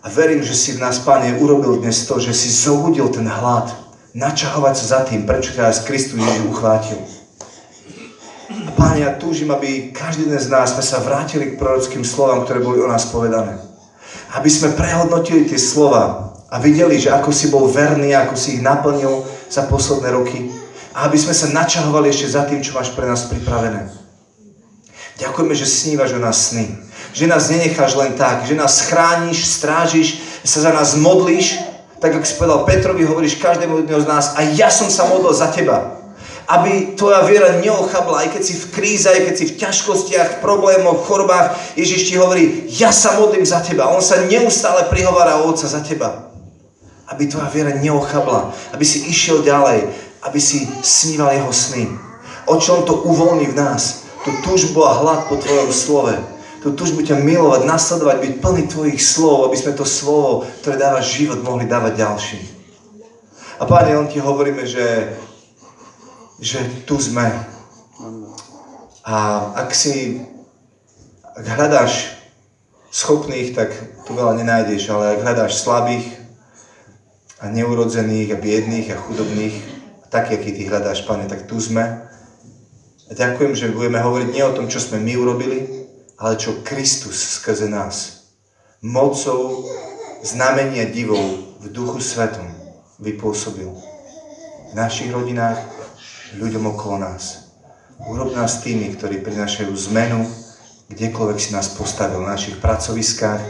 a 0.00 0.06
verím, 0.08 0.40
že 0.40 0.56
si 0.56 0.72
v 0.72 0.80
nás, 0.80 0.98
Pane, 0.98 1.36
urobil 1.36 1.76
dnes 1.76 2.08
to, 2.08 2.16
že 2.16 2.32
si 2.32 2.48
zobudil 2.48 3.08
ten 3.12 3.28
hlad, 3.28 3.68
načahovať 4.14 4.74
sa 4.74 4.86
za 4.86 5.00
tým, 5.06 5.22
prečo 5.26 5.54
ťa 5.54 5.70
z 5.70 5.80
Kristu 5.86 6.18
Ježiš 6.18 6.50
uchvátil. 6.50 6.98
A 8.50 8.70
Páne, 8.74 9.06
ja 9.06 9.14
túžim, 9.14 9.46
aby 9.54 9.94
každý 9.94 10.26
z 10.26 10.50
nás 10.50 10.74
sme 10.74 10.82
sa 10.82 10.98
vrátili 10.98 11.54
k 11.54 11.58
prorockým 11.58 12.02
slovám, 12.02 12.42
ktoré 12.42 12.58
boli 12.58 12.82
o 12.82 12.90
nás 12.90 13.06
povedané. 13.06 13.54
Aby 14.34 14.50
sme 14.50 14.74
prehodnotili 14.74 15.46
tie 15.46 15.58
slova 15.58 16.34
a 16.50 16.58
videli, 16.58 16.98
že 16.98 17.14
ako 17.14 17.30
si 17.30 17.46
bol 17.46 17.70
verný, 17.70 18.10
ako 18.10 18.34
si 18.34 18.58
ich 18.58 18.62
naplnil 18.62 19.22
za 19.46 19.70
posledné 19.70 20.10
roky 20.10 20.50
a 20.90 21.06
aby 21.06 21.14
sme 21.14 21.30
sa 21.30 21.46
načahovali 21.54 22.10
ešte 22.10 22.34
za 22.34 22.42
tým, 22.50 22.58
čo 22.58 22.74
máš 22.74 22.90
pre 22.90 23.06
nás 23.06 23.30
pripravené. 23.30 23.86
Ďakujeme, 25.22 25.54
že 25.54 25.70
snívaš 25.70 26.16
o 26.16 26.20
nás 26.22 26.50
sny. 26.50 26.66
Že 27.14 27.30
nás 27.30 27.50
nenecháš 27.52 27.94
len 27.94 28.18
tak, 28.18 28.48
že 28.48 28.58
nás 28.58 28.90
chrániš, 28.90 29.46
strážiš, 29.46 30.18
sa 30.42 30.66
za 30.66 30.72
nás 30.74 30.98
modlíš, 30.98 31.69
tak 32.00 32.16
ako 32.16 32.24
si 32.24 32.34
povedal 32.40 32.64
Petrovi, 32.64 33.04
hovoríš 33.04 33.36
každému 33.36 33.84
jedného 33.84 34.00
z 34.00 34.08
nás 34.08 34.32
a 34.32 34.40
ja 34.56 34.72
som 34.72 34.88
sa 34.88 35.04
modlil 35.04 35.36
za 35.36 35.52
teba. 35.52 36.00
Aby 36.50 36.98
tvoja 36.98 37.22
viera 37.28 37.62
neochabla, 37.62 38.26
aj 38.26 38.28
keď 38.34 38.42
si 38.42 38.54
v 38.58 38.66
kríze, 38.74 39.06
aj 39.06 39.22
keď 39.22 39.34
si 39.38 39.44
v 39.46 39.56
ťažkostiach, 39.60 40.28
v 40.34 40.40
problémoch, 40.42 40.98
v 40.98 41.06
chorobách. 41.06 41.54
Ježiš 41.78 42.10
ti 42.10 42.18
hovorí, 42.18 42.66
ja 42.74 42.90
sa 42.90 43.20
modlím 43.22 43.46
za 43.46 43.62
teba. 43.62 43.92
On 43.94 44.02
sa 44.02 44.26
neustále 44.26 44.90
prihovára 44.90 45.38
o 45.38 45.46
Otca 45.46 45.70
za 45.70 45.78
teba. 45.78 46.32
Aby 47.06 47.30
tvoja 47.30 47.46
viera 47.54 47.70
neochabla, 47.78 48.50
aby 48.74 48.82
si 48.82 49.06
išiel 49.06 49.46
ďalej, 49.46 49.94
aby 50.26 50.40
si 50.42 50.66
sníval 50.82 51.38
jeho 51.38 51.52
sny. 51.54 51.86
O 52.50 52.58
čom 52.58 52.82
to 52.82 52.98
uvoľní 53.06 53.54
v 53.54 53.58
nás? 53.60 54.08
Tú 54.26 54.34
túžbu 54.42 54.82
a 54.88 54.98
hlad 54.98 55.30
po 55.30 55.38
tvojom 55.38 55.70
slove. 55.70 56.18
Tú 56.60 56.76
túžbu 56.76 57.00
ťa 57.00 57.16
milovať, 57.24 57.64
nasledovať, 57.64 58.16
byť 58.20 58.34
plný 58.44 58.62
tvojich 58.68 59.00
slov, 59.00 59.48
aby 59.48 59.56
sme 59.56 59.72
to 59.72 59.88
slovo, 59.88 60.44
ktoré 60.60 60.76
dáva 60.76 61.00
život, 61.00 61.40
mohli 61.40 61.64
dávať 61.64 61.96
ďalším. 61.96 62.44
A 63.60 63.64
Páne, 63.64 63.96
len 63.96 64.12
ti 64.12 64.20
hovoríme, 64.20 64.68
že, 64.68 65.16
že 66.36 66.60
tu 66.84 67.00
sme. 67.00 67.32
A 69.08 69.16
ak 69.56 69.72
si, 69.72 70.20
ak 71.32 71.48
hľadáš 71.48 72.12
schopných, 72.92 73.56
tak 73.56 73.72
tu 74.04 74.12
veľa 74.12 74.36
nenájdeš, 74.36 74.92
ale 74.92 75.16
ak 75.16 75.24
hľadáš 75.24 75.64
slabých 75.64 76.12
a 77.40 77.48
neurodzených 77.48 78.36
a 78.36 78.40
biedných 78.40 78.92
a 78.92 79.00
chudobných, 79.00 79.56
taký, 80.12 80.36
aký 80.36 80.52
Ty 80.60 80.62
hľadáš, 80.76 81.08
Pane, 81.08 81.24
tak 81.24 81.48
tu 81.48 81.56
sme. 81.56 82.04
A 83.08 83.12
ďakujem, 83.16 83.56
že 83.56 83.72
budeme 83.72 83.96
hovoriť 84.04 84.28
nie 84.28 84.44
o 84.44 84.52
tom, 84.52 84.68
čo 84.68 84.76
sme 84.76 85.00
my 85.00 85.16
urobili, 85.16 85.79
ale 86.20 86.36
čo 86.36 86.60
Kristus 86.60 87.40
skrze 87.40 87.72
nás. 87.72 88.28
Mocou 88.84 89.64
znamenia 90.20 90.84
divov 90.92 91.56
v 91.64 91.66
duchu 91.72 92.04
svetom 92.04 92.44
vypôsobil 93.00 93.72
v 94.70 94.72
našich 94.76 95.08
rodinách, 95.08 95.56
ľuďom 96.36 96.76
okolo 96.76 97.00
nás. 97.00 97.50
Urob 98.04 98.32
nás 98.36 98.60
tými, 98.60 98.92
ktorí 98.96 99.24
prinášajú 99.24 99.72
zmenu, 99.90 100.24
kdekoľvek 100.92 101.38
si 101.40 101.50
nás 101.56 101.72
postavil, 101.72 102.20
na 102.20 102.36
našich 102.36 102.60
pracoviskách, 102.60 103.40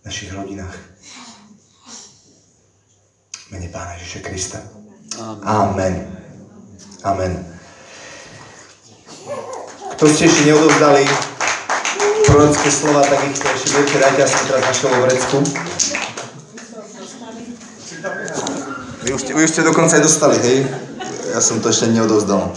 v 0.00 0.02
našich 0.04 0.32
rodinách. 0.32 0.76
V 3.48 3.48
mene 3.52 3.68
Pána 3.72 3.96
Ježiša 4.00 4.20
Krista. 4.24 4.60
Amen. 5.44 6.04
Amen. 7.04 7.53
Kto 9.94 10.10
ste 10.10 10.26
ešte 10.26 10.42
neodovzdali 10.50 11.06
prorocké 12.26 12.66
slova, 12.66 13.06
tak 13.06 13.22
ich 13.30 13.38
ešte 13.38 13.68
viete, 13.78 13.96
dajte 14.02 14.20
asi 14.26 14.38
teraz 14.50 14.62
na 14.66 14.74
šelovrecku. 14.74 15.36
Vy 19.06 19.08
už, 19.14 19.20
ste, 19.22 19.30
vy 19.38 19.40
už 19.46 19.50
ste 19.54 19.62
dokonca 19.62 19.94
aj 19.94 20.02
dostali, 20.02 20.36
hej? 20.42 20.58
Ja 21.30 21.38
som 21.38 21.62
to 21.62 21.70
ešte 21.70 21.94
neodovzdal. 21.94 22.50